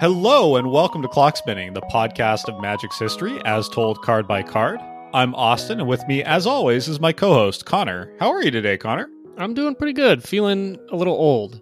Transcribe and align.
Hello, 0.00 0.54
and 0.54 0.70
welcome 0.70 1.02
to 1.02 1.08
Clock 1.08 1.36
Spinning, 1.36 1.72
the 1.72 1.80
podcast 1.80 2.48
of 2.48 2.60
Magic's 2.60 3.00
history 3.00 3.42
as 3.44 3.68
told 3.68 4.00
card 4.00 4.28
by 4.28 4.44
card. 4.44 4.78
I'm 5.12 5.34
Austin, 5.34 5.80
and 5.80 5.88
with 5.88 6.06
me, 6.06 6.22
as 6.22 6.46
always, 6.46 6.86
is 6.86 7.00
my 7.00 7.12
co 7.12 7.32
host, 7.32 7.64
Connor. 7.64 8.08
How 8.20 8.30
are 8.30 8.40
you 8.40 8.52
today, 8.52 8.78
Connor? 8.78 9.10
I'm 9.38 9.54
doing 9.54 9.74
pretty 9.74 9.94
good. 9.94 10.22
Feeling 10.22 10.78
a 10.92 10.94
little 10.94 11.16
old. 11.16 11.60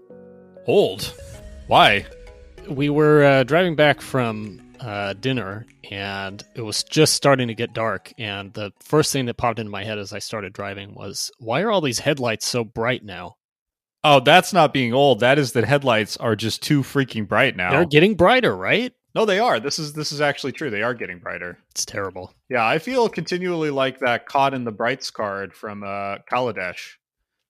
Old? 0.67 1.15
Why? 1.67 2.05
We 2.69 2.91
were 2.91 3.25
uh, 3.25 3.45
driving 3.45 3.75
back 3.75 4.03
from 4.03 4.61
uh, 4.81 5.15
dinner, 5.15 5.65
and 5.91 6.45
it 6.55 6.61
was 6.61 6.85
just 6.85 7.15
starting 7.15 7.49
to 7.49 7.55
get 7.55 7.73
dark. 7.73 8.13
And 8.19 8.53
the 8.53 8.71
first 8.81 9.15
thing 9.15 9.25
that 9.27 9.39
popped 9.39 9.61
into 9.61 9.73
my 9.73 9.85
head 9.85 9.99
as 9.99 10.13
I 10.13 10.19
started 10.19 10.53
driving 10.53 10.95
was, 10.95 11.31
why 11.39 11.63
are 11.63 11.71
all 11.71 11.81
these 11.81 12.01
headlights 12.01 12.47
so 12.47 12.65
bright 12.65 13.03
now? 13.03 13.37
Oh, 14.09 14.21
that's 14.21 14.53
not 14.53 14.73
being 14.73 14.93
old. 14.95 15.19
That 15.19 15.37
is 15.37 15.53
that 15.53 15.65
headlights 15.65 16.17
are 16.19 16.37
just 16.37 16.63
too 16.63 16.83
freaking 16.83 17.27
bright 17.27 17.57
now. 17.57 17.71
They're 17.71 17.85
getting 17.87 18.15
brighter, 18.15 18.57
right? 18.57 18.93
no, 19.17 19.25
they 19.25 19.39
are. 19.41 19.59
This 19.59 19.79
is 19.81 19.95
this 19.95 20.13
is 20.13 20.21
actually 20.21 20.53
true. 20.53 20.71
They 20.71 20.83
are 20.83 20.95
getting 20.95 21.19
brighter. 21.19 21.59
It's 21.71 21.85
terrible. 21.85 22.33
Yeah, 22.49 22.65
I 22.67 22.79
feel 22.79 23.09
continually 23.09 23.71
like 23.71 23.99
that 24.01 24.27
caught 24.27 24.55
in 24.55 24.65
the 24.65 24.71
brights 24.73 25.11
card 25.11 25.55
from 25.55 25.83
uh 25.83 26.19
Kaladesh. 26.31 26.97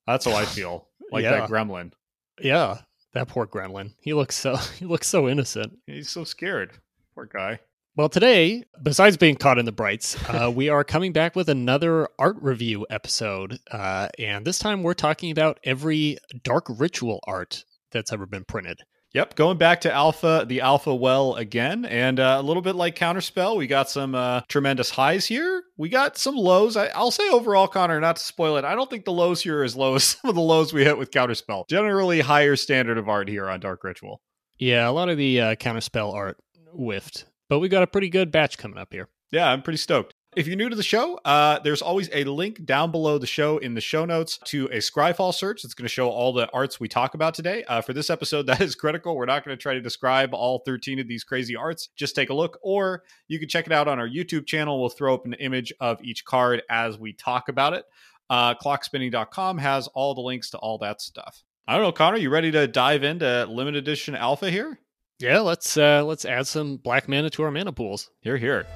That's 0.06 0.24
how 0.24 0.32
I 0.32 0.44
feel. 0.58 0.88
Like 1.12 1.24
Yeah. 1.24 1.32
that 1.40 1.50
gremlin. 1.50 1.92
Yeah, 2.40 2.78
that 3.14 3.28
poor 3.28 3.46
gremlin. 3.46 3.92
He 4.00 4.14
looks 4.14 4.36
so 4.36 4.56
he 4.78 4.86
looks 4.86 5.08
so 5.08 5.28
innocent. 5.28 5.76
He's 5.86 6.08
so 6.08 6.24
scared. 6.24 6.72
Poor 7.14 7.26
guy. 7.26 7.60
Well, 7.96 8.10
today, 8.10 8.64
besides 8.82 9.16
being 9.16 9.36
caught 9.36 9.58
in 9.58 9.64
the 9.64 9.72
brights, 9.72 10.22
uh, 10.28 10.52
we 10.54 10.68
are 10.68 10.84
coming 10.84 11.14
back 11.14 11.34
with 11.34 11.48
another 11.48 12.10
art 12.18 12.36
review 12.42 12.86
episode. 12.90 13.58
Uh, 13.70 14.08
and 14.18 14.46
this 14.46 14.58
time 14.58 14.82
we're 14.82 14.92
talking 14.92 15.30
about 15.30 15.58
every 15.64 16.18
dark 16.42 16.66
ritual 16.68 17.20
art 17.26 17.64
that's 17.92 18.12
ever 18.12 18.26
been 18.26 18.44
printed. 18.44 18.80
Yep, 19.14 19.34
going 19.36 19.56
back 19.56 19.80
to 19.80 19.90
Alpha, 19.90 20.44
the 20.46 20.60
Alpha 20.60 20.94
well 20.94 21.36
again, 21.36 21.86
and 21.86 22.20
uh, 22.20 22.36
a 22.38 22.42
little 22.42 22.60
bit 22.60 22.76
like 22.76 22.96
Counterspell, 22.96 23.56
we 23.56 23.66
got 23.66 23.88
some 23.88 24.14
uh, 24.14 24.42
tremendous 24.46 24.90
highs 24.90 25.24
here. 25.24 25.62
We 25.78 25.88
got 25.88 26.18
some 26.18 26.36
lows. 26.36 26.76
I, 26.76 26.88
I'll 26.88 27.10
say 27.10 27.26
overall, 27.30 27.66
Connor, 27.66 27.98
not 27.98 28.16
to 28.16 28.22
spoil 28.22 28.58
it, 28.58 28.66
I 28.66 28.74
don't 28.74 28.90
think 28.90 29.06
the 29.06 29.12
lows 29.12 29.40
here 29.40 29.60
are 29.60 29.64
as 29.64 29.74
low 29.74 29.94
as 29.94 30.04
some 30.04 30.28
of 30.28 30.34
the 30.34 30.42
lows 30.42 30.74
we 30.74 30.84
hit 30.84 30.98
with 30.98 31.12
Counterspell. 31.12 31.66
Generally, 31.70 32.20
higher 32.20 32.56
standard 32.56 32.98
of 32.98 33.08
art 33.08 33.30
here 33.30 33.48
on 33.48 33.58
Dark 33.58 33.82
Ritual. 33.84 34.20
Yeah, 34.58 34.86
a 34.86 34.92
lot 34.92 35.08
of 35.08 35.16
the 35.16 35.40
uh, 35.40 35.54
counterspell 35.54 36.12
art 36.12 36.36
whiffed, 36.74 37.24
but 37.48 37.58
we 37.58 37.68
got 37.68 37.82
a 37.82 37.86
pretty 37.86 38.08
good 38.08 38.30
batch 38.30 38.58
coming 38.58 38.78
up 38.78 38.92
here. 38.92 39.08
Yeah, 39.32 39.50
I'm 39.50 39.62
pretty 39.62 39.78
stoked. 39.78 40.14
If 40.36 40.46
you're 40.46 40.56
new 40.56 40.68
to 40.68 40.76
the 40.76 40.82
show, 40.82 41.18
uh, 41.24 41.60
there's 41.60 41.80
always 41.80 42.10
a 42.12 42.24
link 42.24 42.66
down 42.66 42.90
below 42.90 43.16
the 43.16 43.26
show 43.26 43.56
in 43.56 43.72
the 43.72 43.80
show 43.80 44.04
notes 44.04 44.38
to 44.44 44.66
a 44.66 44.76
Scryfall 44.76 45.32
search. 45.32 45.64
It's 45.64 45.72
going 45.72 45.86
to 45.86 45.92
show 45.92 46.10
all 46.10 46.34
the 46.34 46.46
arts 46.52 46.78
we 46.78 46.88
talk 46.88 47.14
about 47.14 47.32
today. 47.32 47.64
Uh, 47.64 47.80
for 47.80 47.94
this 47.94 48.10
episode, 48.10 48.42
that 48.46 48.60
is 48.60 48.74
critical. 48.74 49.16
We're 49.16 49.24
not 49.24 49.46
going 49.46 49.56
to 49.56 49.60
try 49.60 49.72
to 49.72 49.80
describe 49.80 50.34
all 50.34 50.62
13 50.66 50.98
of 50.98 51.08
these 51.08 51.24
crazy 51.24 51.56
arts. 51.56 51.88
Just 51.96 52.14
take 52.14 52.28
a 52.28 52.34
look, 52.34 52.58
or 52.60 53.02
you 53.28 53.38
can 53.38 53.48
check 53.48 53.64
it 53.64 53.72
out 53.72 53.88
on 53.88 53.98
our 53.98 54.08
YouTube 54.08 54.46
channel. 54.46 54.78
We'll 54.78 54.90
throw 54.90 55.14
up 55.14 55.24
an 55.24 55.32
image 55.34 55.72
of 55.80 56.02
each 56.04 56.26
card 56.26 56.62
as 56.68 56.98
we 56.98 57.14
talk 57.14 57.48
about 57.48 57.72
it. 57.72 57.86
Uh, 58.28 58.54
clockspinning.com 58.56 59.56
has 59.56 59.88
all 59.88 60.14
the 60.14 60.20
links 60.20 60.50
to 60.50 60.58
all 60.58 60.76
that 60.78 61.00
stuff. 61.00 61.44
I 61.66 61.72
don't 61.72 61.82
know, 61.82 61.92
Connor, 61.92 62.18
you 62.18 62.28
ready 62.28 62.50
to 62.50 62.68
dive 62.68 63.04
into 63.04 63.46
limited 63.46 63.78
edition 63.78 64.14
alpha 64.14 64.50
here? 64.50 64.78
Yeah, 65.18 65.40
let's 65.40 65.78
uh, 65.78 66.04
let's 66.04 66.26
add 66.26 66.46
some 66.46 66.76
black 66.76 67.08
mana 67.08 67.30
to 67.30 67.42
our 67.42 67.50
mana 67.50 67.72
pools. 67.72 68.10
Here, 68.20 68.36
here. 68.36 68.66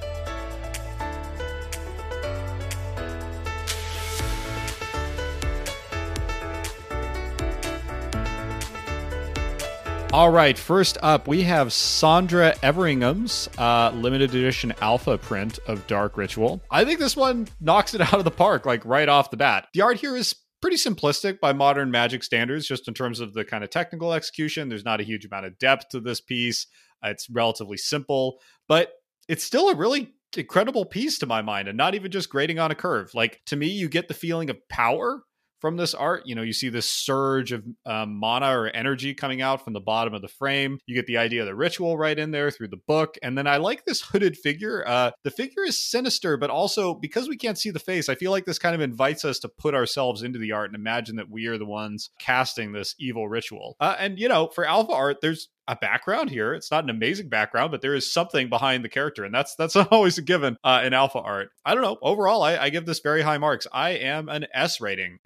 All 10.13 10.31
right, 10.31 10.59
first 10.59 10.99
up, 11.03 11.29
we 11.29 11.43
have 11.43 11.73
Sandra 11.73 12.57
Everingham's 12.63 13.49
uh, 13.59 13.93
limited 13.95 14.31
edition 14.31 14.73
alpha 14.81 15.19
print 15.19 15.61
of 15.69 15.87
Dark 15.87 16.17
Ritual. 16.17 16.61
I 16.69 16.85
think 16.85 16.99
this 16.99 17.17
one 17.17 17.47
knocks 17.61 17.95
it 17.95 18.01
out 18.01 18.15
of 18.15 18.25
the 18.25 18.31
park, 18.33 18.67
like 18.67 18.85
right 18.85 19.09
off 19.09 19.31
the 19.31 19.37
bat. 19.37 19.69
The 19.73 19.83
art 19.83 19.99
here 19.99 20.17
is 20.17 20.35
pretty 20.61 20.77
simplistic 20.77 21.41
by 21.41 21.53
modern 21.53 21.91
magic 21.91 22.23
standards, 22.23 22.67
just 22.67 22.89
in 22.89 22.95
terms 22.95 23.21
of 23.21 23.35
the 23.35 23.45
kind 23.45 23.65
of 23.65 23.71
technical 23.71 24.13
execution. 24.13 24.69
There's 24.69 24.85
not 24.85 25.01
a 25.01 25.05
huge 25.05 25.25
amount 25.25 25.47
of 25.47 25.59
depth 25.59 25.89
to 25.91 26.01
this 26.01 26.21
piece. 26.21 26.67
It's 27.03 27.29
relatively 27.31 27.77
simple, 27.77 28.41
but 28.69 28.93
it's 29.29 29.45
still 29.45 29.71
a 29.71 29.75
really 29.75 30.13
incredible 30.37 30.85
piece 30.85 31.19
to 31.19 31.27
my 31.27 31.43
mind 31.43 31.69
and 31.69 31.77
not 31.77 31.95
even 31.95 32.11
just 32.11 32.31
grading 32.31 32.59
on 32.59 32.71
a 32.71 32.75
curve. 32.75 33.11
Like 33.15 33.41
to 33.47 33.57
me, 33.57 33.69
you 33.69 33.89
get 33.89 34.09
the 34.09 34.15
feeling 34.15 34.51
of 34.51 34.57
power 34.69 35.23
from 35.61 35.77
this 35.77 35.95
art. 35.95 36.23
You 36.27 36.35
know, 36.35 36.43
you 36.43 36.53
see 36.53 36.69
this 36.69 36.89
surge 36.89 37.53
of 37.53 37.65
um, 37.87 38.17
mana 38.17 38.59
or 38.59 38.69
energy 38.69 39.15
coming 39.15 39.43
out 39.43 39.65
from 39.65 39.73
the 39.73 39.81
bottom 39.81 40.15
of 40.15 40.23
the 40.23 40.29
frame. 40.29 40.79
You 40.87 40.95
get 40.95 41.07
the 41.07 41.19
idea 41.19 41.43
of 41.43 41.47
the 41.47 41.55
ritual 41.55 41.97
right 41.97 42.19
in 42.19 42.31
there 42.31 42.51
through 42.51 42.69
the 42.69 42.81
book. 42.89 43.17
And 43.23 43.37
then 43.37 43.47
I 43.47 43.59
like 43.59 43.85
this 43.85 44.01
hooded 44.01 44.37
figure. 44.37 44.87
Uh, 44.87 45.11
the 45.25 45.31
figure 45.31 45.65
is 45.65 45.83
sinister, 45.83 46.37
but 46.37 46.51
also 46.51 46.95
because 46.95 47.29
we 47.29 47.37
can't 47.37 47.59
see 47.59 47.71
the 47.71 47.79
face, 47.79 48.09
I 48.09 48.15
feel 48.15 48.31
like 48.31 48.45
this 48.45 48.59
kind 48.59 48.75
of 48.75 48.81
invites 48.81 49.25
us 49.25 49.39
to 49.41 49.49
put 49.49 49.75
ourselves 49.75 50.23
into 50.23 50.39
the 50.39 50.53
art 50.53 50.71
and 50.71 50.77
imagine 50.77 51.17
that 51.17 51.31
we 51.31 51.47
are 51.47 51.59
the 51.59 51.67
ones 51.67 52.11
casting 52.19 52.73
this 52.73 52.95
evil 52.99 53.29
ritual. 53.29 53.77
Uh, 53.81 53.97
and, 53.99 54.19
you 54.19 54.29
know, 54.29 54.49
for 54.49 54.65
alpha 54.65 54.93
art, 54.93 55.19
there's 55.21 55.49
a 55.69 55.77
background 55.77 56.31
here. 56.31 56.53
It's 56.53 56.71
not 56.71 56.85
an 56.85 56.91
amazing 56.91 57.29
background, 57.29 57.71
but 57.71 57.81
there 57.81 57.95
is 57.95 58.13
something 58.13 58.49
behind 58.49 58.85
the 58.85 58.89
character, 58.89 59.25
and 59.25 59.33
that's 59.33 59.55
that's 59.55 59.75
not 59.77 59.93
always 59.93 60.19
a 60.19 60.23
given 60.23 60.57
uh, 60.65 60.83
in 60.85 60.93
alpha 60.93 61.21
art. 61.21 61.51
I 61.65 61.75
don't 61.75 61.85
know. 61.85 61.99
Overall, 62.03 62.43
I, 62.43 62.57
I 62.57 62.71
give 62.71 62.87
this 62.87 62.99
very 62.99 63.23
high 63.23 63.39
marks. 63.39 63.69
I 63.73 63.91
am 63.91 64.29
an 64.29 64.47
S 64.53 64.81
rating. 64.81 65.21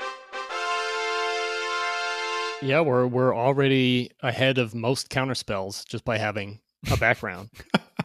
Yeah, 2.64 2.80
we're 2.80 3.06
we're 3.06 3.36
already 3.36 4.10
ahead 4.20 4.56
of 4.56 4.74
most 4.74 5.10
counterspells 5.10 5.86
just 5.86 6.02
by 6.02 6.16
having 6.16 6.60
a 6.90 6.96
background. 6.96 7.50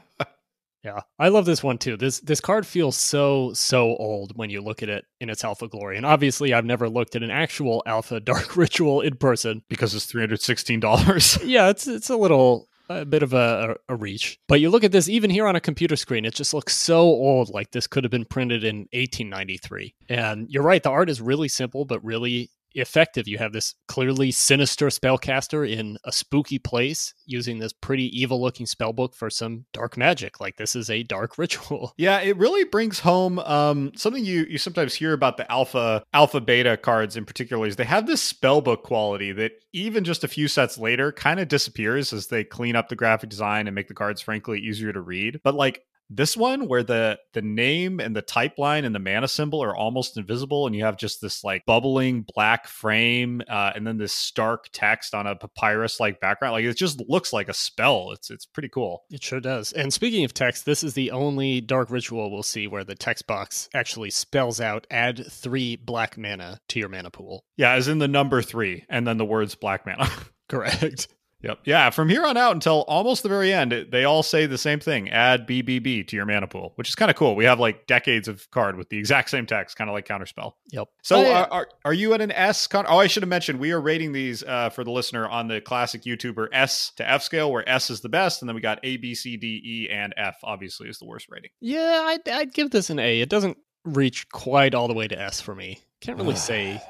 yeah, 0.84 1.00
I 1.18 1.30
love 1.30 1.46
this 1.46 1.64
one 1.64 1.78
too. 1.78 1.96
This 1.96 2.20
this 2.20 2.42
card 2.42 2.68
feels 2.68 2.98
so 2.98 3.54
so 3.54 3.96
old 3.96 4.34
when 4.36 4.50
you 4.50 4.60
look 4.60 4.84
at 4.84 4.90
it 4.90 5.06
in 5.22 5.30
its 5.30 5.46
alpha 5.46 5.70
glory, 5.70 5.96
and 5.96 6.06
obviously 6.06 6.54
I've 6.54 6.66
never 6.66 6.90
looked 6.90 7.16
at 7.16 7.24
an 7.24 7.32
actual 7.32 7.82
alpha 7.86 8.20
dark 8.20 8.58
ritual 8.58 9.00
in 9.00 9.16
person. 9.16 9.64
because 9.70 9.96
it's 9.96 10.06
three 10.06 10.22
hundred 10.22 10.42
sixteen 10.42 10.82
dollars. 10.82 11.38
Yeah, 11.46 11.70
it's 11.70 11.88
it's 11.88 12.10
a 12.10 12.18
little 12.18 12.68
a 12.90 13.06
bit 13.06 13.24
of 13.24 13.34
a, 13.34 13.78
a, 13.88 13.94
a 13.94 13.96
reach, 13.96 14.40
but 14.50 14.60
you 14.60 14.70
look 14.70 14.84
at 14.84 14.92
this 14.92 15.08
even 15.08 15.30
here 15.30 15.48
on 15.48 15.56
a 15.56 15.62
computer 15.62 15.96
screen, 15.96 16.26
it 16.26 16.36
just 16.36 16.54
looks 16.54 16.76
so 16.76 17.00
old. 17.00 17.50
Like 17.50 17.72
this 17.72 17.88
could 17.88 18.04
have 18.04 18.12
been 18.12 18.26
printed 18.26 18.66
in 18.66 18.80
1893. 18.92 19.96
And 20.10 20.50
you're 20.50 20.64
right, 20.64 20.84
the 20.84 20.90
art 20.90 21.10
is 21.10 21.22
really 21.22 21.48
simple, 21.48 21.86
but 21.86 22.04
really 22.04 22.50
effective. 22.74 23.28
You 23.28 23.38
have 23.38 23.54
this 23.54 23.76
clearly 23.88 24.32
sinister 24.32 24.88
spellcaster 24.88 25.70
in 25.70 25.98
a 26.04 26.12
spooky 26.12 26.60
place 26.60 27.14
using 27.26 27.60
this 27.60 27.74
pretty 27.74 28.06
evil 28.20 28.42
looking 28.42 28.66
spell 28.66 28.94
book 28.94 29.16
for 29.16 29.30
some 29.30 29.66
dark 29.74 29.98
magic. 29.98 30.40
Like 30.40 30.58
this 30.58 30.76
is 30.76 30.90
a 30.90 31.04
dark 31.04 31.38
ritual. 31.38 31.94
Yeah, 31.98 32.20
it 32.22 32.38
really 32.38 32.64
brings 32.66 33.00
home 33.00 33.40
um, 33.40 33.92
something 33.96 34.24
you 34.24 34.46
you 34.50 34.58
sometimes 34.58 34.94
hear 34.94 35.14
about 35.14 35.38
the 35.38 35.50
alpha 35.52 36.04
alpha 36.14 36.42
beta 36.42 36.78
cards 36.78 37.16
in 37.16 37.26
particular 37.26 37.66
is 37.68 37.76
they 37.76 37.84
have 37.84 38.08
this 38.08 38.34
spellbook 38.34 38.84
quality 38.84 39.32
that 39.32 39.52
even 39.74 40.04
just 40.04 40.24
a 40.24 40.28
few 40.28 40.48
sets 40.48 40.78
later 40.78 41.12
kind 41.12 41.40
of 41.40 41.48
disappears 41.48 42.14
as 42.14 42.28
they 42.28 42.44
clean 42.44 42.76
up 42.76 42.90
the 42.90 42.96
graphic 42.96 43.30
design 43.30 43.68
and 43.68 43.76
make 43.76 43.88
the 43.88 43.94
cards 43.94 44.22
frankly 44.22 44.60
easier 44.60 44.94
to 44.94 45.02
read. 45.02 45.40
But 45.44 45.56
like 45.56 45.84
this 46.10 46.36
one 46.36 46.68
where 46.68 46.84
the 46.84 47.20
the 47.34 47.42
name 47.42 48.00
and 48.00 48.16
the 48.16 48.22
type 48.22 48.58
line 48.58 48.86
and 48.86 48.96
the 48.96 49.00
mana 49.00 49.28
symbol 49.28 49.62
are 49.64 49.76
almost 49.76 50.18
invisible 50.18 50.66
and 50.66 50.76
you 50.76 50.84
have 50.84 50.98
just 50.98 51.22
this 51.22 51.44
like 51.44 51.66
bubbling 51.66 52.26
black 52.36 52.68
frame 52.68 53.42
uh, 53.50 53.72
and 53.76 53.86
then 53.86 53.98
this 53.98 54.14
stark 54.14 54.66
text 54.72 55.14
on 55.14 55.28
a 55.28 55.36
papyrus 55.36 56.00
like 56.00 56.20
background 56.20 56.54
like 56.54 56.66
it 56.66 56.74
just 56.78 57.02
looks 57.08 57.32
like 57.32 57.48
a 57.50 57.54
spell 57.54 58.12
it's 58.12 58.30
it's 58.32 58.46
pretty 58.46 58.70
cool 58.70 59.04
It 59.10 59.24
sure 59.24 59.40
does. 59.40 59.72
And 59.74 59.94
speaking 59.94 60.24
of 60.26 60.34
text, 60.34 60.66
this 60.66 60.84
is 60.84 60.94
the 60.94 61.12
only 61.12 61.62
dark 61.62 61.90
ritual 61.92 62.32
we'll 62.32 62.44
see 62.44 62.68
where 62.68 62.84
the 62.84 62.96
text 62.96 63.28
box 63.28 63.70
actually 63.74 64.10
spells 64.10 64.60
out 64.60 64.88
add 64.90 65.26
three 65.30 65.76
black 65.76 66.18
mana 66.18 66.60
to 66.70 66.80
your 66.80 66.90
mana 66.90 67.12
pool. 67.12 67.44
yeah 67.58 67.74
as 67.74 67.88
in 67.88 68.00
the 68.00 68.08
number 68.08 68.42
three 68.42 68.86
and 68.90 69.06
then 69.08 69.18
the 69.18 69.26
words 69.26 69.56
black 69.56 69.86
mana 69.86 70.10
Correct. 70.50 71.08
Yep. 71.42 71.60
Yeah. 71.64 71.90
From 71.90 72.10
here 72.10 72.26
on 72.26 72.36
out 72.36 72.54
until 72.54 72.82
almost 72.88 73.24
the 73.24 73.30
very 73.30 73.54
end, 73.54 73.88
they 73.92 74.04
all 74.04 74.24
say 74.24 74.46
the 74.46 74.58
same 74.58 74.80
thing: 74.80 75.10
add 75.10 75.48
BBB 75.48 76.06
to 76.10 76.16
your 76.16 76.26
mana 76.26 76.48
pool, 76.48 76.74
which 76.76 76.90
is 76.90 76.96
kind 76.96 77.10
of 77.10 77.16
cool. 77.16 77.36
We 77.36 77.46
have 77.46 77.60
like 77.62 77.88
decades 77.88 78.28
of 78.28 78.52
card 78.52 78.76
with 78.78 78.90
the 78.90 78.98
exact 78.98 79.30
same 79.30 79.46
text, 79.46 79.78
kind 79.78 79.90
of 79.90 79.94
like 79.94 80.06
Counterspell. 80.06 80.54
Yep. 80.72 80.90
So, 81.02 81.16
Oh, 81.18 81.22
yeah. 81.22 81.42
are, 81.44 81.48
are 81.52 81.68
are 81.86 81.94
you 81.94 82.14
at 82.14 82.20
an 82.20 82.32
S? 82.34 82.68
Con- 82.68 82.86
oh, 82.90 82.98
I 83.00 83.08
should 83.08 83.24
have 83.24 83.30
mentioned 83.30 83.60
we 83.60 83.72
are 83.72 83.80
rating 83.80 84.12
these 84.12 84.44
uh, 84.44 84.70
for 84.70 84.84
the 84.84 84.92
listener 84.92 85.30
on 85.30 85.48
the 85.48 85.62
classic 85.62 86.04
YouTuber 86.04 86.48
S 86.52 86.92
to 86.98 87.10
F 87.10 87.24
scale, 87.24 87.52
where 87.52 87.68
S 87.68 87.90
is 87.90 88.02
the 88.02 88.10
best, 88.10 88.42
and 88.42 88.50
then 88.50 88.56
we 88.56 88.62
got 88.62 88.80
A, 88.84 88.98
B, 88.98 89.16
C, 89.16 89.38
D, 89.38 89.62
E, 89.64 89.90
and 89.90 90.14
F. 90.18 90.38
Obviously, 90.44 90.90
is 90.90 91.00
the 91.00 91.06
worst 91.06 91.28
rating. 91.30 91.52
Yeah, 91.62 92.02
I'd, 92.06 92.28
I'd 92.28 92.54
give 92.54 92.72
this 92.72 92.90
an 92.90 93.00
A. 93.00 93.22
It 93.22 93.30
doesn't 93.30 93.58
reach 93.86 94.28
quite 94.30 94.76
all 94.76 94.90
the 94.90 94.94
way 94.94 95.08
to 95.08 95.18
S 95.18 95.40
for 95.40 95.56
me. 95.56 95.80
Can't 96.02 96.18
really 96.18 96.36
say 96.36 96.82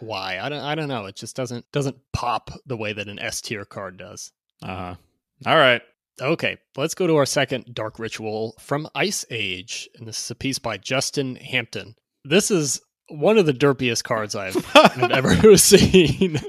why. 0.00 0.38
I 0.38 0.48
don't. 0.48 0.62
I 0.62 0.74
don't 0.74 0.88
know. 0.88 1.06
It 1.06 1.16
just 1.16 1.36
doesn't 1.36 1.70
doesn't 1.72 1.96
pop 2.12 2.50
the 2.66 2.76
way 2.76 2.92
that 2.92 3.08
an 3.08 3.18
S 3.18 3.40
tier 3.40 3.64
card 3.64 3.96
does. 3.96 4.32
Uh 4.62 4.66
huh. 4.66 4.94
All 5.46 5.56
right. 5.56 5.82
Okay, 6.20 6.58
let's 6.76 6.94
go 6.94 7.06
to 7.06 7.16
our 7.16 7.26
second 7.26 7.72
dark 7.72 7.98
ritual 7.98 8.56
from 8.58 8.88
Ice 8.94 9.24
Age, 9.30 9.88
and 9.94 10.06
this 10.08 10.24
is 10.24 10.30
a 10.30 10.34
piece 10.34 10.58
by 10.58 10.76
Justin 10.76 11.36
Hampton. 11.36 11.94
This 12.24 12.50
is 12.50 12.80
one 13.08 13.38
of 13.38 13.46
the 13.46 13.52
derpiest 13.52 14.04
cards 14.04 14.34
I've, 14.34 14.56
I've 14.74 15.10
ever 15.10 15.56
seen. 15.56 16.40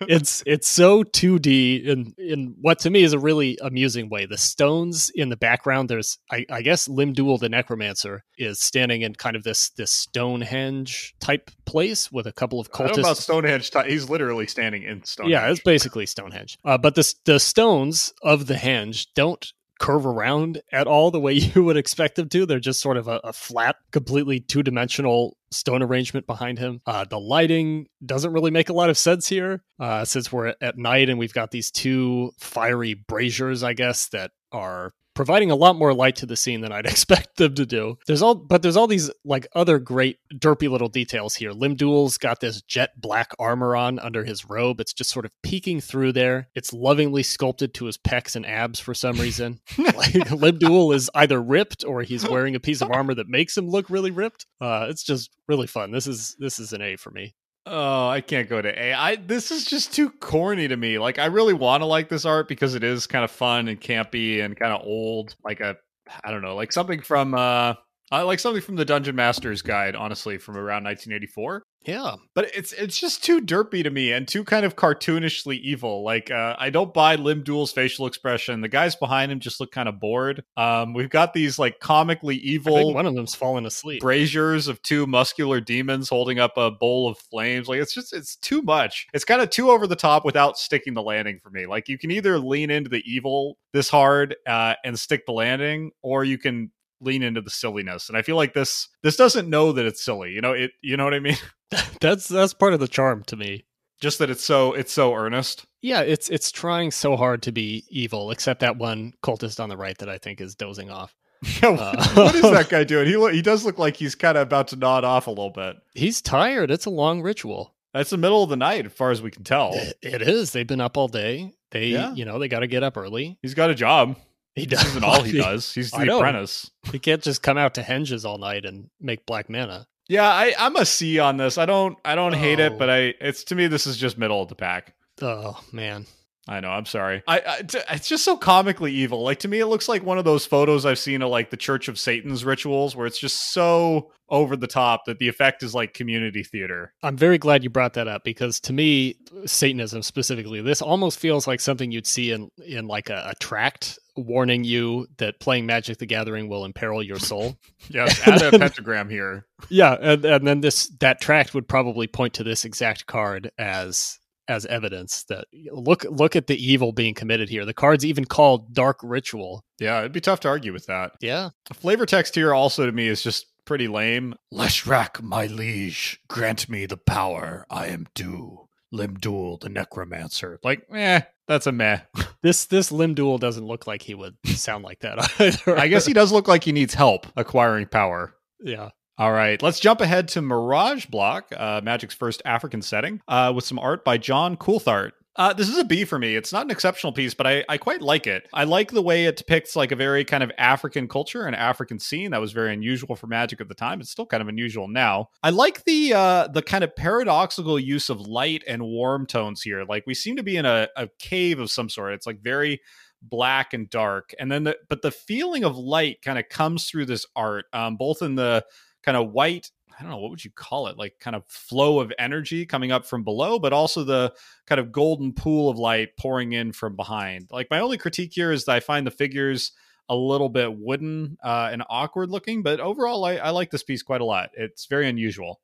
It's 0.00 0.42
it's 0.46 0.68
so 0.68 1.04
2D 1.04 1.84
in 1.84 2.14
in 2.18 2.54
what 2.60 2.78
to 2.80 2.90
me 2.90 3.02
is 3.02 3.12
a 3.12 3.18
really 3.18 3.58
amusing 3.62 4.08
way. 4.08 4.26
The 4.26 4.38
stones 4.38 5.10
in 5.14 5.28
the 5.28 5.36
background, 5.36 5.88
there's 5.88 6.18
I, 6.30 6.46
I 6.50 6.62
guess 6.62 6.88
Lim-Dûl 6.88 7.38
the 7.40 7.48
Necromancer 7.48 8.24
is 8.38 8.60
standing 8.60 9.02
in 9.02 9.14
kind 9.14 9.36
of 9.36 9.44
this 9.44 9.70
this 9.70 9.90
Stonehenge 9.90 11.14
type 11.20 11.50
place 11.64 12.10
with 12.10 12.26
a 12.26 12.32
couple 12.32 12.60
of 12.60 12.68
I 12.74 12.78
don't 12.78 12.86
know 12.86 12.92
cultists. 12.94 12.98
about 12.98 13.16
Stonehenge. 13.18 13.70
He's 13.86 14.08
literally 14.08 14.46
standing 14.46 14.82
in 14.82 15.04
Stonehenge. 15.04 15.32
Yeah, 15.32 15.50
it's 15.50 15.60
basically 15.60 16.06
Stonehenge. 16.06 16.58
Uh, 16.64 16.78
but 16.78 16.94
the 16.94 17.14
the 17.24 17.40
stones 17.40 18.12
of 18.22 18.46
the 18.46 18.54
henge 18.54 19.06
don't 19.14 19.52
curve 19.78 20.06
around 20.06 20.60
at 20.72 20.86
all 20.86 21.10
the 21.10 21.20
way 21.20 21.32
you 21.54 21.64
would 21.64 21.76
expect 21.76 22.16
them 22.16 22.28
to. 22.30 22.46
They're 22.46 22.60
just 22.60 22.80
sort 22.80 22.96
of 22.96 23.08
a, 23.08 23.20
a 23.24 23.32
flat, 23.32 23.76
completely 23.92 24.40
two 24.40 24.62
dimensional 24.62 25.36
stone 25.50 25.82
arrangement 25.82 26.26
behind 26.26 26.58
him. 26.58 26.80
Uh, 26.86 27.04
the 27.04 27.20
lighting 27.20 27.86
doesn't 28.04 28.32
really 28.32 28.50
make 28.50 28.68
a 28.68 28.74
lot 28.74 28.90
of 28.90 28.98
sense 28.98 29.28
here 29.28 29.62
uh, 29.78 30.04
since 30.04 30.32
we're 30.32 30.48
at, 30.48 30.56
at 30.60 30.78
night 30.78 31.08
and 31.08 31.18
we've 31.18 31.32
got 31.32 31.50
these 31.50 31.70
two 31.70 32.32
fiery 32.38 32.94
braziers, 32.94 33.62
I 33.62 33.72
guess, 33.72 34.08
that 34.08 34.32
are 34.52 34.92
providing 35.16 35.50
a 35.50 35.56
lot 35.56 35.74
more 35.74 35.92
light 35.92 36.14
to 36.16 36.26
the 36.26 36.36
scene 36.36 36.60
than 36.60 36.70
I'd 36.70 36.86
expect 36.96 37.36
them 37.38 37.54
to 37.56 37.66
do. 37.66 37.98
There's 38.06 38.22
all 38.22 38.36
but 38.36 38.62
there's 38.62 38.76
all 38.76 38.86
these 38.86 39.10
like 39.24 39.48
other 39.54 39.80
great 39.80 40.18
derpy 40.32 40.70
little 40.70 40.88
details 40.88 41.34
here. 41.34 41.50
Lim-Dûl's 41.50 42.18
got 42.18 42.40
this 42.40 42.62
jet 42.62 43.00
black 43.00 43.32
armor 43.38 43.74
on 43.74 43.98
under 43.98 44.22
his 44.22 44.48
robe. 44.48 44.80
It's 44.80 44.92
just 44.92 45.10
sort 45.10 45.24
of 45.24 45.32
peeking 45.42 45.80
through 45.80 46.12
there. 46.12 46.48
It's 46.54 46.72
lovingly 46.72 47.24
sculpted 47.24 47.74
to 47.74 47.86
his 47.86 47.98
pecs 47.98 48.36
and 48.36 48.46
abs 48.46 48.78
for 48.78 48.94
some 48.94 49.16
reason. 49.16 49.60
like 49.78 50.30
Lim-Dûl 50.30 50.94
is 50.94 51.10
either 51.14 51.42
ripped 51.42 51.84
or 51.84 52.02
he's 52.02 52.28
wearing 52.28 52.54
a 52.54 52.60
piece 52.60 52.82
of 52.82 52.92
armor 52.92 53.14
that 53.14 53.28
makes 53.28 53.56
him 53.56 53.68
look 53.68 53.90
really 53.90 54.10
ripped. 54.10 54.46
Uh, 54.60 54.86
it's 54.88 55.02
just 55.02 55.30
really 55.48 55.66
fun. 55.66 55.90
This 55.90 56.06
is 56.06 56.36
this 56.38 56.58
is 56.58 56.72
an 56.72 56.82
A 56.82 56.96
for 56.96 57.10
me. 57.10 57.34
Oh, 57.68 58.08
I 58.08 58.20
can't 58.20 58.48
go 58.48 58.62
to 58.62 58.68
A. 58.68 58.92
I 58.92 59.16
this 59.16 59.50
is 59.50 59.64
just 59.64 59.92
too 59.92 60.10
corny 60.10 60.68
to 60.68 60.76
me. 60.76 60.98
Like 60.98 61.18
I 61.18 61.26
really 61.26 61.52
want 61.52 61.80
to 61.82 61.86
like 61.86 62.08
this 62.08 62.24
art 62.24 62.46
because 62.46 62.76
it 62.76 62.84
is 62.84 63.08
kind 63.08 63.24
of 63.24 63.30
fun 63.30 63.66
and 63.66 63.80
campy 63.80 64.44
and 64.44 64.56
kind 64.56 64.72
of 64.72 64.86
old. 64.86 65.34
Like 65.44 65.60
a 65.60 65.76
I 66.24 66.30
don't 66.30 66.42
know, 66.42 66.54
like 66.54 66.72
something 66.72 67.00
from 67.00 67.34
uh 67.34 67.74
I 68.12 68.22
like 68.22 68.38
something 68.38 68.62
from 68.62 68.76
the 68.76 68.84
Dungeon 68.84 69.16
Master's 69.16 69.62
Guide, 69.62 69.96
honestly, 69.96 70.38
from 70.38 70.56
around 70.56 70.84
1984. 70.84 71.64
Yeah. 71.86 72.16
But 72.34 72.50
it's 72.54 72.72
it's 72.72 72.98
just 72.98 73.22
too 73.22 73.40
derpy 73.40 73.84
to 73.84 73.90
me 73.90 74.12
and 74.12 74.26
too 74.26 74.42
kind 74.44 74.66
of 74.66 74.74
cartoonishly 74.76 75.60
evil. 75.60 76.02
Like 76.02 76.30
uh, 76.30 76.56
I 76.58 76.70
don't 76.70 76.92
buy 76.92 77.14
Lim-Dûl's 77.14 77.72
facial 77.72 78.06
expression. 78.06 78.60
The 78.60 78.68
guys 78.68 78.96
behind 78.96 79.30
him 79.30 79.38
just 79.38 79.60
look 79.60 79.70
kind 79.70 79.88
of 79.88 80.00
bored. 80.00 80.44
Um, 80.56 80.94
we've 80.94 81.08
got 81.10 81.32
these 81.32 81.58
like 81.58 81.78
comically 81.78 82.36
I 82.36 82.38
think 82.38 82.46
evil 82.46 82.94
one 82.94 83.06
of 83.06 83.14
them's 83.14 83.34
fallen 83.34 83.66
asleep. 83.66 84.00
braziers 84.00 84.66
of 84.68 84.82
two 84.82 85.06
muscular 85.06 85.60
demons 85.60 86.08
holding 86.08 86.40
up 86.40 86.56
a 86.56 86.70
bowl 86.70 87.08
of 87.08 87.18
flames. 87.18 87.68
Like 87.68 87.80
it's 87.80 87.94
just 87.94 88.12
it's 88.12 88.36
too 88.36 88.62
much. 88.62 89.06
It's 89.14 89.24
kind 89.24 89.40
of 89.40 89.50
too 89.50 89.70
over 89.70 89.86
the 89.86 89.96
top 89.96 90.24
without 90.24 90.58
sticking 90.58 90.94
the 90.94 91.02
landing 91.02 91.38
for 91.42 91.50
me. 91.50 91.66
Like 91.66 91.88
you 91.88 91.98
can 91.98 92.10
either 92.10 92.38
lean 92.38 92.70
into 92.70 92.90
the 92.90 93.02
evil 93.06 93.58
this 93.72 93.88
hard 93.88 94.34
uh, 94.46 94.74
and 94.84 94.98
stick 94.98 95.26
the 95.26 95.32
landing, 95.32 95.90
or 96.02 96.24
you 96.24 96.38
can 96.38 96.72
lean 97.00 97.22
into 97.22 97.40
the 97.40 97.50
silliness. 97.50 98.08
And 98.08 98.16
I 98.16 98.22
feel 98.22 98.36
like 98.36 98.54
this 98.54 98.88
this 99.02 99.16
doesn't 99.16 99.48
know 99.50 99.72
that 99.72 99.86
it's 99.86 100.04
silly. 100.04 100.32
You 100.32 100.40
know 100.40 100.52
it. 100.52 100.72
You 100.82 100.96
know 100.96 101.04
what 101.04 101.14
I 101.14 101.20
mean? 101.20 101.36
that's 102.00 102.28
that's 102.28 102.54
part 102.54 102.72
of 102.74 102.80
the 102.80 102.88
charm 102.88 103.24
to 103.24 103.36
me. 103.36 103.64
just 104.00 104.18
that 104.20 104.30
it's 104.30 104.44
so 104.44 104.72
it's 104.72 104.92
so 104.92 105.14
earnest. 105.14 105.66
Yeah, 105.82 106.00
it's 106.00 106.28
it's 106.28 106.50
trying 106.52 106.90
so 106.90 107.16
hard 107.16 107.42
to 107.42 107.52
be 107.52 107.84
evil, 107.90 108.30
except 108.30 108.60
that 108.60 108.76
one 108.76 109.12
cultist 109.22 109.60
on 109.60 109.68
the 109.68 109.76
right 109.76 109.96
that 109.98 110.08
I 110.08 110.18
think 110.18 110.40
is 110.40 110.54
dozing 110.54 110.90
off. 110.90 111.14
Yeah, 111.62 111.68
Uh, 111.70 112.14
what 112.14 112.34
is 112.34 112.42
that 112.42 112.68
guy 112.70 112.82
doing? 112.84 113.06
He 113.06 113.16
lo- 113.16 113.28
he 113.28 113.42
does 113.42 113.64
look 113.64 113.78
like 113.78 113.96
he's 113.96 114.14
kind 114.14 114.36
of 114.38 114.42
about 114.42 114.68
to 114.68 114.76
nod 114.76 115.04
off 115.04 115.26
a 115.26 115.30
little 115.30 115.50
bit. 115.50 115.76
He's 115.94 116.22
tired. 116.22 116.70
It's 116.70 116.86
a 116.86 116.90
long 116.90 117.20
ritual. 117.22 117.74
It's 117.94 118.10
the 118.10 118.16
middle 118.16 118.42
of 118.42 118.48
the 118.50 118.56
night, 118.56 118.86
as 118.86 118.92
far 118.92 119.10
as 119.10 119.22
we 119.22 119.30
can 119.30 119.44
tell. 119.44 119.72
It- 119.74 119.98
it 120.02 120.22
is. 120.22 120.50
They've 120.52 120.66
been 120.66 120.80
up 120.80 120.96
all 120.96 121.08
day. 121.08 121.52
They, 121.72 121.88
Yeah. 121.88 122.14
you 122.14 122.24
know, 122.24 122.38
they 122.38 122.48
got 122.48 122.60
to 122.60 122.66
get 122.66 122.82
up 122.82 122.96
early. 122.96 123.38
He's 123.42 123.54
got 123.54 123.70
a 123.70 123.74
job. 123.74 124.16
He 124.56 124.66
This 124.66 124.84
isn't 124.86 125.04
all 125.04 125.22
he 125.22 125.38
does. 125.38 125.72
He's 125.72 125.90
the 125.92 126.16
apprentice. 126.16 126.70
He 126.90 126.98
can't 126.98 127.22
just 127.22 127.42
come 127.42 127.58
out 127.58 127.74
to 127.74 127.82
henges 127.82 128.24
all 128.24 128.38
night 128.38 128.64
and 128.64 128.88
make 129.00 129.24
black 129.26 129.48
mana. 129.48 129.86
Yeah, 130.08 130.26
I, 130.28 130.54
I'm 130.58 130.74
a 130.76 130.84
C 130.86 131.18
on 131.18 131.36
this. 131.36 131.58
I 131.58 131.66
don't 131.66 131.96
I 132.04 132.14
don't 132.14 132.32
hate 132.34 132.58
it, 132.58 132.72
Oh. 132.72 132.78
but 132.78 132.88
I 132.90 132.98
it's 133.20 133.44
to 133.44 133.54
me 133.54 133.66
this 133.68 133.86
is 133.86 133.96
just 133.96 134.18
middle 134.18 134.42
of 134.42 134.48
the 134.48 134.54
pack. 134.54 134.94
Oh 135.20 135.60
man, 135.72 136.06
I 136.48 136.60
know. 136.60 136.68
I'm 136.70 136.86
sorry. 136.86 137.22
I, 137.26 137.42
I 137.46 137.62
t- 137.62 137.80
it's 137.90 138.08
just 138.08 138.24
so 138.24 138.36
comically 138.36 138.92
evil. 138.92 139.22
Like 139.22 139.40
to 139.40 139.48
me, 139.48 139.58
it 139.60 139.66
looks 139.66 139.88
like 139.88 140.04
one 140.04 140.16
of 140.18 140.24
those 140.24 140.46
photos 140.46 140.86
I've 140.86 140.98
seen 140.98 141.22
of 141.22 141.30
like 141.30 141.50
the 141.50 141.56
Church 141.56 141.88
of 141.88 141.98
Satan's 141.98 142.44
rituals, 142.44 142.94
where 142.94 143.06
it's 143.06 143.18
just 143.18 143.52
so 143.52 144.10
over 144.28 144.56
the 144.56 144.66
top 144.66 145.04
that 145.06 145.18
the 145.18 145.28
effect 145.28 145.62
is 145.62 145.74
like 145.74 145.92
community 145.92 146.42
theater. 146.44 146.92
I'm 147.02 147.16
very 147.16 147.38
glad 147.38 147.62
you 147.64 147.70
brought 147.70 147.94
that 147.94 148.08
up 148.08 148.24
because 148.24 148.58
to 148.60 148.72
me, 148.72 149.16
Satanism 149.44 150.02
specifically, 150.02 150.60
this 150.62 150.80
almost 150.82 151.18
feels 151.18 151.46
like 151.46 151.60
something 151.60 151.90
you'd 151.90 152.06
see 152.06 152.30
in 152.30 152.48
in 152.64 152.86
like 152.86 153.10
a, 153.10 153.30
a 153.30 153.34
tract 153.40 153.98
warning 154.16 154.64
you 154.64 155.06
that 155.18 155.40
playing 155.40 155.66
Magic 155.66 155.98
the 155.98 156.06
Gathering 156.06 156.48
will 156.48 156.64
imperil 156.64 157.02
your 157.02 157.18
soul. 157.18 157.56
Yes, 157.88 158.26
add 158.26 158.42
a 158.42 158.50
pentagram 158.58 159.08
here. 159.08 159.46
Yeah, 159.68 159.96
and, 160.00 160.24
and 160.24 160.46
then 160.46 160.60
this 160.60 160.88
that 161.00 161.20
tract 161.20 161.54
would 161.54 161.68
probably 161.68 162.06
point 162.08 162.34
to 162.34 162.44
this 162.44 162.64
exact 162.64 163.06
card 163.06 163.50
as 163.58 164.18
as 164.48 164.66
evidence 164.66 165.24
that 165.24 165.46
look 165.70 166.04
look 166.10 166.34
at 166.36 166.46
the 166.48 166.56
evil 166.56 166.92
being 166.92 167.14
committed 167.14 167.48
here. 167.48 167.64
The 167.64 167.74
card's 167.74 168.04
even 168.04 168.24
called 168.24 168.74
Dark 168.74 168.98
Ritual. 169.02 169.64
Yeah, 169.78 170.00
it'd 170.00 170.12
be 170.12 170.20
tough 170.20 170.40
to 170.40 170.48
argue 170.48 170.72
with 170.72 170.86
that. 170.86 171.12
Yeah, 171.20 171.50
The 171.68 171.74
flavor 171.74 172.06
text 172.06 172.34
here 172.34 172.52
also 172.54 172.86
to 172.86 172.92
me 172.92 173.06
is 173.08 173.22
just 173.22 173.46
pretty 173.64 173.88
lame. 173.88 174.34
Leshrac, 174.52 175.22
my 175.22 175.46
liege, 175.46 176.20
grant 176.28 176.68
me 176.68 176.86
the 176.86 176.96
power 176.96 177.66
I 177.70 177.86
am 177.86 178.06
due. 178.14 178.68
Lim-Dûl, 178.92 179.60
the 179.60 179.68
necromancer. 179.68 180.58
Like, 180.62 180.86
eh, 180.92 181.22
that's 181.48 181.66
a 181.66 181.72
meh. 181.72 182.00
this 182.42 182.66
this 182.66 182.90
Lim-Dûl 182.92 183.40
doesn't 183.40 183.64
look 183.64 183.86
like 183.86 184.02
he 184.02 184.14
would 184.14 184.36
sound 184.46 184.84
like 184.84 185.00
that 185.00 185.18
either. 185.40 185.78
I 185.78 185.88
guess 185.88 186.06
he 186.06 186.12
does 186.12 186.32
look 186.32 186.48
like 186.48 186.64
he 186.64 186.72
needs 186.72 186.94
help 186.94 187.26
acquiring 187.36 187.86
power. 187.86 188.34
yeah. 188.62 188.90
All 189.18 189.32
right, 189.32 189.62
let's 189.62 189.80
jump 189.80 190.02
ahead 190.02 190.28
to 190.28 190.42
Mirage 190.42 191.06
Block, 191.06 191.50
uh, 191.56 191.80
Magic's 191.82 192.12
first 192.14 192.42
African 192.44 192.82
setting, 192.82 193.22
uh, 193.26 193.50
with 193.56 193.64
some 193.64 193.78
art 193.78 194.04
by 194.04 194.18
John 194.18 194.58
Coulthart. 194.58 195.12
Uh, 195.36 195.52
this 195.52 195.68
is 195.68 195.76
a 195.76 195.84
B 195.84 196.04
for 196.04 196.18
me. 196.18 196.34
It's 196.34 196.52
not 196.52 196.64
an 196.64 196.70
exceptional 196.70 197.12
piece, 197.12 197.34
but 197.34 197.46
I, 197.46 197.64
I 197.68 197.76
quite 197.76 198.00
like 198.00 198.26
it. 198.26 198.48
I 198.54 198.64
like 198.64 198.90
the 198.90 199.02
way 199.02 199.26
it 199.26 199.36
depicts 199.36 199.76
like 199.76 199.92
a 199.92 199.96
very 199.96 200.24
kind 200.24 200.42
of 200.42 200.50
African 200.56 201.08
culture 201.08 201.44
and 201.44 201.54
African 201.54 201.98
scene 201.98 202.30
that 202.30 202.40
was 202.40 202.52
very 202.52 202.72
unusual 202.72 203.16
for 203.16 203.26
Magic 203.26 203.60
at 203.60 203.68
the 203.68 203.74
time. 203.74 204.00
It's 204.00 204.10
still 204.10 204.24
kind 204.24 204.40
of 204.40 204.48
unusual 204.48 204.88
now. 204.88 205.28
I 205.42 205.50
like 205.50 205.84
the 205.84 206.14
uh, 206.14 206.48
the 206.48 206.62
kind 206.62 206.84
of 206.84 206.96
paradoxical 206.96 207.78
use 207.78 208.08
of 208.08 208.20
light 208.20 208.64
and 208.66 208.82
warm 208.82 209.26
tones 209.26 209.60
here. 209.60 209.84
Like 209.84 210.04
we 210.06 210.14
seem 210.14 210.36
to 210.36 210.42
be 210.42 210.56
in 210.56 210.64
a, 210.64 210.88
a 210.96 211.08
cave 211.18 211.58
of 211.58 211.70
some 211.70 211.90
sort. 211.90 212.14
It's 212.14 212.26
like 212.26 212.40
very 212.40 212.80
black 213.20 213.74
and 213.74 213.90
dark, 213.90 214.32
and 214.38 214.50
then 214.50 214.64
the 214.64 214.78
but 214.88 215.02
the 215.02 215.10
feeling 215.10 215.64
of 215.64 215.76
light 215.76 216.22
kind 216.22 216.38
of 216.38 216.48
comes 216.48 216.86
through 216.86 217.06
this 217.06 217.26
art, 217.36 217.66
um, 217.74 217.96
both 217.96 218.22
in 218.22 218.36
the 218.36 218.64
kind 219.02 219.16
of 219.16 219.30
white 219.32 219.70
I 219.98 220.02
don't 220.02 220.10
know 220.10 220.18
what 220.18 220.30
would 220.30 220.44
you 220.44 220.50
call 220.50 220.88
it 220.88 220.98
like 220.98 221.14
kind 221.20 221.34
of 221.36 221.46
flow 221.46 222.00
of 222.00 222.12
energy 222.18 222.66
coming 222.66 222.92
up 222.92 223.06
from 223.06 223.24
below 223.24 223.58
but 223.58 223.72
also 223.72 224.04
the 224.04 224.34
kind 224.66 224.78
of 224.78 224.92
golden 224.92 225.32
pool 225.32 225.68
of 225.70 225.78
light 225.78 226.16
pouring 226.18 226.52
in 226.52 226.72
from 226.72 226.96
behind 226.96 227.48
like 227.50 227.68
my 227.70 227.80
only 227.80 227.98
critique 227.98 228.32
here 228.34 228.52
is 228.52 228.64
that 228.64 228.76
I 228.76 228.80
find 228.80 229.06
the 229.06 229.10
figures 229.10 229.72
a 230.08 230.14
little 230.14 230.48
bit 230.48 230.78
wooden 230.78 231.36
uh, 231.42 231.70
and 231.72 231.82
awkward 231.88 232.30
looking 232.30 232.62
but 232.62 232.78
overall 232.80 233.24
I, 233.24 233.36
I 233.36 233.50
like 233.50 233.70
this 233.70 233.82
piece 233.82 234.02
quite 234.02 234.20
a 234.20 234.24
lot 234.24 234.50
it's 234.54 234.86
very 234.86 235.08
unusual 235.08 235.60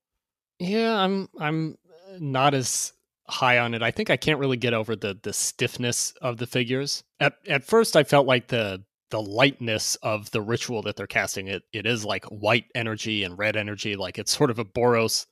Yeah, 0.59 0.97
I'm 0.97 1.29
I'm 1.39 1.77
not 2.21 2.55
as 2.55 2.93
high 3.29 3.59
on 3.59 3.75
it. 3.75 3.83
I 3.83 3.91
think 3.91 4.11
I 4.11 4.17
can't 4.17 4.39
really 4.39 4.57
get 4.57 4.75
over 4.75 4.95
the 4.95 5.19
the 5.21 5.33
stiffness 5.33 6.13
of 6.23 6.37
the 6.37 6.47
figures. 6.47 7.03
At 7.21 7.35
at 7.49 7.65
first 7.65 7.97
I 7.97 8.05
felt 8.05 8.27
like 8.27 8.49
the 8.49 8.85
the 9.13 9.23
lightness 9.23 9.95
of 9.97 10.31
the 10.31 10.41
ritual 10.41 10.83
that 10.83 10.97
they're 10.97 11.07
casting. 11.07 11.47
It 11.47 11.63
it 11.73 11.87
is 11.87 12.05
like 12.05 12.25
white 12.25 12.65
energy 12.75 13.23
and 13.23 13.39
red 13.39 13.57
energy 13.57 13.95
like 13.95 14.19
it's 14.19 14.37
sort 14.37 14.51
of 14.51 14.59
a 14.59 14.65
boros 14.65 15.27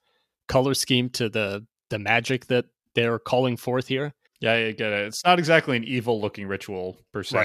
color 0.46 0.74
scheme 0.74 1.08
to 1.10 1.28
the 1.28 1.66
the 1.88 1.98
magic 1.98 2.46
that 2.46 2.66
they're 2.94 3.18
calling 3.18 3.56
forth 3.56 3.88
here. 3.88 4.12
Yeah 4.40 4.52
I 4.52 4.72
get 4.72 4.92
it. 4.92 5.06
It's 5.08 5.24
not 5.24 5.38
exactly 5.38 5.76
an 5.76 5.84
evil 5.84 6.20
looking 6.20 6.46
ritual 6.46 6.98
per 7.12 7.24
se. 7.24 7.36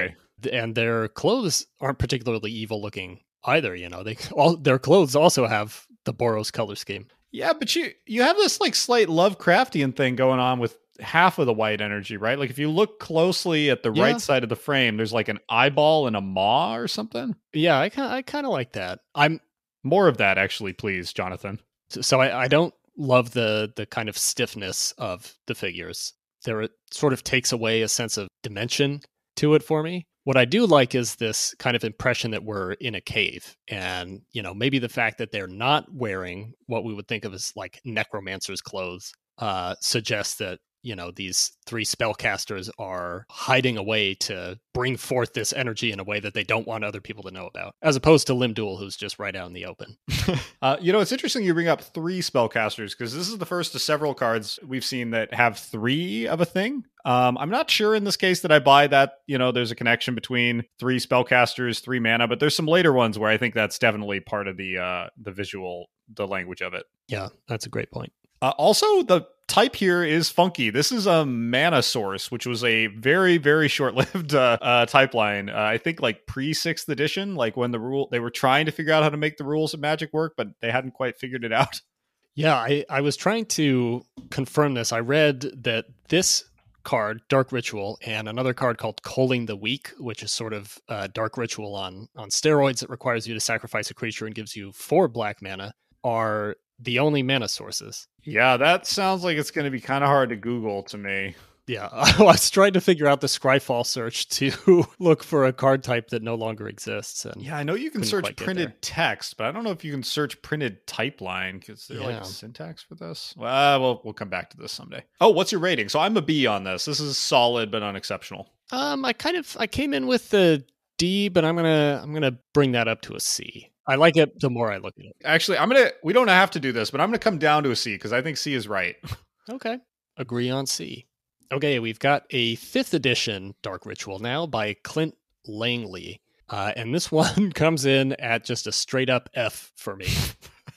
Right. 0.43 0.53
and 0.53 0.75
their 0.75 1.07
clothes 1.07 1.65
aren't 1.79 1.99
particularly 1.99 2.51
evil 2.51 2.81
looking 2.81 3.21
either 3.45 3.73
you 3.73 3.89
know? 3.89 4.03
They 4.03 4.17
all 4.33 4.57
their 4.57 4.79
clothes 4.79 5.15
also 5.15 5.47
have 5.47 5.85
the 6.03 6.13
boros 6.13 6.51
color 6.51 6.75
scheme. 6.75 7.07
Yeah, 7.31 7.53
but 7.53 7.75
you 7.75 7.91
you 8.05 8.23
have 8.23 8.35
this 8.35 8.59
like 8.59 8.75
slight 8.75 9.07
Lovecraftian 9.07 9.95
thing 9.95 10.15
going 10.15 10.39
on 10.39 10.59
with 10.59 10.77
half 10.99 11.39
of 11.39 11.45
the 11.45 11.53
white 11.53 11.81
energy, 11.81 12.17
right? 12.17 12.37
Like 12.39 12.49
if 12.49 12.59
you 12.59 12.69
look 12.69 12.99
closely 12.99 13.69
at 13.69 13.83
the 13.83 13.91
Yeah. 13.91 14.03
right 14.03 14.21
side 14.21 14.43
of 14.43 14.49
the 14.49 14.55
frame, 14.55 14.97
there's 14.97 15.13
like 15.13 15.27
an 15.29 15.39
eyeball 15.49 16.07
and 16.07 16.15
a 16.15 16.21
maw 16.21 16.75
or 16.75 16.87
something. 16.87 17.35
yeah 17.53 17.79
i 17.79 17.89
kind 17.89 18.11
i 18.13 18.21
kind 18.21 18.45
of 18.45 18.51
like 18.51 18.73
that 18.73 18.99
i'm 19.15 19.39
More 19.83 20.07
of 20.07 20.17
that, 20.17 20.37
actually, 20.39 20.73
please, 20.73 21.13
Jonathan. 21.13 21.59
So- 21.89 22.01
So 22.01 22.19
I, 22.21 22.43
I 22.45 22.47
don't 22.47 22.73
love 22.97 23.31
the 23.31 23.71
the 23.75 23.85
kind 23.85 24.09
of 24.09 24.17
stiffness 24.17 24.93
of 24.97 25.33
the 25.47 25.53
figures. 25.55 26.13
There 26.45 26.61
it 26.61 26.71
sort 26.91 27.13
of 27.13 27.23
takes 27.23 27.51
away 27.51 27.81
a 27.81 27.87
sense 27.87 28.17
of 28.17 28.27
dimension 28.41 29.01
to 29.37 29.53
it 29.55 29.63
for 29.63 29.83
me. 29.83 30.05
What 30.23 30.37
I 30.37 30.45
do 30.45 30.65
like 30.65 30.95
is 30.95 31.15
this 31.17 31.53
kind 31.59 31.75
of 31.75 31.83
impression 31.83 32.31
that 32.31 32.43
we're 32.43 32.71
in 32.73 32.95
a 32.95 33.01
cave. 33.01 33.55
And, 33.67 34.21
you 34.31 34.41
know, 34.41 34.55
maybe 34.55 34.79
the 34.79 34.89
fact 34.89 35.19
that 35.19 35.31
they're 35.31 35.45
not 35.47 35.85
wearing 35.93 36.53
what 36.65 36.83
we 36.83 36.93
would 36.95 37.07
think 37.07 37.25
of 37.25 37.33
as 37.35 37.51
like 37.55 37.79
necromancer's 37.85 38.61
clothes 38.61 39.11
uh, 39.37 39.75
suggests 39.81 40.35
that 40.37 40.59
you 40.85 40.95
know 40.95 41.11
these 41.11 41.51
three 41.65 41.83
spellcasters 41.83 42.69
are 42.77 43.25
hiding 43.29 43.75
away 43.75 44.13
to 44.13 44.59
bring 44.73 44.95
forth 44.95 45.33
this 45.33 45.51
energy 45.51 45.91
in 45.91 45.99
a 45.99 46.03
way 46.03 46.19
that 46.19 46.35
they 46.35 46.43
don't 46.43 46.67
want 46.67 46.83
other 46.83 47.01
people 47.01 47.23
to 47.23 47.31
know 47.31 47.47
about 47.47 47.73
as 47.81 47.95
opposed 47.95 48.27
to 48.27 48.33
Lim-Dûl 48.33 48.77
who's 48.77 48.95
just 48.95 49.17
right 49.17 49.35
out 49.35 49.47
in 49.47 49.53
the 49.53 49.65
open. 49.65 49.97
Uh, 50.61 50.77
you 50.81 50.91
know 50.91 50.99
it's 50.99 51.11
interesting 51.11 51.43
you 51.43 51.53
bring 51.53 51.67
up 51.67 51.79
three 51.79 52.21
spellcasters 52.21 52.91
because 52.97 53.13
this 53.13 53.27
is 53.27 53.37
the 53.37 53.45
first 53.45 53.75
of 53.75 53.81
several 53.81 54.15
cards 54.15 54.57
we've 54.65 54.85
seen 54.85 55.11
that 55.11 55.31
have 55.31 55.59
three 55.59 56.27
of 56.27 56.41
a 56.41 56.45
thing. 56.45 56.83
Um, 57.03 57.37
i'm 57.37 57.51
not 57.51 57.69
sure 57.69 57.93
in 57.93 58.03
this 58.03 58.17
case 58.17 58.41
that 58.41 58.51
i 58.51 58.57
buy 58.57 58.87
that 58.87 59.19
you 59.27 59.37
know 59.37 59.51
there's 59.51 59.69
a 59.69 59.75
connection 59.75 60.15
between 60.15 60.63
three 60.79 60.97
spellcasters 60.97 61.83
three 61.83 61.99
mana 61.99 62.27
but 62.27 62.39
there's 62.39 62.55
some 62.55 62.65
later 62.65 62.93
ones 62.93 63.19
where 63.19 63.29
i 63.29 63.37
think 63.37 63.53
that's 63.53 63.77
definitely 63.77 64.21
part 64.21 64.47
of 64.47 64.57
the 64.57 64.79
uh 64.79 65.07
the 65.21 65.31
visual 65.31 65.87
the 66.13 66.27
language 66.27 66.61
of 66.61 66.73
it. 66.73 66.85
Yeah 67.07 67.29
that's 67.47 67.67
a 67.67 67.69
great 67.69 67.91
point 67.91 68.11
uh, 68.41 68.53
also, 68.57 69.03
the 69.03 69.27
type 69.47 69.75
here 69.75 70.03
is 70.03 70.29
funky. 70.29 70.69
This 70.69 70.91
is 70.91 71.05
a 71.05 71.25
mana 71.25 71.83
source, 71.83 72.31
which 72.31 72.45
was 72.45 72.63
a 72.63 72.87
very, 72.87 73.37
very 73.37 73.67
short-lived 73.69 74.33
uh, 74.33 74.57
uh, 74.61 74.85
type 74.85 75.13
line. 75.13 75.49
Uh, 75.49 75.53
I 75.55 75.77
think 75.77 76.01
like 76.01 76.25
pre 76.25 76.53
sixth 76.53 76.89
edition, 76.89 77.35
like 77.35 77.55
when 77.55 77.71
the 77.71 77.79
rule 77.79 78.07
they 78.11 78.19
were 78.19 78.31
trying 78.31 78.65
to 78.65 78.71
figure 78.71 78.93
out 78.93 79.03
how 79.03 79.09
to 79.09 79.17
make 79.17 79.37
the 79.37 79.45
rules 79.45 79.73
of 79.73 79.79
Magic 79.79 80.11
work, 80.13 80.33
but 80.37 80.47
they 80.61 80.71
hadn't 80.71 80.91
quite 80.91 81.17
figured 81.17 81.43
it 81.43 81.53
out. 81.53 81.81
Yeah, 82.37 82.55
I, 82.55 82.83
I 82.89 82.99
was 82.99 83.15
trying 83.15 83.45
to 83.45 84.05
confirm 84.29 84.73
this. 84.73 84.91
I 84.91 84.99
read 84.99 85.39
that 85.63 85.85
this 86.09 86.43
card, 86.83 87.21
Dark 87.29 87.53
Ritual, 87.53 87.97
and 88.05 88.27
another 88.27 88.53
card 88.53 88.77
called 88.77 89.01
Culling 89.03 89.45
the 89.45 89.55
Weak, 89.55 89.91
which 89.99 90.21
is 90.21 90.33
sort 90.33 90.51
of 90.51 90.77
uh, 90.89 91.07
Dark 91.13 91.37
Ritual 91.37 91.75
on 91.75 92.09
on 92.17 92.29
steroids. 92.29 92.83
It 92.83 92.89
requires 92.89 93.25
you 93.25 93.33
to 93.33 93.39
sacrifice 93.39 93.89
a 93.89 93.93
creature 93.93 94.25
and 94.25 94.35
gives 94.35 94.53
you 94.53 94.73
four 94.73 95.07
black 95.07 95.41
mana. 95.41 95.73
Are 96.03 96.57
the 96.79 96.99
only 96.99 97.23
mana 97.23 97.47
sources. 97.47 98.07
Yeah, 98.23 98.57
that 98.57 98.87
sounds 98.87 99.23
like 99.23 99.37
it's 99.37 99.51
going 99.51 99.65
to 99.65 99.71
be 99.71 99.81
kind 99.81 100.03
of 100.03 100.09
hard 100.09 100.29
to 100.29 100.35
Google 100.35 100.83
to 100.83 100.97
me. 100.97 101.35
Yeah, 101.67 101.89
I 101.91 102.21
was 102.21 102.49
trying 102.49 102.73
to 102.73 102.81
figure 102.81 103.07
out 103.07 103.21
the 103.21 103.27
Scryfall 103.27 103.85
search 103.85 104.27
to 104.29 104.85
look 104.99 105.23
for 105.23 105.45
a 105.45 105.53
card 105.53 105.83
type 105.83 106.09
that 106.09 106.21
no 106.21 106.35
longer 106.35 106.67
exists. 106.67 107.25
And 107.25 107.41
yeah, 107.41 107.57
I 107.57 107.63
know 107.63 107.75
you 107.75 107.91
can 107.91 108.03
search 108.03 108.35
printed 108.35 108.81
text, 108.81 109.37
but 109.37 109.47
I 109.47 109.51
don't 109.51 109.63
know 109.63 109.71
if 109.71 109.83
you 109.83 109.91
can 109.91 110.03
search 110.03 110.41
printed 110.41 110.85
type 110.87 111.21
line 111.21 111.59
because 111.59 111.87
there's 111.87 112.01
yeah. 112.01 112.07
like 112.07 112.25
syntax 112.25 112.83
for 112.83 112.95
this. 112.95 113.33
Well, 113.37 113.81
we'll 113.81 114.01
we'll 114.03 114.13
come 114.13 114.29
back 114.29 114.49
to 114.51 114.57
this 114.57 114.71
someday. 114.71 115.03
Oh, 115.21 115.29
what's 115.29 115.51
your 115.51 115.61
rating? 115.61 115.89
So 115.89 115.99
I'm 115.99 116.17
a 116.17 116.21
B 116.21 116.45
on 116.45 116.63
this. 116.63 116.85
This 116.85 116.99
is 116.99 117.17
solid 117.17 117.71
but 117.71 117.83
unexceptional. 117.83 118.51
Um, 118.71 119.05
I 119.05 119.13
kind 119.13 119.37
of 119.37 119.55
I 119.59 119.67
came 119.67 119.93
in 119.93 120.07
with 120.07 120.29
the 120.29 120.63
D, 120.97 121.29
but 121.29 121.45
I'm 121.45 121.55
gonna 121.55 121.99
I'm 122.01 122.13
gonna 122.13 122.37
bring 122.53 122.73
that 122.73 122.87
up 122.87 123.01
to 123.03 123.15
a 123.15 123.19
C. 123.19 123.71
I 123.87 123.95
like 123.95 124.17
it 124.17 124.39
the 124.39 124.49
more 124.49 124.71
I 124.71 124.77
look 124.77 124.95
at 124.97 125.05
it. 125.05 125.15
Actually, 125.23 125.57
I'm 125.57 125.69
gonna. 125.69 125.91
We 126.03 126.13
don't 126.13 126.27
have 126.27 126.51
to 126.51 126.59
do 126.59 126.71
this, 126.71 126.89
but 126.91 127.01
I'm 127.01 127.09
gonna 127.09 127.19
come 127.19 127.37
down 127.37 127.63
to 127.63 127.71
a 127.71 127.75
C 127.75 127.95
because 127.95 128.13
I 128.13 128.21
think 128.21 128.37
C 128.37 128.53
is 128.53 128.67
right. 128.67 128.95
okay, 129.49 129.79
agree 130.17 130.49
on 130.49 130.65
C. 130.65 131.05
Okay, 131.51 131.79
we've 131.79 131.99
got 131.99 132.23
a 132.31 132.55
fifth 132.55 132.93
edition 132.93 133.53
Dark 133.61 133.85
Ritual 133.85 134.19
now 134.19 134.47
by 134.47 134.75
Clint 134.83 135.15
Langley, 135.45 136.21
uh, 136.49 136.73
and 136.75 136.93
this 136.93 137.11
one 137.11 137.51
comes 137.51 137.85
in 137.85 138.13
at 138.13 138.43
just 138.43 138.67
a 138.67 138.71
straight 138.71 139.09
up 139.09 139.29
F 139.33 139.71
for 139.75 139.95
me. 139.95 140.07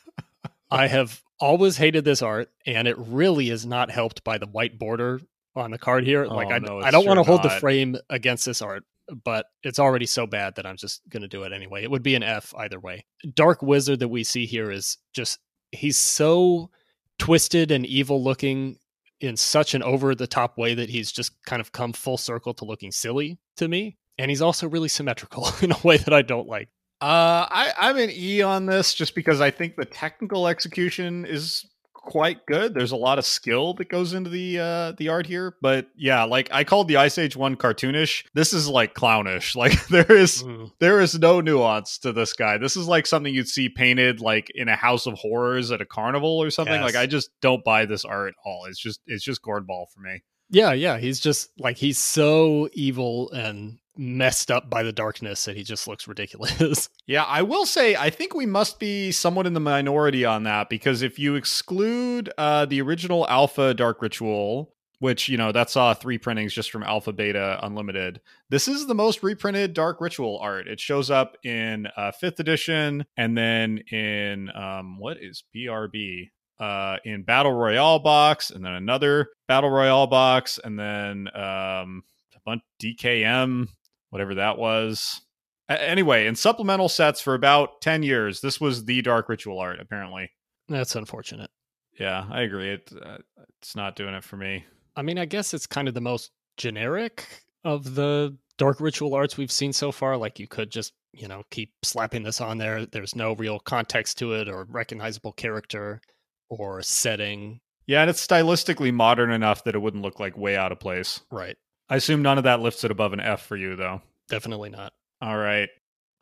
I 0.71 0.87
have 0.87 1.23
always 1.41 1.79
hated 1.79 2.05
this 2.05 2.21
art, 2.21 2.50
and 2.67 2.87
it 2.87 2.97
really 2.99 3.49
is 3.49 3.65
not 3.65 3.91
helped 3.91 4.23
by 4.23 4.37
the 4.37 4.47
white 4.47 4.79
border 4.79 5.21
on 5.57 5.71
the 5.71 5.79
card 5.79 6.05
here. 6.05 6.27
Like, 6.27 6.49
oh, 6.49 6.55
I, 6.55 6.59
no, 6.59 6.81
I 6.81 6.91
don't 6.91 7.07
want 7.07 7.19
to 7.19 7.25
hold 7.25 7.43
the 7.43 7.50
frame 7.50 7.97
against 8.11 8.45
this 8.45 8.61
art, 8.61 8.85
but 9.25 9.47
it's 9.62 9.79
already 9.79 10.07
so 10.07 10.27
bad 10.27 10.57
that 10.57 10.67
I'm 10.67 10.77
just 10.77 11.03
going 11.09 11.23
to 11.23 11.29
do 11.29 11.43
it 11.45 11.53
anyway. 11.53 11.83
It 11.83 11.91
would 11.91 12.03
be 12.03 12.15
an 12.15 12.23
F 12.23 12.55
either 12.57 12.81
way. 12.81 13.05
Dark 13.35 13.62
Wizard 13.62 14.00
that 14.00 14.09
we 14.09 14.25
see 14.25 14.47
here 14.47 14.71
is 14.71 14.99
just, 15.12 15.38
he's 15.73 15.97
so 15.97 16.71
twisted 17.19 17.71
and 17.71 17.87
evil 17.87 18.23
looking 18.23 18.77
in 19.21 19.37
such 19.37 19.75
an 19.75 19.83
over 19.83 20.15
the 20.15 20.27
top 20.27 20.57
way 20.57 20.75
that 20.75 20.88
he's 20.88 21.11
just 21.11 21.33
kind 21.45 21.61
of 21.61 21.73
come 21.73 21.93
full 21.93 22.17
circle 22.17 22.55
to 22.55 22.65
looking 22.65 22.93
silly 22.93 23.38
to 23.57 23.69
me. 23.69 23.97
And 24.19 24.31
he's 24.31 24.43
also 24.43 24.69
really 24.69 24.88
symmetrical 24.88 25.49
in 25.62 25.73
a 25.73 25.79
way 25.83 25.97
that 25.97 26.12
I 26.12 26.23
don't 26.23 26.49
like. 26.49 26.69
Uh, 27.00 27.47
I, 27.49 27.73
I'm 27.79 27.97
an 27.97 28.11
E 28.12 28.43
on 28.43 28.67
this 28.67 28.93
just 28.93 29.15
because 29.15 29.41
I 29.41 29.50
think 29.50 29.77
the 29.77 29.85
technical 29.85 30.49
execution 30.49 31.25
is 31.25 31.65
quite 32.09 32.47
good. 32.47 32.73
There's 32.73 32.93
a 32.93 32.97
lot 32.97 33.19
of 33.19 33.27
skill 33.27 33.75
that 33.75 33.91
goes 33.91 34.15
into 34.15 34.31
the 34.31 34.59
uh 34.59 34.93
the 34.93 35.11
art 35.11 35.27
here, 35.27 35.55
but 35.61 35.88
yeah, 35.95 36.25
like 36.25 36.49
I 36.50 36.65
called 36.65 36.88
the 36.88 36.97
Ice 36.97 37.19
Age 37.19 37.37
one 37.37 37.55
cartoonish. 37.55 38.25
This 38.33 38.55
is 38.55 38.67
like 38.69 38.95
clownish. 38.95 39.55
Like 39.59 39.88
there 39.88 40.12
is 40.12 40.45
mm. 40.45 40.71
there 40.79 41.00
is 41.00 41.19
no 41.19 41.41
nuance 41.41 41.99
to 41.99 42.12
this 42.12 42.33
guy. 42.33 42.59
This 42.59 42.77
is 42.77 42.87
like 42.87 43.07
something 43.07 43.35
you'd 43.35 43.49
see 43.49 43.69
painted 43.69 44.21
like 44.21 44.49
in 44.55 44.69
a 44.69 44.77
house 44.77 45.07
of 45.07 45.15
horrors 45.15 45.73
at 45.73 45.81
a 45.81 45.85
carnival 45.85 46.41
or 46.41 46.50
something. 46.50 46.75
Yes. 46.75 46.85
Like 46.85 46.95
I 46.95 47.07
just 47.07 47.31
don't 47.41 47.65
buy 47.65 47.87
this 47.87 48.05
art 48.05 48.29
at 48.29 48.35
all. 48.47 48.67
It's 48.67 48.79
just 48.79 49.00
it's 49.07 49.25
just 49.25 49.43
gourd 49.43 49.67
ball 49.67 49.88
for 49.93 50.00
me. 50.00 50.23
Yeah, 50.49 50.73
yeah, 50.73 50.99
he's 50.99 51.19
just 51.19 51.50
like 51.59 51.77
he's 51.77 51.99
so 51.99 52.69
evil 52.73 53.31
and 53.33 53.79
messed 53.99 54.50
up 54.50 54.71
by 54.71 54.85
the 54.85 54.93
darkness 54.93 55.45
that 55.45 55.57
he 55.57 55.64
just 55.64 55.88
looks 55.88 56.07
ridiculous. 56.07 56.88
yeah, 57.07 57.25
I 57.25 57.43
will 57.43 57.67
say 57.67 57.97
I 57.97 58.11
think 58.11 58.33
we 58.33 58.47
must 58.47 58.78
be 58.78 59.11
somewhat 59.11 59.47
in 59.47 59.55
the 59.55 59.61
minority 59.61 60.25
on 60.25 60.45
that 60.45 60.71
because 60.71 61.02
if 61.02 61.19
you 61.19 61.35
exclude 61.35 62.31
uh, 62.38 62.64
the 62.64 62.81
original 62.81 63.28
Alpha 63.28 63.75
Dark 63.75 64.00
Ritual, 64.00 64.73
which 65.00 65.28
you 65.28 65.37
know 65.37 65.52
that 65.52 65.69
saw 65.69 65.93
three 65.93 66.17
printings 66.17 66.55
just 66.55 66.71
from 66.71 66.85
Alpha 66.85 67.12
Beta 67.12 67.59
Unlimited, 67.62 68.21
this 68.49 68.69
is 68.69 68.87
the 68.87 68.95
most 68.95 69.23
reprinted 69.23 69.75
Dark 69.75 70.00
Ritual 70.00 70.38
art. 70.38 70.69
It 70.69 70.78
shows 70.81 71.11
up 71.11 71.37
in 71.45 71.88
uh, 71.97 72.12
fifth 72.12 72.38
edition 72.38 73.05
and 73.17 73.37
then 73.37 73.78
in 73.90 74.50
um, 74.57 74.99
what 74.99 75.19
is 75.21 75.43
BRB? 75.55 76.31
Uh, 76.61 76.97
in 77.05 77.23
Battle 77.23 77.52
Royale 77.52 78.00
box, 78.00 78.50
and 78.50 78.64
then 78.64 78.73
another 78.73 79.28
Battle 79.47 79.71
Royale 79.71 80.09
box, 80.09 80.59
and 80.64 80.76
then 80.76 81.28
um, 81.33 82.02
a 82.35 82.40
bunch 82.45 82.62
DKM 82.83 83.69
whatever 84.11 84.35
that 84.37 84.59
was. 84.59 85.21
anyway, 85.69 86.27
in 86.27 86.35
supplemental 86.35 86.88
sets 86.88 87.21
for 87.21 87.35
about 87.35 87.81
10 87.81 88.03
years, 88.03 88.41
this 88.41 88.61
was 88.61 88.85
the 88.85 89.03
Dark 89.03 89.29
Ritual 89.29 89.59
art, 89.59 89.81
apparently. 89.81 90.31
That's 90.69 90.97
unfortunate. 90.97 91.50
Yeah, 91.99 92.27
I 92.31 92.43
agree. 92.43 92.71
It, 92.71 92.93
uh, 93.05 93.19
it's 93.61 93.75
not 93.75 93.97
doing 93.97 94.15
it 94.15 94.25
for 94.25 94.37
me. 94.37 94.65
I 94.97 95.03
mean, 95.03 95.19
I 95.19 95.25
guess 95.25 95.53
it's 95.53 95.67
kind 95.67 95.88
of 95.88 95.95
the 95.95 96.00
most 96.00 96.31
generic 96.57 97.27
of 97.65 97.95
the 97.95 98.37
Dark 98.57 98.81
Ritual 98.81 99.15
arts 99.15 99.37
we've 99.37 99.53
seen 99.53 99.73
so 99.73 99.93
far. 99.93 100.17
Like, 100.17 100.38
you 100.38 100.47
could 100.47 100.71
just, 100.71 100.93
you 101.12 101.29
know, 101.29 101.43
keep 101.50 101.73
slapping 101.83 102.23
this 102.23 102.41
on 102.41 102.59
there. 102.59 102.87
There's 102.87 103.17
no 103.17 103.35
real 103.35 103.59
context 103.59 104.19
to 104.19 104.35
it 104.35 104.49
or 104.49 104.67
recognizable 104.69 105.33
character 105.33 106.00
or 106.49 106.83
setting. 106.83 107.61
Yeah, 107.87 108.03
and 108.03 108.11
it's 108.11 108.25
stylistically 108.25 108.93
modern 108.93 109.33
enough 109.33 109.65
that 109.65 109.75
it 109.75 109.79
wouldn't 109.79 110.03
look 110.03 110.21
like 110.21 110.37
way 110.37 110.57
out 110.57 110.73
of 110.73 110.81
place. 110.81 111.21
Right. 111.31 111.57
I 111.90 111.97
assume 111.97 112.23
none 112.23 112.38
of 112.38 112.45
that 112.45 112.61
lifts 112.61 112.85
it 112.85 112.90
above 112.90 113.12
an 113.12 113.21
F 113.21 113.47
for 113.47 113.57
you, 113.57 113.76
though. 113.76 114.02
Definitely 114.28 114.71
not. 114.71 114.92
All 115.21 115.37
right. 115.37 115.68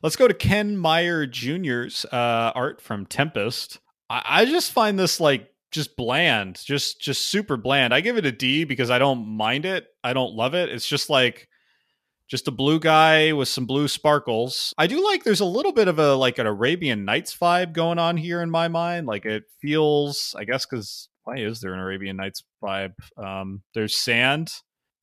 Let's 0.03 0.17
go 0.17 0.29
to 0.29 0.35
Ken 0.35 0.77
Meyer 0.77 1.27
Jr.'s 1.27 2.05
uh, 2.13 2.53
art 2.55 2.81
from 2.81 3.07
Tempest. 3.07 3.81
I-, 4.09 4.23
I 4.25 4.45
just 4.45 4.73
find 4.73 4.99
this 4.99 5.21
like 5.21 5.51
just 5.73 5.97
bland, 5.97 6.61
just 6.65 7.01
just 7.01 7.29
super 7.29 7.57
bland. 7.57 7.93
I 7.93 8.01
give 8.01 8.17
it 8.17 8.27
a 8.27 8.33
D 8.33 8.65
because 8.65 8.91
I 8.91 8.99
don't 8.99 9.27
mind 9.27 9.65
it. 9.65 9.87
I 10.05 10.13
don't 10.13 10.35
love 10.35 10.55
it. 10.55 10.69
It's 10.69 10.87
just 10.87 11.11
like 11.11 11.49
just 12.29 12.49
a 12.49 12.53
blue 12.53 12.81
guy 12.81 13.33
with 13.33 13.49
some 13.49 13.67
blue 13.67 13.89
sparkles. 13.89 14.73
I 14.79 14.87
do 14.87 15.05
like 15.05 15.25
there's 15.25 15.41
a 15.41 15.45
little 15.45 15.73
bit 15.73 15.89
of 15.89 15.99
a 15.99 16.15
like 16.15 16.39
an 16.39 16.47
Arabian 16.47 17.05
Nights 17.05 17.37
vibe 17.37 17.73
going 17.73 17.99
on 17.99 18.17
here 18.17 18.43
in 18.43 18.51
my 18.51 18.69
mind. 18.69 19.07
Like 19.07 19.25
it 19.25 19.45
feels, 19.61 20.35
I 20.39 20.45
guess, 20.45 20.67
because 20.67 21.09
why 21.25 21.39
is 21.39 21.61
there 21.61 21.75
an 21.75 21.81
Arabian 21.81 22.17
Nights 22.17 22.43
vibe? 22.63 22.95
Um, 23.17 23.63
there's 23.75 23.97
sand 23.97 24.53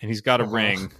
and 0.01 0.09
he's 0.09 0.21
got 0.21 0.41
a 0.41 0.43
uh-huh. 0.43 0.53
ring, 0.53 0.91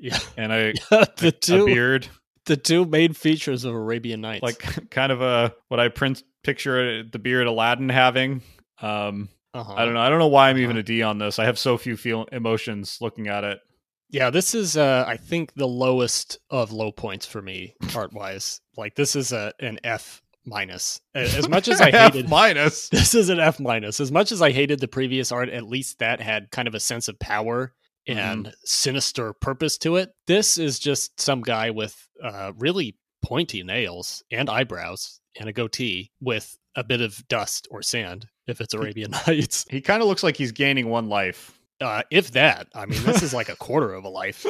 yeah, 0.00 0.18
and 0.36 0.52
a, 0.52 0.72
the 1.16 1.32
two, 1.38 1.62
a 1.62 1.66
beard. 1.66 2.08
The 2.46 2.56
two 2.56 2.84
main 2.84 3.12
features 3.12 3.64
of 3.64 3.74
Arabian 3.74 4.20
Nights, 4.20 4.42
like 4.42 4.90
kind 4.90 5.12
of 5.12 5.20
a 5.20 5.54
what 5.68 5.80
I 5.80 5.88
print 5.88 6.22
picture 6.42 7.02
the 7.02 7.18
beard 7.18 7.46
Aladdin 7.46 7.88
having. 7.88 8.42
Um, 8.80 9.28
uh-huh. 9.52 9.74
I 9.74 9.84
don't 9.84 9.94
know. 9.94 10.00
I 10.00 10.08
don't 10.08 10.18
know 10.18 10.28
why 10.28 10.48
I'm 10.48 10.56
uh-huh. 10.56 10.62
even 10.62 10.76
a 10.76 10.82
D 10.82 11.02
on 11.02 11.18
this. 11.18 11.38
I 11.38 11.44
have 11.44 11.58
so 11.58 11.76
few 11.76 11.96
feel 11.96 12.24
emotions 12.32 12.98
looking 13.00 13.28
at 13.28 13.44
it. 13.44 13.60
Yeah, 14.08 14.30
this 14.30 14.54
is 14.54 14.76
uh, 14.76 15.04
I 15.06 15.16
think 15.16 15.54
the 15.54 15.68
lowest 15.68 16.38
of 16.50 16.72
low 16.72 16.90
points 16.90 17.26
for 17.26 17.40
me 17.40 17.74
art 17.94 18.12
wise. 18.12 18.60
Like 18.76 18.96
this 18.96 19.14
is 19.14 19.32
a 19.32 19.52
an 19.60 19.78
F 19.84 20.22
minus. 20.44 21.00
As 21.14 21.48
much 21.48 21.68
as 21.68 21.80
I 21.80 21.90
hated 21.90 22.28
minus, 22.28 22.88
this 22.88 23.14
is 23.14 23.28
an 23.28 23.38
F 23.38 23.60
minus. 23.60 24.00
As 24.00 24.10
much 24.10 24.32
as 24.32 24.42
I 24.42 24.50
hated 24.50 24.80
the 24.80 24.88
previous 24.88 25.32
art, 25.32 25.48
at 25.48 25.64
least 25.64 26.00
that 26.00 26.20
had 26.20 26.50
kind 26.50 26.68
of 26.68 26.74
a 26.74 26.80
sense 26.80 27.08
of 27.08 27.18
power. 27.18 27.72
And 28.10 28.46
mm-hmm. 28.46 28.54
sinister 28.64 29.32
purpose 29.32 29.78
to 29.78 29.96
it. 29.96 30.10
This 30.26 30.58
is 30.58 30.78
just 30.78 31.20
some 31.20 31.42
guy 31.42 31.70
with 31.70 32.08
uh, 32.22 32.52
really 32.56 32.96
pointy 33.22 33.62
nails 33.62 34.22
and 34.30 34.48
eyebrows 34.48 35.20
and 35.38 35.48
a 35.48 35.52
goatee 35.52 36.10
with 36.20 36.56
a 36.76 36.84
bit 36.84 37.00
of 37.00 37.26
dust 37.28 37.68
or 37.70 37.82
sand 37.82 38.26
if 38.46 38.60
it's 38.60 38.74
Arabian 38.74 39.10
Nights. 39.26 39.66
He 39.70 39.80
kind 39.80 40.02
of 40.02 40.08
looks 40.08 40.22
like 40.22 40.36
he's 40.36 40.52
gaining 40.52 40.88
one 40.88 41.08
life. 41.08 41.56
Uh, 41.80 42.02
if 42.10 42.32
that, 42.32 42.68
I 42.74 42.84
mean, 42.84 43.02
this 43.04 43.22
is 43.22 43.32
like 43.32 43.48
a 43.48 43.56
quarter 43.56 43.94
of 43.94 44.04
a 44.04 44.08
life. 44.10 44.44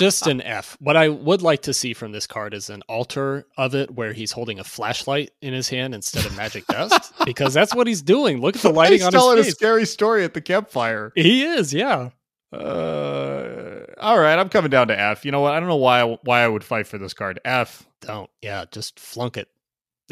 Just 0.00 0.26
an 0.26 0.40
F. 0.40 0.76
What 0.80 0.96
I 0.96 1.08
would 1.08 1.42
like 1.42 1.62
to 1.62 1.72
see 1.72 1.94
from 1.94 2.10
this 2.10 2.26
card 2.26 2.54
is 2.54 2.70
an 2.70 2.82
alter 2.88 3.46
of 3.56 3.76
it 3.76 3.92
where 3.92 4.12
he's 4.12 4.32
holding 4.32 4.58
a 4.58 4.64
flashlight 4.64 5.30
in 5.40 5.54
his 5.54 5.68
hand 5.68 5.94
instead 5.94 6.26
of 6.26 6.36
magic 6.36 6.66
dust, 6.66 7.12
because 7.24 7.54
that's 7.54 7.72
what 7.72 7.86
he's 7.86 8.02
doing. 8.02 8.40
Look 8.40 8.56
at 8.56 8.62
the 8.62 8.70
lighting 8.72 8.94
he's 8.94 9.04
on 9.04 9.12
telling 9.12 9.36
his 9.36 9.46
a 9.46 9.50
scary 9.52 9.86
story 9.86 10.24
at 10.24 10.34
the 10.34 10.40
campfire. 10.40 11.12
He 11.14 11.44
is, 11.44 11.72
yeah. 11.72 12.10
Uh, 12.52 13.84
all 13.98 14.18
right, 14.18 14.38
I'm 14.38 14.48
coming 14.48 14.70
down 14.70 14.88
to 14.88 14.98
F. 14.98 15.24
You 15.24 15.30
know 15.30 15.40
what? 15.40 15.54
I 15.54 15.60
don't 15.60 15.68
know 15.68 15.76
why 15.76 16.02
I, 16.02 16.18
why 16.24 16.42
I 16.42 16.48
would 16.48 16.64
fight 16.64 16.86
for 16.86 16.98
this 16.98 17.14
card. 17.14 17.40
F. 17.44 17.86
Don't. 18.00 18.30
Yeah, 18.42 18.64
just 18.70 18.98
flunk 18.98 19.36
it. 19.36 19.48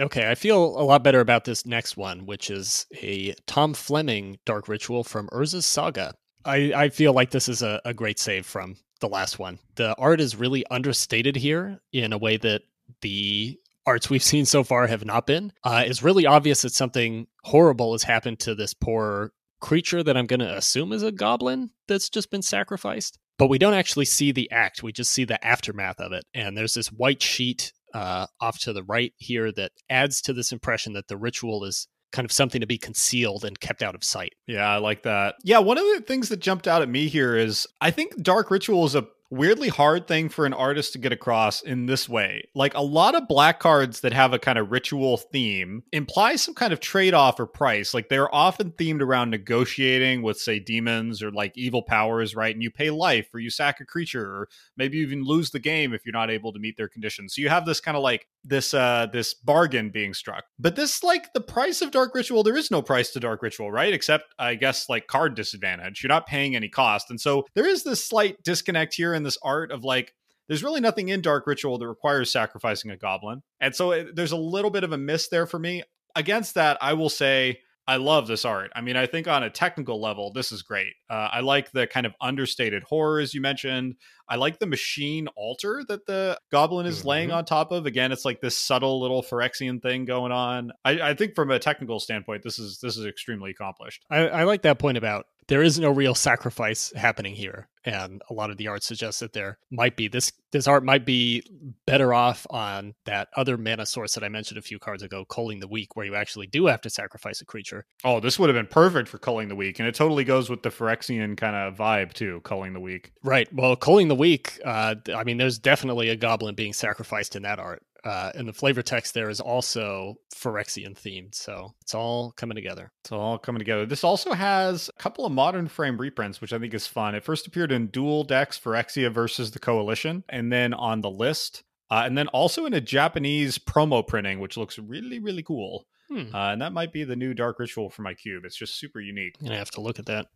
Okay, 0.01 0.31
I 0.31 0.37
feel 0.37 0.79
a 0.79 0.85
lot 0.85 1.03
better 1.03 1.21
about 1.21 1.45
this 1.45 1.67
next 1.67 1.97
one, 1.97 2.27
which 2.27 2.51
is 2.51 2.87
a 3.03 3.35
Tom 3.47 3.75
Fleming 3.75 4.39
Dark 4.45 4.69
Ritual 4.69 5.03
from 5.03 5.29
Urza's 5.29 5.67
Saga. 5.67 6.15
I, 6.45 6.73
I 6.75 6.89
feel 6.91 7.13
like 7.13 7.31
this 7.31 7.49
is 7.49 7.63
a, 7.63 7.81
a 7.85 7.93
great 7.93 8.21
save 8.21 8.47
from 8.47 8.77
the 9.01 9.09
last 9.09 9.39
one. 9.41 9.59
The 9.75 9.97
art 9.97 10.21
is 10.21 10.37
really 10.37 10.65
understated 10.71 11.35
here 11.35 11.81
in 11.93 12.13
a 12.13 12.19
way 12.19 12.37
that 12.37 12.63
the 13.01 13.59
arts 13.87 14.09
we've 14.09 14.23
seen 14.33 14.45
so 14.45 14.63
far 14.63 14.87
have 14.87 15.05
not 15.05 15.27
been. 15.27 15.53
Uh, 15.65 15.83
it's 15.85 16.03
really 16.03 16.27
obvious 16.27 16.63
that 16.63 16.73
something 16.73 17.27
horrible 17.43 17.93
has 17.93 18.05
happened 18.05 18.39
to 18.41 18.55
this 18.55 18.75
poor 18.75 19.33
creature 19.61 20.03
that 20.03 20.17
I'm 20.17 20.27
going 20.27 20.41
to 20.41 20.57
assume 20.57 20.93
is 20.93 21.03
a 21.03 21.13
goblin 21.13 21.71
that's 21.87 22.09
just 22.09 22.31
been 22.31 22.43
sacrificed. 22.43 23.19
But 23.39 23.49
we 23.49 23.59
don't 23.59 23.75
actually 23.75 24.05
see 24.05 24.33
the 24.33 24.51
act, 24.51 24.83
we 24.83 24.93
just 24.93 25.13
see 25.13 25.25
the 25.25 25.45
aftermath 25.45 26.01
of 26.01 26.13
it. 26.13 26.25
And 26.35 26.57
there's 26.57 26.75
this 26.75 26.89
white 26.89 27.23
sheet 27.23 27.73
uh, 27.95 28.27
off 28.41 28.59
to 28.61 28.73
the 28.73 28.83
right 28.83 29.13
here 29.17 29.53
that 29.53 29.73
adds 29.89 30.21
to 30.23 30.33
this 30.33 30.53
impression 30.53 30.93
that 30.95 31.09
the 31.09 31.17
ritual 31.17 31.65
is 31.65 31.87
kind 32.11 32.25
of 32.25 32.33
something 32.33 32.61
to 32.61 32.67
be 32.67 32.79
concealed 32.79 33.45
and 33.45 33.61
kept 33.61 33.83
out 33.83 33.95
of 33.95 34.03
sight. 34.03 34.33
Yeah, 34.47 34.67
I 34.69 34.79
like 34.79 35.03
that. 35.03 35.37
Yeah, 35.45 35.59
one 35.59 35.79
of 35.79 35.85
the 35.85 36.03
things 36.07 36.31
that 36.31 36.41
jumped 36.41 36.67
out 36.67 36.83
at 36.83 36.89
me 36.89 37.09
here 37.09 37.37
is 37.37 37.67
I 37.81 37.91
think 37.91 38.21
Dark 38.23 38.51
Ritual 38.51 38.85
is 38.87 38.95
a 38.95 39.07
weirdly 39.31 39.69
hard 39.69 40.07
thing 40.07 40.29
for 40.29 40.47
an 40.47 40.53
artist 40.53 40.93
to 40.93 40.99
get 40.99 41.13
across 41.13 41.61
in 41.63 41.87
this 41.87 42.09
way. 42.09 42.49
Like 42.55 42.75
a 42.75 42.83
lot 42.83 43.15
of 43.15 43.29
black 43.29 43.61
cards 43.61 44.01
that 44.01 44.13
have 44.13 44.33
a 44.33 44.39
kind 44.39 44.59
of 44.59 44.71
ritual 44.71 45.17
theme 45.17 45.83
imply 45.93 46.37
some 46.37 46.55
kind 46.55 46.73
of 46.73 46.81
trade 46.81 47.15
off 47.15 47.39
or 47.39 47.47
price. 47.47 47.93
Like 47.93 48.09
they're 48.09 48.35
often 48.35 48.73
themed 48.73 49.03
around 49.03 49.31
negotiating 49.31 50.23
with, 50.23 50.39
say, 50.39 50.59
demons 50.59 51.23
or 51.23 51.31
like 51.31 51.57
evil 51.57 51.83
powers, 51.83 52.35
right? 52.35 52.55
And 52.55 52.63
you 52.63 52.71
pay 52.71 52.91
life 52.91 53.29
or 53.35 53.41
you 53.41 53.51
sack 53.51 53.81
a 53.81 53.85
creature 53.85 54.25
or 54.25 54.49
maybe 54.77 54.99
even 54.99 55.25
lose 55.25 55.51
the 55.51 55.59
game 55.59 55.93
if 55.93 56.07
you're 56.07 56.13
not 56.13 56.31
able 56.31 56.53
to 56.53 56.59
meet 56.59 56.77
their 56.77 56.89
conditions. 56.89 57.35
So 57.35 57.43
you 57.43 57.49
have 57.49 57.67
this 57.67 57.81
kind 57.81 57.97
of 57.97 58.03
like 58.03 58.27
this 58.45 58.73
uh 58.73 59.07
this 59.13 59.35
bargain 59.35 59.91
being 59.91 60.15
struck. 60.15 60.45
But 60.59 60.77
this 60.77 61.03
like 61.03 61.33
the 61.35 61.41
price 61.41 61.83
of 61.83 61.91
Dark 61.91 62.15
Ritual, 62.15 62.43
there 62.43 62.57
is 62.57 62.71
no 62.71 62.81
price 62.81 63.11
to 63.11 63.21
Dark 63.21 63.43
Ritual, 63.43 63.71
right? 63.71 63.93
Except 63.93 64.35
I 64.39 64.55
guess 64.55 64.89
like 64.89 65.07
card 65.07 65.35
disadvantage. 65.35 66.03
You're 66.03 66.09
not 66.09 66.27
paying 66.27 66.57
any 66.57 66.69
cost. 66.69 67.11
And 67.11 67.21
so 67.21 67.47
there 67.55 67.67
is 67.67 67.85
this 67.85 68.05
slight 68.05 68.43
disconnect 68.43 68.95
here 68.95 69.15
in 69.19 69.23
this 69.25 69.37
art 69.43 69.71
of 69.71 69.85
like 69.85 70.15
there's 70.49 70.65
really 70.65 70.81
nothing 70.81 71.11
in 71.11 71.21
Dark 71.21 71.47
Ritual 71.47 71.77
that 71.77 71.87
requires 71.87 72.33
sacrificing 72.33 72.91
a 72.91 72.97
goblin. 72.97 73.43
And 73.61 73.77
so 73.77 73.91
it, 73.91 74.17
there's 74.17 74.33
a 74.33 74.37
little 74.39 74.71
bit 74.71 74.83
of 74.85 74.93
a 74.93 74.97
miss 74.97 75.29
there 75.29 75.47
for 75.47 75.59
me. 75.59 75.83
Against 76.17 76.55
that, 76.55 76.79
I 76.81 76.95
will 76.95 77.11
say 77.11 77.59
I 77.87 77.97
love 77.97 78.27
this 78.27 78.45
art. 78.45 78.71
I 78.75 78.81
mean, 78.83 78.97
I 78.97 79.07
think 79.07 79.29
on 79.29 79.43
a 79.43 79.49
technical 79.51 80.01
level, 80.01 80.31
this 80.33 80.51
is 80.53 80.63
great. 80.63 80.93
Uh, 81.09 81.29
I 81.33 81.41
like 81.41 81.71
the 81.73 81.87
kind 81.87 82.05
of 82.07 82.15
understated 82.21 82.83
horror, 82.83 83.19
as 83.21 83.33
you 83.35 83.41
mentioned. 83.41 83.97
I 84.29 84.37
like 84.37 84.59
the 84.59 84.67
machine 84.67 85.27
altar 85.37 85.83
that 85.89 86.05
the 86.07 86.39
goblin 86.51 86.87
is 86.87 86.99
Mm-hmm. 87.01 87.09
laying 87.09 87.31
on 87.31 87.45
top 87.47 87.73
of. 87.73 87.87
Again, 87.87 88.13
it's 88.13 88.25
like 88.27 88.41
this 88.41 88.59
subtle 88.59 89.01
little 89.01 89.23
Phyrexian 89.23 89.81
thing 89.81 90.05
going 90.05 90.33
on. 90.33 90.73
I, 90.85 91.01
I 91.01 91.15
think 91.15 91.35
from 91.35 91.51
a 91.51 91.59
technical 91.59 91.99
standpoint, 91.99 92.43
this 92.43 92.59
is 92.59 92.79
this 92.81 92.97
is 92.97 93.07
extremely 93.07 93.51
accomplished. 93.51 94.05
I, 94.11 94.29
I 94.29 94.45
like 94.45 94.63
that 94.63 94.79
point 94.79 94.99
about 94.99 95.27
there 95.49 95.63
is 95.63 95.79
no 95.79 95.91
real 95.91 96.15
sacrifice 96.15 96.93
happening 96.95 97.35
here, 97.35 97.69
and 97.85 98.23
a 98.31 98.35
lot 98.35 98.51
of 98.51 98.59
the 98.59 98.69
art 98.69 98.83
suggests 98.83 99.21
that 99.21 99.33
there 99.33 99.59
might 99.71 99.97
be 99.97 100.09
this 100.09 100.31
this 100.53 100.67
art 100.67 100.85
might 100.85 101.05
be 101.05 101.43
better 101.87 102.15
off 102.15 102.47
on 102.51 102.95
that 103.05 103.29
other 103.37 103.59
mana 103.59 103.85
source 103.85 104.15
that 104.15 104.25
I 104.25 104.29
mentioned 104.29 104.59
a 104.59 104.63
few 104.63 104.79
cards 104.79 105.03
ago, 105.03 105.25
Culling 105.25 105.61
the 105.61 105.69
Weak, 105.69 105.95
where 105.95 106.07
you 106.07 106.15
actually 106.15 106.47
do 106.47 106.67
have 106.67 106.81
to 106.83 106.91
sacrifice 106.91 107.41
a 107.41 107.45
creature. 107.45 107.85
Oh, 108.05 108.21
this 108.21 108.39
would 108.39 108.49
have 108.49 108.57
been 108.57 108.67
perfect 108.67 109.09
for 109.09 109.19
culling 109.19 109.49
the 109.49 109.57
weak, 109.57 109.79
and 109.79 109.89
it 109.89 109.95
totally 109.95 110.25
goes 110.25 110.49
with 110.49 110.63
the 110.63 110.71
Phyrexian 110.71 111.37
kind 111.37 111.57
of 111.57 111.77
vibe 111.77 112.13
too. 112.13 112.41
Culling 112.45 112.73
the 112.73 112.81
weak. 112.81 113.13
Right. 113.23 113.49
Well, 113.53 113.77
Culling 113.77 114.09
the 114.09 114.15
Weak, 114.15 114.59
uh, 114.65 114.95
I 115.15 115.25
mean, 115.25 115.39
there's 115.39 115.59
definitely 115.59 116.09
a 116.11 116.17
goblin 116.17 116.55
being 116.55 116.73
sacrificed 116.73 117.37
in 117.37 117.43
that 117.43 117.59
art. 117.59 117.83
Uh, 118.05 118.31
and 118.35 118.47
the 118.47 118.53
flavor 118.53 118.81
text 118.81 119.13
there 119.15 119.29
is 119.29 119.41
also 119.41 120.15
Phyrexian 120.35 120.95
themed, 120.95 121.35
so 121.35 121.75
it's 121.83 121.95
all 121.95 122.33
coming 122.33 122.55
together. 122.55 122.93
It's 123.03 123.11
all 123.11 123.39
coming 123.39 123.59
together. 123.59 123.87
This 123.87 124.05
also 124.05 124.33
has 124.33 124.89
a 124.89 125.03
couple 125.03 125.27
of 125.27 125.33
modern 125.33 125.67
frame 125.67 125.99
reprints, 125.99 126.41
which 126.41 126.53
I 126.53 126.59
think 126.59 126.75
is 126.75 126.87
fun. 126.87 127.15
It 127.15 127.25
first 127.25 127.47
appeared 127.47 127.73
in 127.73 127.89
dual 127.89 128.23
decks 128.23 128.59
Phyrexia 128.59 129.13
versus 129.13 129.51
the 129.51 129.59
Coalition, 129.59 130.23
and 130.29 130.53
then 130.53 130.75
on 130.75 131.01
the 131.01 131.11
list, 131.11 131.65
uh, 131.91 132.03
and 132.05 132.17
then 132.17 132.29
also 132.29 132.67
in 132.67 132.75
a 132.75 132.81
Japanese 132.81 133.59
promo 133.59 134.07
printing, 134.07 134.39
which 134.39 134.57
looks 134.57 134.79
really, 134.79 135.19
really 135.19 135.43
cool. 135.43 135.87
Hmm. 136.09 136.35
Uh, 136.35 136.53
and 136.53 136.63
that 136.63 136.73
might 136.73 136.93
be 136.93 137.05
the 137.05 137.17
new 137.17 137.35
Dark 137.35 137.59
Ritual 137.59 137.91
for 137.91 138.03
my 138.03 138.15
cube. 138.15 138.45
It's 138.45 138.57
just 138.57 138.79
super 138.79 139.01
unique. 139.01 139.35
I'm 139.41 139.49
have 139.49 139.71
to 139.73 139.81
look 139.81 139.99
at 139.99 140.07
that. 140.07 140.27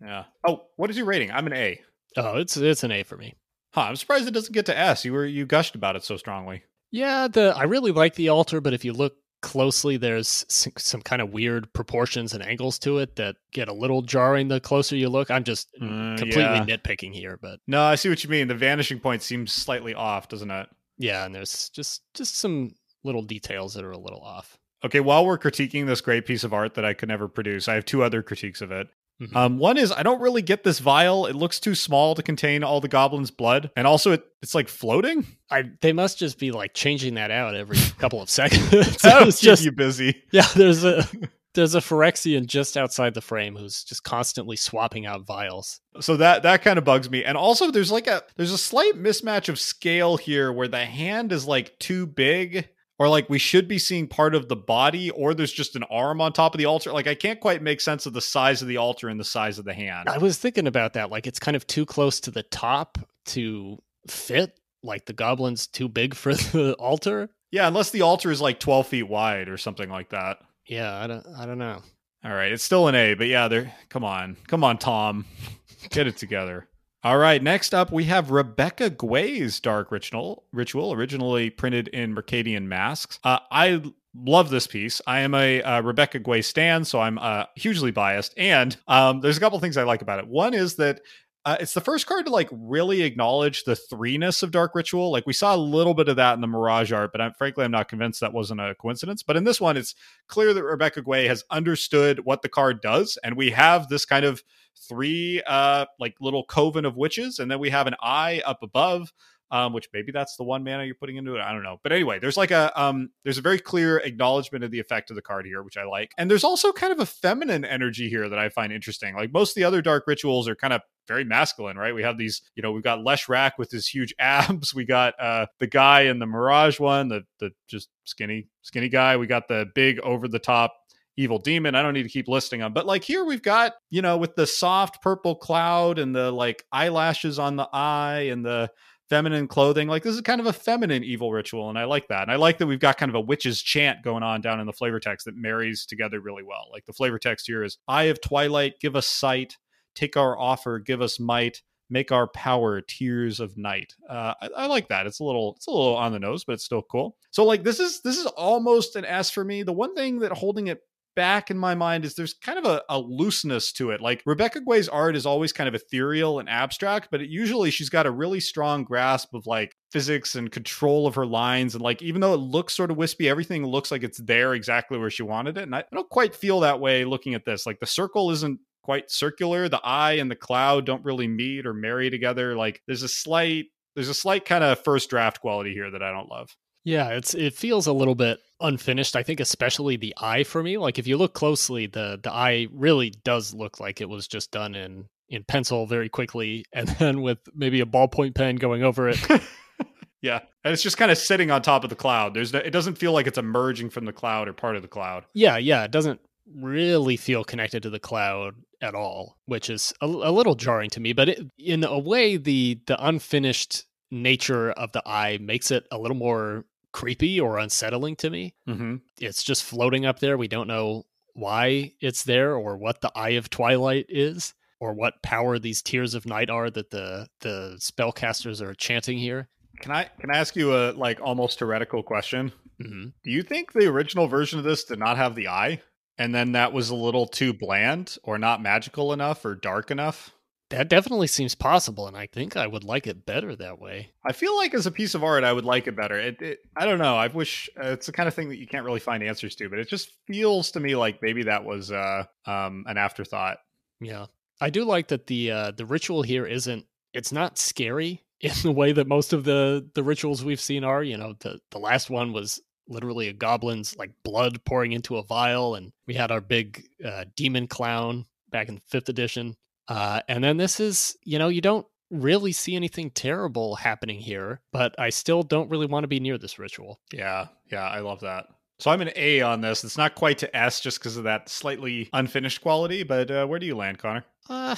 Yeah. 0.00 0.24
Oh, 0.46 0.62
what 0.76 0.90
is 0.90 0.96
your 0.96 1.06
rating? 1.06 1.30
I'm 1.30 1.46
an 1.46 1.52
A. 1.52 1.80
Oh, 2.16 2.38
it's 2.38 2.56
it's 2.56 2.82
an 2.82 2.90
A 2.90 3.02
for 3.02 3.16
me. 3.16 3.34
Huh. 3.72 3.82
I'm 3.82 3.96
surprised 3.96 4.26
it 4.26 4.32
doesn't 4.32 4.54
get 4.54 4.66
to 4.66 4.76
S. 4.76 5.04
You 5.04 5.12
were 5.12 5.26
you 5.26 5.46
gushed 5.46 5.74
about 5.74 5.94
it 5.96 6.02
so 6.02 6.16
strongly. 6.16 6.64
Yeah, 6.90 7.28
the 7.28 7.54
I 7.56 7.64
really 7.64 7.92
like 7.92 8.14
the 8.14 8.28
altar, 8.30 8.60
but 8.60 8.72
if 8.74 8.84
you 8.84 8.92
look 8.92 9.14
closely, 9.42 9.96
there's 9.96 10.44
some, 10.48 10.72
some 10.76 11.00
kind 11.00 11.22
of 11.22 11.30
weird 11.30 11.72
proportions 11.72 12.34
and 12.34 12.44
angles 12.44 12.78
to 12.80 12.98
it 12.98 13.16
that 13.16 13.36
get 13.52 13.68
a 13.68 13.72
little 13.72 14.02
jarring 14.02 14.48
the 14.48 14.60
closer 14.60 14.96
you 14.96 15.08
look. 15.08 15.30
I'm 15.30 15.44
just 15.44 15.68
Uh, 15.80 16.16
completely 16.18 16.42
yeah. 16.42 16.64
nitpicking 16.66 17.14
here, 17.14 17.38
but 17.40 17.58
No, 17.66 17.80
I 17.82 17.94
see 17.94 18.08
what 18.10 18.22
you 18.22 18.28
mean. 18.30 18.48
The 18.48 18.54
vanishing 18.54 19.00
point 19.00 19.22
seems 19.22 19.52
slightly 19.52 19.94
off, 19.94 20.28
doesn't 20.28 20.50
it? 20.50 20.68
yeah, 20.98 21.24
and 21.24 21.34
there's 21.34 21.70
just 21.70 22.02
just 22.14 22.36
some 22.36 22.74
little 23.02 23.22
details 23.22 23.72
that 23.74 23.84
are 23.84 23.92
a 23.92 23.98
little 23.98 24.20
off. 24.20 24.58
Okay, 24.84 25.00
while 25.00 25.24
we're 25.24 25.38
critiquing 25.38 25.86
this 25.86 26.00
great 26.02 26.26
piece 26.26 26.44
of 26.44 26.52
art 26.52 26.74
that 26.74 26.84
I 26.84 26.92
could 26.92 27.08
never 27.08 27.28
produce, 27.28 27.68
I 27.68 27.74
have 27.74 27.84
two 27.86 28.02
other 28.02 28.22
critiques 28.22 28.60
of 28.60 28.70
it. 28.72 28.88
Mhm. 29.20 29.36
Um, 29.36 29.58
one 29.58 29.76
is 29.76 29.92
I 29.92 30.02
don't 30.02 30.20
really 30.20 30.42
get 30.42 30.64
this 30.64 30.78
vial. 30.78 31.26
It 31.26 31.36
looks 31.36 31.60
too 31.60 31.74
small 31.74 32.14
to 32.14 32.22
contain 32.22 32.64
all 32.64 32.80
the 32.80 32.88
goblin's 32.88 33.30
blood, 33.30 33.70
and 33.76 33.86
also 33.86 34.12
it 34.12 34.24
it's 34.42 34.54
like 34.54 34.68
floating. 34.68 35.26
I 35.50 35.64
they 35.82 35.92
must 35.92 36.18
just 36.18 36.38
be 36.38 36.50
like 36.52 36.72
changing 36.74 37.14
that 37.14 37.30
out 37.30 37.54
every 37.54 37.76
couple 37.98 38.22
of 38.22 38.30
seconds. 38.30 38.70
That'll 39.02 39.26
keep 39.32 39.34
just 39.40 39.64
you 39.64 39.72
busy. 39.72 40.22
yeah. 40.32 40.46
There's 40.54 40.84
a 40.84 41.06
there's 41.54 41.74
a 41.74 41.80
Phyrexian 41.80 42.46
just 42.46 42.76
outside 42.76 43.12
the 43.12 43.20
frame 43.20 43.56
who's 43.56 43.82
just 43.84 44.04
constantly 44.04 44.56
swapping 44.56 45.04
out 45.04 45.26
vials. 45.26 45.80
So 46.00 46.16
that 46.16 46.42
that 46.44 46.62
kind 46.62 46.78
of 46.78 46.84
bugs 46.84 47.10
me. 47.10 47.22
And 47.24 47.36
also, 47.36 47.70
there's 47.70 47.90
like 47.92 48.06
a 48.06 48.22
there's 48.36 48.52
a 48.52 48.58
slight 48.58 48.94
mismatch 48.94 49.48
of 49.48 49.58
scale 49.58 50.16
here, 50.16 50.52
where 50.52 50.68
the 50.68 50.84
hand 50.86 51.32
is 51.32 51.46
like 51.46 51.78
too 51.78 52.06
big. 52.06 52.68
Or 53.00 53.08
like 53.08 53.30
we 53.30 53.38
should 53.38 53.66
be 53.66 53.78
seeing 53.78 54.06
part 54.06 54.34
of 54.34 54.48
the 54.48 54.56
body, 54.56 55.08
or 55.10 55.32
there's 55.32 55.54
just 55.54 55.74
an 55.74 55.84
arm 55.84 56.20
on 56.20 56.34
top 56.34 56.54
of 56.54 56.58
the 56.58 56.66
altar. 56.66 56.92
Like 56.92 57.06
I 57.06 57.14
can't 57.14 57.40
quite 57.40 57.62
make 57.62 57.80
sense 57.80 58.04
of 58.04 58.12
the 58.12 58.20
size 58.20 58.60
of 58.60 58.68
the 58.68 58.76
altar 58.76 59.08
and 59.08 59.18
the 59.18 59.24
size 59.24 59.58
of 59.58 59.64
the 59.64 59.72
hand. 59.72 60.10
I 60.10 60.18
was 60.18 60.36
thinking 60.36 60.66
about 60.66 60.92
that. 60.92 61.10
Like 61.10 61.26
it's 61.26 61.38
kind 61.38 61.56
of 61.56 61.66
too 61.66 61.86
close 61.86 62.20
to 62.20 62.30
the 62.30 62.42
top 62.42 62.98
to 63.28 63.78
fit. 64.06 64.60
Like 64.82 65.06
the 65.06 65.14
goblin's 65.14 65.66
too 65.66 65.88
big 65.88 66.14
for 66.14 66.34
the 66.52 66.74
altar. 66.74 67.30
Yeah, 67.50 67.66
unless 67.66 67.90
the 67.90 68.02
altar 68.02 68.30
is 68.30 68.42
like 68.42 68.60
12 68.60 68.86
feet 68.88 69.08
wide 69.08 69.48
or 69.48 69.56
something 69.56 69.88
like 69.88 70.10
that. 70.10 70.36
Yeah, 70.66 70.94
I 70.94 71.06
don't. 71.06 71.26
I 71.38 71.46
don't 71.46 71.58
know. 71.58 71.80
All 72.22 72.34
right, 72.34 72.52
it's 72.52 72.62
still 72.62 72.86
an 72.86 72.94
A, 72.94 73.14
but 73.14 73.28
yeah, 73.28 73.48
there. 73.48 73.72
Come 73.88 74.04
on, 74.04 74.36
come 74.46 74.62
on, 74.62 74.76
Tom, 74.76 75.24
get 75.88 76.06
it 76.06 76.18
together. 76.18 76.68
All 77.02 77.16
right, 77.16 77.42
next 77.42 77.72
up 77.72 77.90
we 77.90 78.04
have 78.04 78.30
Rebecca 78.30 78.90
Guay's 78.90 79.58
Dark 79.58 79.90
Ritual, 79.90 80.44
ritual 80.52 80.92
originally 80.92 81.48
printed 81.48 81.88
in 81.88 82.14
Mercadian 82.14 82.68
Masques. 82.68 83.18
Uh, 83.24 83.38
I 83.50 83.82
love 84.14 84.50
this 84.50 84.66
piece. 84.66 85.00
I 85.06 85.20
am 85.20 85.34
a 85.34 85.62
uh, 85.62 85.80
Rebecca 85.80 86.20
Guay 86.20 86.44
stan, 86.44 86.84
so 86.84 87.00
I'm 87.00 87.18
uh, 87.18 87.44
hugely 87.56 87.90
biased. 87.90 88.34
And 88.36 88.76
um, 88.86 89.22
there's 89.22 89.38
a 89.38 89.40
couple 89.40 89.58
things 89.60 89.78
I 89.78 89.84
like 89.84 90.02
about 90.02 90.18
it. 90.18 90.28
One 90.28 90.52
is 90.52 90.76
that 90.76 91.00
uh, 91.44 91.56
it's 91.58 91.72
the 91.72 91.80
first 91.80 92.06
card 92.06 92.26
to 92.26 92.32
like 92.32 92.48
really 92.52 93.02
acknowledge 93.02 93.64
the 93.64 93.72
threeness 93.72 94.42
of 94.42 94.50
Dark 94.50 94.74
Ritual. 94.74 95.10
Like 95.10 95.26
we 95.26 95.32
saw 95.32 95.54
a 95.54 95.56
little 95.56 95.94
bit 95.94 96.08
of 96.08 96.16
that 96.16 96.34
in 96.34 96.42
the 96.42 96.46
Mirage 96.46 96.92
art, 96.92 97.12
but 97.12 97.20
I'm, 97.20 97.32
frankly, 97.32 97.64
I'm 97.64 97.70
not 97.70 97.88
convinced 97.88 98.20
that 98.20 98.34
wasn't 98.34 98.60
a 98.60 98.74
coincidence. 98.74 99.22
But 99.22 99.36
in 99.36 99.44
this 99.44 99.60
one, 99.60 99.76
it's 99.78 99.94
clear 100.26 100.52
that 100.52 100.62
Rebecca 100.62 101.02
Guay 101.02 101.26
has 101.28 101.42
understood 101.50 102.20
what 102.24 102.42
the 102.42 102.50
card 102.50 102.82
does, 102.82 103.18
and 103.24 103.36
we 103.36 103.50
have 103.50 103.88
this 103.88 104.04
kind 104.04 104.24
of 104.24 104.42
three 104.88 105.42
uh 105.46 105.84
like 105.98 106.14
little 106.20 106.44
coven 106.44 106.84
of 106.84 106.96
witches, 106.96 107.38
and 107.38 107.50
then 107.50 107.58
we 107.58 107.70
have 107.70 107.86
an 107.86 107.96
eye 108.02 108.42
up 108.44 108.62
above. 108.62 109.12
Um, 109.52 109.72
which 109.72 109.88
maybe 109.92 110.12
that's 110.12 110.36
the 110.36 110.44
one 110.44 110.62
mana 110.62 110.84
you're 110.84 110.94
putting 110.94 111.16
into 111.16 111.34
it. 111.34 111.40
I 111.40 111.52
don't 111.52 111.64
know. 111.64 111.78
But 111.82 111.90
anyway, 111.90 112.20
there's 112.20 112.36
like 112.36 112.52
a 112.52 112.72
um 112.80 113.10
there's 113.24 113.38
a 113.38 113.42
very 113.42 113.58
clear 113.58 113.98
acknowledgement 113.98 114.62
of 114.62 114.70
the 114.70 114.78
effect 114.78 115.10
of 115.10 115.16
the 115.16 115.22
card 115.22 115.44
here, 115.44 115.62
which 115.62 115.76
I 115.76 115.84
like. 115.84 116.12
And 116.18 116.30
there's 116.30 116.44
also 116.44 116.70
kind 116.72 116.92
of 116.92 117.00
a 117.00 117.06
feminine 117.06 117.64
energy 117.64 118.08
here 118.08 118.28
that 118.28 118.38
I 118.38 118.48
find 118.48 118.72
interesting. 118.72 119.16
Like 119.16 119.32
most 119.32 119.50
of 119.50 119.54
the 119.56 119.64
other 119.64 119.82
dark 119.82 120.04
rituals 120.06 120.48
are 120.48 120.54
kind 120.54 120.72
of 120.72 120.82
very 121.08 121.24
masculine, 121.24 121.76
right? 121.76 121.92
We 121.92 122.04
have 122.04 122.16
these, 122.16 122.42
you 122.54 122.62
know, 122.62 122.70
we've 122.70 122.84
got 122.84 123.00
Leshrac 123.00 123.52
with 123.58 123.72
his 123.72 123.88
huge 123.88 124.14
abs. 124.20 124.72
We 124.72 124.84
got 124.84 125.14
uh 125.20 125.46
the 125.58 125.66
guy 125.66 126.02
in 126.02 126.20
the 126.20 126.26
Mirage 126.26 126.78
one, 126.78 127.08
the 127.08 127.22
the 127.40 127.50
just 127.68 127.88
skinny, 128.04 128.46
skinny 128.62 128.88
guy. 128.88 129.16
We 129.16 129.26
got 129.26 129.48
the 129.48 129.66
big 129.74 129.98
over 130.00 130.28
the 130.28 130.38
top 130.38 130.74
evil 131.16 131.38
demon. 131.38 131.74
I 131.74 131.82
don't 131.82 131.94
need 131.94 132.04
to 132.04 132.08
keep 132.08 132.28
listing 132.28 132.60
them. 132.60 132.72
But 132.72 132.86
like 132.86 133.04
here 133.04 133.24
we've 133.24 133.42
got, 133.42 133.74
you 133.90 134.00
know, 134.02 134.16
with 134.16 134.36
the 134.36 134.46
soft 134.46 135.02
purple 135.02 135.34
cloud 135.34 135.98
and 135.98 136.14
the 136.14 136.30
like 136.32 136.64
eyelashes 136.72 137.38
on 137.38 137.56
the 137.56 137.68
eye 137.72 138.28
and 138.30 138.44
the 138.44 138.70
feminine 139.10 139.48
clothing. 139.48 139.88
Like 139.88 140.04
this 140.04 140.14
is 140.14 140.20
kind 140.22 140.40
of 140.40 140.46
a 140.46 140.52
feminine 140.52 141.04
evil 141.04 141.32
ritual, 141.32 141.68
and 141.68 141.78
I 141.78 141.84
like 141.84 142.08
that. 142.08 142.22
And 142.22 142.30
I 142.30 142.36
like 142.36 142.58
that 142.58 142.66
we've 142.66 142.80
got 142.80 142.96
kind 142.96 143.10
of 143.10 143.16
a 143.16 143.20
witch's 143.20 143.60
chant 143.60 144.02
going 144.02 144.22
on 144.22 144.40
down 144.40 144.60
in 144.60 144.66
the 144.66 144.72
flavor 144.72 145.00
text 145.00 145.26
that 145.26 145.36
marries 145.36 145.84
together 145.84 146.20
really 146.20 146.44
well. 146.44 146.68
Like 146.72 146.86
the 146.86 146.92
flavor 146.92 147.18
text 147.18 147.46
here 147.46 147.62
is 147.62 147.76
Eye 147.86 148.04
of 148.04 148.20
Twilight, 148.20 148.80
give 148.80 148.96
us 148.96 149.06
sight, 149.06 149.58
take 149.94 150.16
our 150.16 150.38
offer, 150.38 150.78
give 150.78 151.02
us 151.02 151.20
might, 151.20 151.60
make 151.90 152.12
our 152.12 152.28
power 152.28 152.80
tears 152.80 153.40
of 153.40 153.58
night. 153.58 153.94
Uh, 154.08 154.34
I, 154.40 154.48
I, 154.56 154.66
like 154.66 154.88
that. 154.88 155.06
It's 155.06 155.18
a 155.18 155.24
little 155.24 155.54
it's 155.56 155.66
a 155.66 155.72
little 155.72 155.96
on 155.96 156.12
the 156.12 156.20
nose, 156.20 156.44
but 156.44 156.52
it's 156.52 156.64
still 156.64 156.82
cool. 156.82 157.16
So 157.32 157.44
like 157.44 157.64
this 157.64 157.80
is 157.80 158.00
this 158.02 158.16
is 158.16 158.26
almost 158.26 158.96
an 158.96 159.04
S 159.04 159.30
for 159.30 159.44
me. 159.44 159.64
The 159.64 159.72
one 159.72 159.94
thing 159.94 160.20
that 160.20 160.32
holding 160.32 160.68
it 160.68 160.80
back 161.16 161.50
in 161.50 161.58
my 161.58 161.74
mind 161.74 162.04
is 162.04 162.14
there's 162.14 162.34
kind 162.34 162.58
of 162.58 162.64
a, 162.64 162.82
a, 162.88 162.98
looseness 162.98 163.72
to 163.72 163.90
it. 163.90 164.00
Like 164.00 164.22
Rebecca 164.24 164.60
Guay's 164.60 164.88
art 164.88 165.16
is 165.16 165.26
always 165.26 165.52
kind 165.52 165.68
of 165.68 165.74
ethereal 165.74 166.38
and 166.38 166.48
abstract, 166.48 167.08
but 167.10 167.20
it, 167.20 167.28
usually 167.28 167.70
she's 167.70 167.90
got 167.90 168.06
a 168.06 168.10
really 168.10 168.40
strong 168.40 168.84
grasp 168.84 169.34
of 169.34 169.46
like 169.46 169.74
physics 169.92 170.34
and 170.34 170.50
control 170.50 171.06
of 171.06 171.14
her 171.16 171.26
lines. 171.26 171.74
And 171.74 171.82
like, 171.82 172.02
even 172.02 172.20
though 172.20 172.34
it 172.34 172.38
looks 172.38 172.76
sort 172.76 172.90
of 172.90 172.96
wispy, 172.96 173.28
everything 173.28 173.66
looks 173.66 173.90
like 173.90 174.02
it's 174.02 174.20
there 174.22 174.54
exactly 174.54 174.98
where 174.98 175.10
she 175.10 175.22
wanted 175.22 175.58
it. 175.58 175.64
And 175.64 175.74
I, 175.74 175.80
I 175.80 175.94
don't 175.94 176.08
quite 176.08 176.34
feel 176.34 176.60
that 176.60 176.80
way 176.80 177.04
looking 177.04 177.34
at 177.34 177.44
this. 177.44 177.66
Like 177.66 177.80
the 177.80 177.86
circle 177.86 178.30
isn't 178.30 178.60
quite 178.82 179.10
circular. 179.10 179.68
The 179.68 179.84
eye 179.84 180.12
and 180.12 180.30
the 180.30 180.36
cloud 180.36 180.86
don't 180.86 181.04
really 181.04 181.28
meet 181.28 181.66
or 181.66 181.74
marry 181.74 182.10
together. 182.10 182.56
Like 182.56 182.82
there's 182.86 183.02
a 183.02 183.08
slight, 183.08 183.66
there's 183.94 184.08
a 184.08 184.14
slight 184.14 184.44
kind 184.44 184.64
of 184.64 184.82
first 184.82 185.10
draft 185.10 185.40
quality 185.40 185.72
here 185.72 185.90
that 185.90 186.02
I 186.02 186.12
don't 186.12 186.28
love. 186.28 186.56
Yeah, 186.84 187.10
it's 187.10 187.34
it 187.34 187.54
feels 187.54 187.86
a 187.86 187.92
little 187.92 188.14
bit 188.14 188.38
unfinished. 188.60 189.16
I 189.16 189.22
think 189.22 189.40
especially 189.40 189.96
the 189.96 190.14
eye 190.18 190.44
for 190.44 190.62
me. 190.62 190.78
Like 190.78 190.98
if 190.98 191.06
you 191.06 191.16
look 191.16 191.34
closely, 191.34 191.86
the 191.86 192.18
the 192.22 192.32
eye 192.32 192.68
really 192.72 193.10
does 193.10 193.54
look 193.54 193.80
like 193.80 194.00
it 194.00 194.08
was 194.08 194.26
just 194.26 194.50
done 194.50 194.74
in 194.74 195.06
in 195.28 195.44
pencil 195.44 195.86
very 195.86 196.08
quickly 196.08 196.64
and 196.72 196.88
then 196.98 197.22
with 197.22 197.38
maybe 197.54 197.80
a 197.80 197.86
ballpoint 197.86 198.34
pen 198.34 198.56
going 198.56 198.82
over 198.82 199.08
it. 199.08 199.20
yeah. 200.22 200.40
And 200.64 200.72
it's 200.72 200.82
just 200.82 200.98
kind 200.98 201.10
of 201.10 201.18
sitting 201.18 201.50
on 201.50 201.62
top 201.62 201.84
of 201.84 201.90
the 201.90 201.96
cloud. 201.96 202.34
There's 202.34 202.52
no, 202.52 202.58
it 202.58 202.70
doesn't 202.70 202.98
feel 202.98 203.12
like 203.12 203.26
it's 203.26 203.38
emerging 203.38 203.90
from 203.90 204.04
the 204.04 204.12
cloud 204.12 204.48
or 204.48 204.52
part 204.52 204.76
of 204.76 204.82
the 204.82 204.88
cloud. 204.88 205.24
Yeah, 205.32 205.56
yeah, 205.56 205.84
it 205.84 205.90
doesn't 205.90 206.20
really 206.54 207.16
feel 207.16 207.44
connected 207.44 207.82
to 207.84 207.90
the 207.90 208.00
cloud 208.00 208.56
at 208.82 208.94
all, 208.94 209.38
which 209.46 209.70
is 209.70 209.94
a, 210.00 210.06
a 210.06 210.32
little 210.32 210.54
jarring 210.54 210.90
to 210.90 211.00
me, 211.00 211.12
but 211.12 211.28
it, 211.30 211.50
in 211.58 211.84
a 211.84 211.98
way 211.98 212.36
the 212.36 212.80
the 212.86 213.06
unfinished 213.06 213.84
nature 214.10 214.72
of 214.72 214.90
the 214.92 215.02
eye 215.06 215.38
makes 215.40 215.70
it 215.70 215.86
a 215.92 215.98
little 215.98 216.16
more 216.16 216.64
creepy 216.92 217.40
or 217.40 217.58
unsettling 217.58 218.16
to 218.16 218.30
me. 218.30 218.54
Mm-hmm. 218.68 218.96
It's 219.20 219.42
just 219.42 219.64
floating 219.64 220.06
up 220.06 220.18
there. 220.18 220.36
We 220.36 220.48
don't 220.48 220.68
know 220.68 221.06
why 221.34 221.92
it's 222.00 222.24
there 222.24 222.54
or 222.54 222.76
what 222.76 223.00
the 223.00 223.12
Eye 223.14 223.30
of 223.30 223.50
Twilight 223.50 224.06
is 224.08 224.54
or 224.80 224.94
what 224.94 225.22
power 225.22 225.58
these 225.58 225.82
tears 225.82 226.14
of 226.14 226.26
night 226.26 226.50
are 226.50 226.70
that 226.70 226.90
the 226.90 227.28
the 227.40 227.76
spellcasters 227.78 228.60
are 228.60 228.74
chanting 228.74 229.18
here. 229.18 229.48
Can 229.80 229.92
I 229.92 230.04
can 230.18 230.30
I 230.32 230.38
ask 230.38 230.56
you 230.56 230.74
a 230.74 230.92
like 230.92 231.20
almost 231.20 231.60
heretical 231.60 232.02
question? 232.02 232.52
Mm-hmm. 232.82 233.08
Do 233.22 233.30
you 233.30 233.42
think 233.42 233.72
the 233.72 233.86
original 233.86 234.26
version 234.26 234.58
of 234.58 234.64
this 234.64 234.84
did 234.84 234.98
not 234.98 235.18
have 235.18 235.34
the 235.34 235.48
eye, 235.48 235.82
and 236.18 236.34
then 236.34 236.52
that 236.52 236.72
was 236.72 236.90
a 236.90 236.94
little 236.94 237.26
too 237.26 237.52
bland 237.52 238.16
or 238.22 238.38
not 238.38 238.62
magical 238.62 239.12
enough 239.12 239.44
or 239.44 239.54
dark 239.54 239.90
enough? 239.90 240.32
That 240.70 240.88
definitely 240.88 241.26
seems 241.26 241.56
possible, 241.56 242.06
and 242.06 242.16
I 242.16 242.26
think 242.26 242.56
I 242.56 242.68
would 242.68 242.84
like 242.84 243.08
it 243.08 243.26
better 243.26 243.56
that 243.56 243.80
way. 243.80 244.12
I 244.24 244.32
feel 244.32 244.56
like 244.56 244.72
as 244.72 244.86
a 244.86 244.92
piece 244.92 245.16
of 245.16 245.24
art, 245.24 245.42
I 245.42 245.52
would 245.52 245.64
like 245.64 245.88
it 245.88 245.96
better. 245.96 246.16
It, 246.16 246.40
it 246.40 246.60
I 246.76 246.84
don't 246.84 247.00
know. 247.00 247.16
I 247.16 247.26
wish 247.26 247.68
uh, 247.76 247.88
it's 247.88 248.06
the 248.06 248.12
kind 248.12 248.28
of 248.28 248.34
thing 248.34 248.48
that 248.50 248.58
you 248.58 248.68
can't 248.68 248.84
really 248.84 249.00
find 249.00 249.20
answers 249.22 249.56
to, 249.56 249.68
but 249.68 249.80
it 249.80 249.88
just 249.88 250.12
feels 250.28 250.70
to 250.70 250.80
me 250.80 250.94
like 250.94 251.22
maybe 251.22 251.42
that 251.42 251.64
was 251.64 251.90
uh, 251.90 252.22
um, 252.46 252.84
an 252.86 252.98
afterthought. 252.98 253.58
Yeah, 254.00 254.26
I 254.60 254.70
do 254.70 254.84
like 254.84 255.08
that 255.08 255.26
the 255.26 255.50
uh, 255.50 255.70
the 255.72 255.86
ritual 255.86 256.22
here 256.22 256.46
isn't. 256.46 256.86
It's 257.12 257.32
not 257.32 257.58
scary 257.58 258.22
in 258.40 258.52
the 258.62 258.70
way 258.70 258.92
that 258.92 259.08
most 259.08 259.32
of 259.32 259.42
the 259.42 259.90
the 259.94 260.04
rituals 260.04 260.44
we've 260.44 260.60
seen 260.60 260.84
are. 260.84 261.02
You 261.02 261.16
know, 261.16 261.34
the 261.40 261.58
the 261.72 261.80
last 261.80 262.10
one 262.10 262.32
was 262.32 262.60
literally 262.86 263.26
a 263.26 263.32
goblin's 263.32 263.96
like 263.96 264.12
blood 264.22 264.64
pouring 264.64 264.92
into 264.92 265.16
a 265.16 265.24
vial, 265.24 265.74
and 265.74 265.90
we 266.06 266.14
had 266.14 266.30
our 266.30 266.40
big 266.40 266.84
uh, 267.04 267.24
demon 267.34 267.66
clown 267.66 268.26
back 268.52 268.68
in 268.68 268.80
fifth 268.86 269.08
edition 269.08 269.56
uh, 269.90 270.20
and 270.28 270.42
then 270.42 270.56
this 270.56 270.78
is, 270.78 271.16
you 271.24 271.38
know, 271.38 271.48
you 271.48 271.60
don't 271.60 271.86
really 272.10 272.52
see 272.52 272.76
anything 272.76 273.10
terrible 273.10 273.74
happening 273.74 274.20
here, 274.20 274.60
but 274.72 274.94
I 274.98 275.10
still 275.10 275.42
don't 275.42 275.68
really 275.68 275.86
want 275.86 276.04
to 276.04 276.08
be 276.08 276.20
near 276.20 276.38
this 276.38 276.60
ritual. 276.60 277.00
Yeah, 277.12 277.48
yeah, 277.70 277.88
I 277.88 277.98
love 277.98 278.20
that. 278.20 278.46
So 278.78 278.92
I'm 278.92 279.00
an 279.00 279.10
A 279.16 279.40
on 279.40 279.60
this. 279.60 279.82
It's 279.82 279.98
not 279.98 280.14
quite 280.14 280.38
to 280.38 280.56
S 280.56 280.80
just 280.80 281.00
because 281.00 281.16
of 281.16 281.24
that 281.24 281.48
slightly 281.48 282.08
unfinished 282.12 282.62
quality, 282.62 283.02
but 283.02 283.32
uh, 283.32 283.46
where 283.46 283.58
do 283.58 283.66
you 283.66 283.76
land, 283.76 283.98
Connor? 283.98 284.24
Uh, 284.48 284.76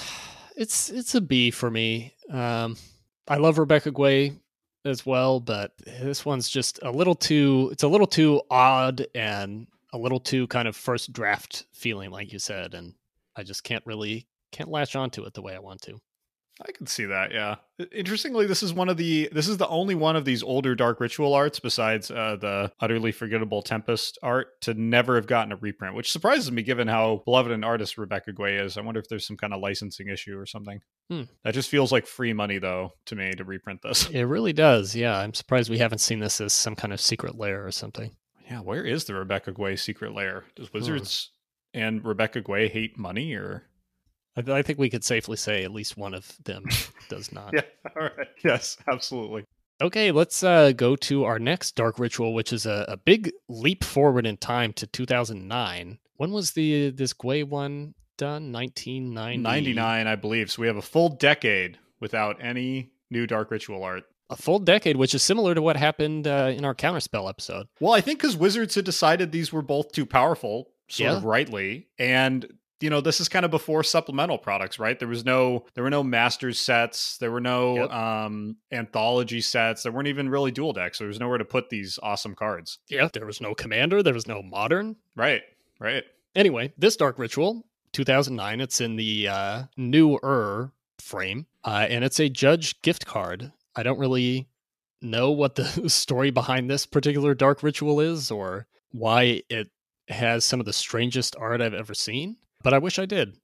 it's 0.57 0.89
it's 0.89 1.15
a 1.15 1.21
B 1.21 1.51
for 1.51 1.71
me. 1.71 2.15
Um, 2.31 2.77
I 3.29 3.37
love 3.37 3.59
Rebecca 3.59 3.93
Guay 3.93 4.39
as 4.87 5.05
well, 5.05 5.41
but 5.41 5.73
this 5.85 6.25
one's 6.25 6.49
just 6.49 6.81
a 6.83 6.91
little 6.91 7.15
too. 7.15 7.69
It's 7.71 7.83
a 7.83 7.89
little 7.89 8.07
too 8.07 8.41
odd 8.51 9.07
and 9.15 9.67
a 9.93 9.99
little 9.99 10.21
too 10.21 10.47
kind 10.47 10.67
of 10.67 10.75
first 10.75 11.13
draft 11.13 11.67
feeling, 11.73 12.11
like 12.11 12.33
you 12.33 12.39
said, 12.39 12.73
and 12.73 12.95
I 13.37 13.43
just 13.43 13.63
can't 13.63 13.87
really 13.87 14.27
can't 14.53 14.71
latch 14.71 14.95
onto 14.95 15.25
it 15.25 15.35
the 15.35 15.43
way 15.43 15.55
I 15.55 15.59
want 15.59 15.83
to. 15.83 16.01
I 16.61 16.73
can 16.73 16.87
see 16.87 17.07
that. 17.07 17.33
Yeah. 17.33 17.57
Interestingly, 17.93 18.47
this 18.47 18.63
is 18.63 18.75
one 18.75 18.89
of 18.89 18.97
the 18.97 19.29
this 19.33 19.49
is 19.49 19.57
the 19.57 19.69
only 19.69 19.95
one 19.95 20.17
of 20.17 20.25
these 20.25 20.43
older 20.43 20.75
dark 20.75 21.01
ritual 21.01 21.35
arts 21.35 21.59
besides 21.59 22.11
uh, 22.11 22.37
the 22.41 22.71
utterly 22.79 23.11
forgettable 23.11 23.63
Tempest 23.63 24.19
art 24.23 24.61
to 24.63 24.75
never 24.75 25.17
have 25.17 25.27
gotten 25.27 25.53
a 25.53 25.57
reprint, 25.57 25.95
which 25.95 26.13
surprises 26.13 26.53
me 26.53 26.63
given 26.63 26.89
how 26.89 27.23
beloved 27.25 27.51
an 27.51 27.65
artist 27.65 27.97
Rebecca 27.97 28.33
Guay 28.33 28.63
is. 28.63 28.77
I 28.77 28.83
wonder 28.83 29.01
if 29.01 29.09
there's 29.09 29.27
some 29.27 29.37
kind 29.37 29.55
of 29.55 29.61
licensing 29.61 30.09
issue 30.09 30.39
or 30.39 30.47
something. 30.47 30.81
Hmm. 31.11 31.23
That 31.45 31.55
just 31.55 31.71
feels 31.71 31.91
like 31.91 32.07
free 32.07 32.33
money 32.33 32.59
though 32.59 32.93
to 33.07 33.17
me 33.17 33.33
to 33.33 33.45
reprint 33.45 33.81
this. 33.83 34.09
It 34.11 34.25
really 34.25 34.53
does. 34.53 34.95
Yeah, 34.95 35.19
I'm 35.19 35.35
surprised 35.35 35.71
we 35.71 35.79
haven't 35.79 35.99
seen 35.99 36.21
this 36.21 36.41
as 36.41 36.53
some 36.53 36.77
kind 36.77 36.93
of 36.93 37.01
secret 37.01 37.37
lair 37.37 37.67
or 37.67 37.73
something. 37.73 38.15
Yeah, 38.49 38.61
where 38.61 38.85
is 38.85 39.05
the 39.05 39.15
Rebecca 39.15 39.53
Guay 39.53 39.79
secret 39.79 40.15
lair? 40.15 40.45
Does 40.55 40.69
hmm. 40.69 40.79
Wizards 40.79 41.31
hmm. 41.75 41.81
and 41.81 42.05
Rebecca 42.05 42.43
Guay 42.43 42.71
hate 42.71 42.99
money 42.99 43.33
or 43.35 43.65
I, 44.37 44.53
I 44.53 44.63
think 44.63 44.79
we 44.79 44.91
could 44.91 45.05
safely 45.05 45.37
say 45.37 45.65
at 45.65 45.73
least 45.73 45.97
one 45.97 46.15
of 46.15 46.37
them 46.45 46.65
does 47.09 47.33
not. 47.33 47.53
yeah. 47.55 47.63
All 47.97 48.03
right. 48.03 48.29
Yes, 48.45 48.77
absolutely. 48.89 49.45
Okay, 49.81 50.13
let's 50.13 50.45
uh, 50.45 50.73
go 50.73 50.95
to 50.97 51.25
our 51.25 51.41
next 51.41 51.75
dark 51.75 51.99
ritual, 51.99 52.35
which 52.35 52.53
is 52.53 52.67
a, 52.67 52.85
a, 52.87 52.97
big 52.97 53.33
leap 53.49 53.83
forward 53.83 54.27
in 54.27 54.37
time 54.37 54.73
to 54.75 54.87
2009. 54.87 55.99
When 56.17 56.31
was 56.31 56.53
the 56.53 56.91
this 56.91 57.13
Guay 57.13 57.45
one 57.45 57.95
done? 58.17 58.53
1990. 58.53 59.39
99, 59.39 60.07
I 60.07 60.15
believe. 60.15 60.53
So 60.53 60.63
we 60.63 60.69
have 60.69 60.77
a 60.77 60.83
full 60.83 61.09
decade 61.09 61.79
without 61.99 62.37
any 62.41 62.93
new 63.11 63.27
dark 63.27 63.51
ritual 63.51 63.83
art. 63.83 64.05
A 64.31 64.37
full 64.37 64.61
decade, 64.61 64.97
which 64.97 65.15
is 65.15 65.23
similar 65.23 65.53
to 65.55 65.61
what 65.61 65.77
happened 65.77 66.29
uh, 66.29 66.53
in 66.55 66.65
our 66.65 66.77
counterspell 66.77 67.29
episode. 67.29 67.67
Well, 67.81 67.93
I 67.93 68.01
think 68.01 68.21
because 68.21 68.37
Wizards 68.37 68.77
had 68.77 68.85
decided 68.85 69.33
these 69.33 69.53
were 69.53 69.63
both 69.63 69.91
too 69.91 70.07
powerful, 70.07 70.71
sort 70.89 71.11
yeah. 71.11 71.17
of 71.17 71.25
rightly, 71.25 71.89
and 71.99 72.47
you 72.83 72.91
know 72.91 73.01
this 73.01 73.21
is 73.21 73.29
kind 73.29 73.45
of 73.45 73.51
before 73.51 73.83
supplemental 73.83 74.39
products 74.39 74.79
right? 74.79 74.99
There 74.99 75.09
was 75.09 75.25
no 75.25 75.65
there 75.75 75.85
were 75.85 75.91
no 75.91 76.03
masters 76.03 76.59
sets 76.59 77.19
there 77.19 77.31
were 77.31 77.41
no 77.41 77.77
yep. 77.77 77.93
um 77.93 78.57
anthology 78.73 79.41
sets 79.41 79.83
there 79.83 79.93
weren't 79.93 80.09
even 80.09 80.29
really 80.29 80.51
dual 80.51 80.73
decks 80.73 80.99
so 80.99 81.05
there 81.05 81.09
was 81.09 81.21
nowhere 81.21 81.39
to 81.39 81.45
put 81.45 81.71
these 81.71 81.99
awesome 82.03 82.35
cards. 82.35 82.79
Yeah 82.89 83.09
there 83.13 83.27
was 83.27 83.41
no 83.41 83.55
commander 83.55 84.03
there 84.03 84.15
was 84.15 84.27
no 84.27 84.43
modern. 84.43 84.97
Right 85.17 85.43
right. 85.79 86.05
Anyway 86.35 86.73
this 86.77 86.97
dark 86.97 87.19
ritual 87.19 87.67
2009 87.93 88.61
it's 88.61 88.81
in 88.81 88.97
the 88.97 89.29
uh 89.29 89.63
newer 89.77 90.73
frame 90.99 91.47
uh 91.65 91.87
and 91.89 92.05
it's 92.05 92.21
a 92.21 92.29
judge 92.29 92.81
gift 92.83 93.07
card. 93.07 93.53
I 93.75 93.83
don't 93.83 93.99
really 93.99 94.49
know 95.01 95.31
what 95.31 95.55
the 95.55 95.65
story 95.89 96.31
behind 96.31 96.71
this 96.71 96.87
particular 96.87 97.35
dark 97.35 97.63
ritual 97.63 98.01
is 98.01 98.31
or 98.31 98.67
why 98.93 99.43
it 99.49 99.71
has 100.09 100.45
some 100.45 100.61
of 100.61 100.67
the 100.67 100.73
strangest 100.73 101.35
art 101.39 101.61
I've 101.61 101.75
ever 101.75 101.95
seen 101.95 102.37
but 102.63 102.75
I 102.75 102.79
wish 102.79 102.99
I 102.99 103.07
did. 103.07 103.37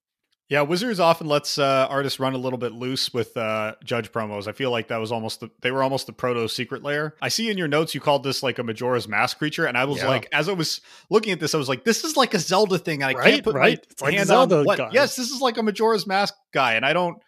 Yeah, 0.49 0.63
Wizards 0.63 0.99
often 0.99 1.27
lets 1.27 1.59
uh, 1.59 1.87
artists 1.91 2.19
run 2.19 2.33
a 2.33 2.39
little 2.39 2.59
bit 2.59 2.73
loose 2.73 3.13
with 3.13 3.37
uh, 3.37 3.75
judge 3.85 4.11
promos. 4.11 4.49
I 4.49 4.53
feel 4.53 4.71
like 4.71 4.89
that 4.89 4.97
was 4.97 5.13
almost 5.13 5.41
the, 5.41 5.51
they 5.61 5.71
were 5.71 5.83
almost 5.83 6.07
the 6.07 6.15
proto 6.15 6.49
secret 6.49 6.83
lair. 6.83 7.17
I 7.21 7.29
see 7.29 7.51
in 7.51 7.59
your 7.59 7.69
notes 7.69 7.95
you 7.95 8.01
called 8.01 8.25
this 8.25 8.43
like 8.43 8.59
a 8.59 8.63
Majora's 8.63 9.07
Mask 9.07 9.37
creature, 9.37 9.67
and 9.67 9.77
I 9.77 9.85
was 9.85 9.99
yeah. 9.99 10.09
like, 10.09 10.27
as 10.33 10.49
I 10.49 10.53
was 10.53 10.81
looking 11.11 11.33
at 11.33 11.41
this, 11.41 11.55
I 11.55 11.59
was 11.59 11.69
like, 11.69 11.85
this 11.85 12.03
is 12.03 12.17
like 12.17 12.33
a 12.33 12.39
Zelda 12.39 12.79
thing. 12.79 13.03
I 13.03 13.13
right, 13.13 13.33
can't 13.33 13.45
put 13.45 13.57
right. 13.57 13.87
my 14.01 14.07
like 14.07 14.15
hand 14.15 14.29
Zelda 14.29 14.61
on 14.61 14.65
what. 14.65 14.79
Guy. 14.79 14.89
Yes, 14.91 15.17
this 15.17 15.29
is 15.31 15.43
like 15.43 15.59
a 15.59 15.63
Majora's 15.63 16.07
Mask 16.07 16.33
guy, 16.55 16.75
and 16.75 16.87
I 16.87 16.95
don't, 16.95 17.19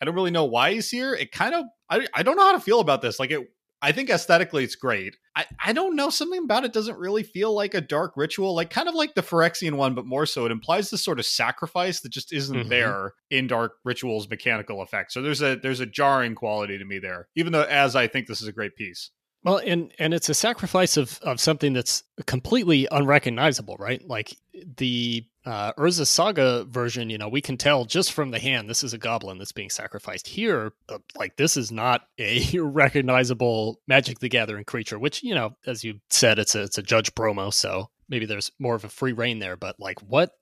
I 0.00 0.06
don't 0.06 0.14
really 0.14 0.30
know 0.30 0.46
why 0.46 0.72
he's 0.72 0.90
here. 0.90 1.12
It 1.12 1.32
kind 1.32 1.54
of, 1.54 1.66
I, 1.90 2.06
I 2.14 2.22
don't 2.22 2.36
know 2.36 2.46
how 2.46 2.52
to 2.52 2.60
feel 2.60 2.80
about 2.80 3.02
this. 3.02 3.20
Like 3.20 3.30
it, 3.30 3.46
I 3.82 3.92
think 3.92 4.10
aesthetically 4.10 4.64
it's 4.64 4.76
great. 4.76 5.16
I, 5.34 5.46
I 5.64 5.72
don't 5.72 5.96
know. 5.96 6.10
Something 6.10 6.44
about 6.44 6.64
it 6.64 6.72
doesn't 6.72 6.98
really 6.98 7.22
feel 7.22 7.54
like 7.54 7.72
a 7.72 7.80
dark 7.80 8.12
ritual, 8.16 8.54
like 8.54 8.70
kind 8.70 8.88
of 8.88 8.94
like 8.94 9.14
the 9.14 9.22
Phyrexian 9.22 9.74
one, 9.74 9.94
but 9.94 10.04
more 10.04 10.26
so. 10.26 10.44
It 10.44 10.52
implies 10.52 10.90
this 10.90 11.02
sort 11.02 11.18
of 11.18 11.26
sacrifice 11.26 12.00
that 12.00 12.12
just 12.12 12.32
isn't 12.32 12.56
mm-hmm. 12.56 12.68
there 12.68 13.14
in 13.30 13.46
dark 13.46 13.72
rituals 13.84 14.28
mechanical 14.28 14.82
effect. 14.82 15.12
So 15.12 15.22
there's 15.22 15.40
a 15.40 15.56
there's 15.56 15.80
a 15.80 15.86
jarring 15.86 16.34
quality 16.34 16.76
to 16.78 16.84
me 16.84 16.98
there, 16.98 17.28
even 17.36 17.52
though 17.52 17.62
as 17.62 17.96
I 17.96 18.06
think 18.06 18.26
this 18.26 18.42
is 18.42 18.48
a 18.48 18.52
great 18.52 18.76
piece. 18.76 19.10
Well, 19.42 19.58
and 19.58 19.92
and 19.98 20.12
it's 20.12 20.28
a 20.28 20.34
sacrifice 20.34 20.96
of 20.96 21.18
of 21.22 21.40
something 21.40 21.72
that's 21.72 22.02
completely 22.26 22.86
unrecognizable, 22.90 23.76
right? 23.78 24.06
Like 24.06 24.36
the 24.76 25.24
uh, 25.46 25.72
Urza 25.74 26.06
Saga 26.06 26.64
version, 26.64 27.08
you 27.08 27.16
know, 27.16 27.28
we 27.28 27.40
can 27.40 27.56
tell 27.56 27.86
just 27.86 28.12
from 28.12 28.30
the 28.30 28.38
hand 28.38 28.68
this 28.68 28.84
is 28.84 28.92
a 28.92 28.98
goblin 28.98 29.38
that's 29.38 29.52
being 29.52 29.70
sacrificed. 29.70 30.28
Here, 30.28 30.72
uh, 30.90 30.98
like 31.16 31.36
this 31.36 31.56
is 31.56 31.72
not 31.72 32.02
a 32.18 32.58
recognizable 32.60 33.80
Magic 33.88 34.18
the 34.18 34.28
Gathering 34.28 34.64
creature, 34.64 34.98
which 34.98 35.22
you 35.22 35.34
know, 35.34 35.56
as 35.66 35.82
you 35.82 36.00
said, 36.10 36.38
it's 36.38 36.54
a 36.54 36.64
it's 36.64 36.78
a 36.78 36.82
Judge 36.82 37.14
promo, 37.14 37.52
so 37.52 37.88
maybe 38.10 38.26
there's 38.26 38.50
more 38.58 38.74
of 38.74 38.84
a 38.84 38.90
free 38.90 39.12
reign 39.12 39.38
there. 39.38 39.56
But 39.56 39.76
like, 39.80 40.00
what 40.00 40.32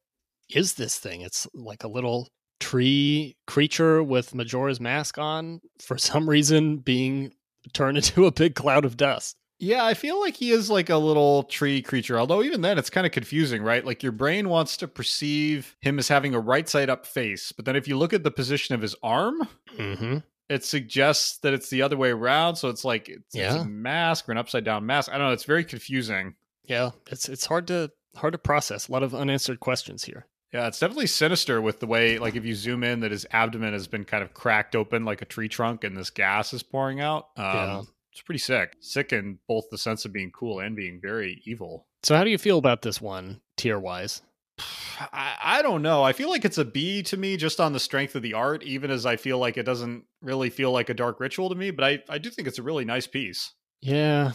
is 0.50 0.74
this 0.74 0.98
thing? 0.98 1.20
It's 1.20 1.46
like 1.54 1.84
a 1.84 1.88
little 1.88 2.28
tree 2.58 3.36
creature 3.46 4.02
with 4.02 4.34
Majora's 4.34 4.80
mask 4.80 5.18
on 5.18 5.60
for 5.80 5.96
some 5.98 6.28
reason 6.28 6.78
being 6.78 7.32
turned 7.72 7.96
into 7.98 8.26
a 8.26 8.32
big 8.32 8.54
cloud 8.54 8.84
of 8.84 8.96
dust. 8.96 9.36
Yeah, 9.60 9.84
I 9.84 9.94
feel 9.94 10.20
like 10.20 10.36
he 10.36 10.52
is 10.52 10.70
like 10.70 10.88
a 10.88 10.96
little 10.96 11.42
tree 11.42 11.82
creature, 11.82 12.16
although 12.18 12.42
even 12.44 12.60
then 12.60 12.78
it's 12.78 12.90
kind 12.90 13.04
of 13.06 13.12
confusing, 13.12 13.60
right? 13.62 13.84
Like 13.84 14.04
your 14.04 14.12
brain 14.12 14.48
wants 14.48 14.76
to 14.76 14.86
perceive 14.88 15.74
him 15.80 15.98
as 15.98 16.06
having 16.06 16.32
a 16.32 16.38
right 16.38 16.68
side 16.68 16.88
up 16.88 17.04
face, 17.04 17.50
but 17.50 17.64
then 17.64 17.74
if 17.74 17.88
you 17.88 17.98
look 17.98 18.12
at 18.12 18.22
the 18.22 18.30
position 18.30 18.74
of 18.76 18.82
his 18.82 18.94
arm, 19.02 19.48
Mm-hmm. 19.76 20.18
it 20.48 20.64
suggests 20.64 21.38
that 21.38 21.54
it's 21.54 21.70
the 21.70 21.82
other 21.82 21.96
way 21.96 22.10
around. 22.10 22.54
So 22.56 22.68
it's 22.68 22.84
like 22.84 23.08
it's, 23.08 23.34
it's 23.34 23.54
Yeah. 23.54 23.62
a 23.62 23.64
mask 23.64 24.28
or 24.28 24.32
an 24.32 24.38
upside 24.38 24.62
down 24.64 24.86
mask. 24.86 25.10
I 25.12 25.18
don't 25.18 25.26
know. 25.26 25.32
It's 25.32 25.44
very 25.44 25.64
confusing. 25.64 26.34
Yeah, 26.64 26.90
it's 27.10 27.28
it's 27.28 27.46
hard 27.46 27.66
to 27.68 27.90
hard 28.16 28.34
to 28.34 28.38
process. 28.38 28.88
A 28.88 28.92
lot 28.92 29.02
of 29.02 29.12
unanswered 29.14 29.58
questions 29.58 30.04
here. 30.04 30.26
Yeah, 30.52 30.66
it's 30.66 30.78
definitely 30.78 31.08
sinister 31.08 31.60
with 31.60 31.80
the 31.80 31.86
way, 31.86 32.18
like, 32.18 32.34
if 32.36 32.44
you 32.44 32.54
zoom 32.54 32.82
in, 32.82 33.00
that 33.00 33.10
his 33.10 33.26
abdomen 33.32 33.74
has 33.74 33.86
been 33.86 34.04
kind 34.04 34.22
of 34.22 34.32
cracked 34.32 34.74
open 34.74 35.04
like 35.04 35.20
a 35.20 35.26
tree 35.26 35.48
trunk, 35.48 35.84
and 35.84 35.96
this 35.96 36.08
gas 36.10 36.54
is 36.54 36.62
pouring 36.62 37.00
out. 37.00 37.28
Um, 37.36 37.44
Yeah. 37.44 37.82
It's 38.12 38.22
pretty 38.22 38.38
sick. 38.38 38.74
Sick 38.80 39.12
in 39.12 39.38
both 39.46 39.66
the 39.70 39.78
sense 39.78 40.04
of 40.04 40.12
being 40.12 40.32
cool 40.32 40.58
and 40.58 40.74
being 40.74 40.98
very 41.00 41.40
evil. 41.44 41.86
So, 42.02 42.16
how 42.16 42.24
do 42.24 42.30
you 42.30 42.38
feel 42.38 42.58
about 42.58 42.82
this 42.82 43.00
one 43.00 43.40
tier 43.56 43.78
wise? 43.78 44.22
I, 45.12 45.36
I 45.40 45.62
don't 45.62 45.82
know. 45.82 46.02
I 46.02 46.12
feel 46.12 46.28
like 46.28 46.44
it's 46.44 46.58
a 46.58 46.64
B 46.64 47.02
to 47.04 47.16
me 47.16 47.36
just 47.36 47.60
on 47.60 47.72
the 47.72 47.78
strength 47.78 48.16
of 48.16 48.22
the 48.22 48.34
art, 48.34 48.64
even 48.64 48.90
as 48.90 49.06
I 49.06 49.16
feel 49.16 49.38
like 49.38 49.56
it 49.56 49.62
doesn't 49.62 50.04
really 50.20 50.50
feel 50.50 50.72
like 50.72 50.88
a 50.88 50.94
dark 50.94 51.20
ritual 51.20 51.48
to 51.50 51.54
me. 51.54 51.70
But 51.70 51.84
I, 51.84 51.98
I 52.08 52.18
do 52.18 52.30
think 52.30 52.48
it's 52.48 52.58
a 52.58 52.62
really 52.62 52.84
nice 52.84 53.06
piece. 53.06 53.52
Yeah, 53.80 54.32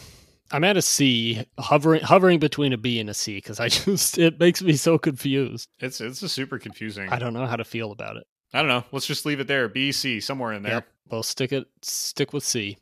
I'm 0.50 0.64
at 0.64 0.76
a 0.76 0.82
C, 0.82 1.44
hovering 1.58 2.02
hovering 2.02 2.38
between 2.38 2.72
a 2.72 2.76
B 2.76 3.00
and 3.00 3.10
a 3.10 3.14
C 3.14 3.36
because 3.36 3.60
I 3.60 3.68
just 3.70 4.18
it 4.18 4.38
makes 4.38 4.62
me 4.62 4.74
so 4.74 4.98
confused. 4.98 5.68
It's 5.80 6.00
it's 6.00 6.22
a 6.22 6.28
super 6.28 6.58
confusing. 6.58 7.08
I 7.08 7.18
don't 7.18 7.34
know 7.34 7.46
how 7.46 7.56
to 7.56 7.64
feel 7.64 7.92
about 7.92 8.16
it. 8.16 8.24
I 8.52 8.58
don't 8.58 8.68
know. 8.68 8.84
Let's 8.92 9.06
just 9.06 9.26
leave 9.26 9.40
it 9.40 9.48
there. 9.48 9.68
B, 9.68 9.90
C, 9.90 10.20
somewhere 10.20 10.52
in 10.52 10.62
there. 10.62 10.74
Yep, 10.74 10.88
we'll 11.10 11.22
stick 11.22 11.52
it 11.52 11.66
stick 11.82 12.32
with 12.32 12.44
C. 12.44 12.78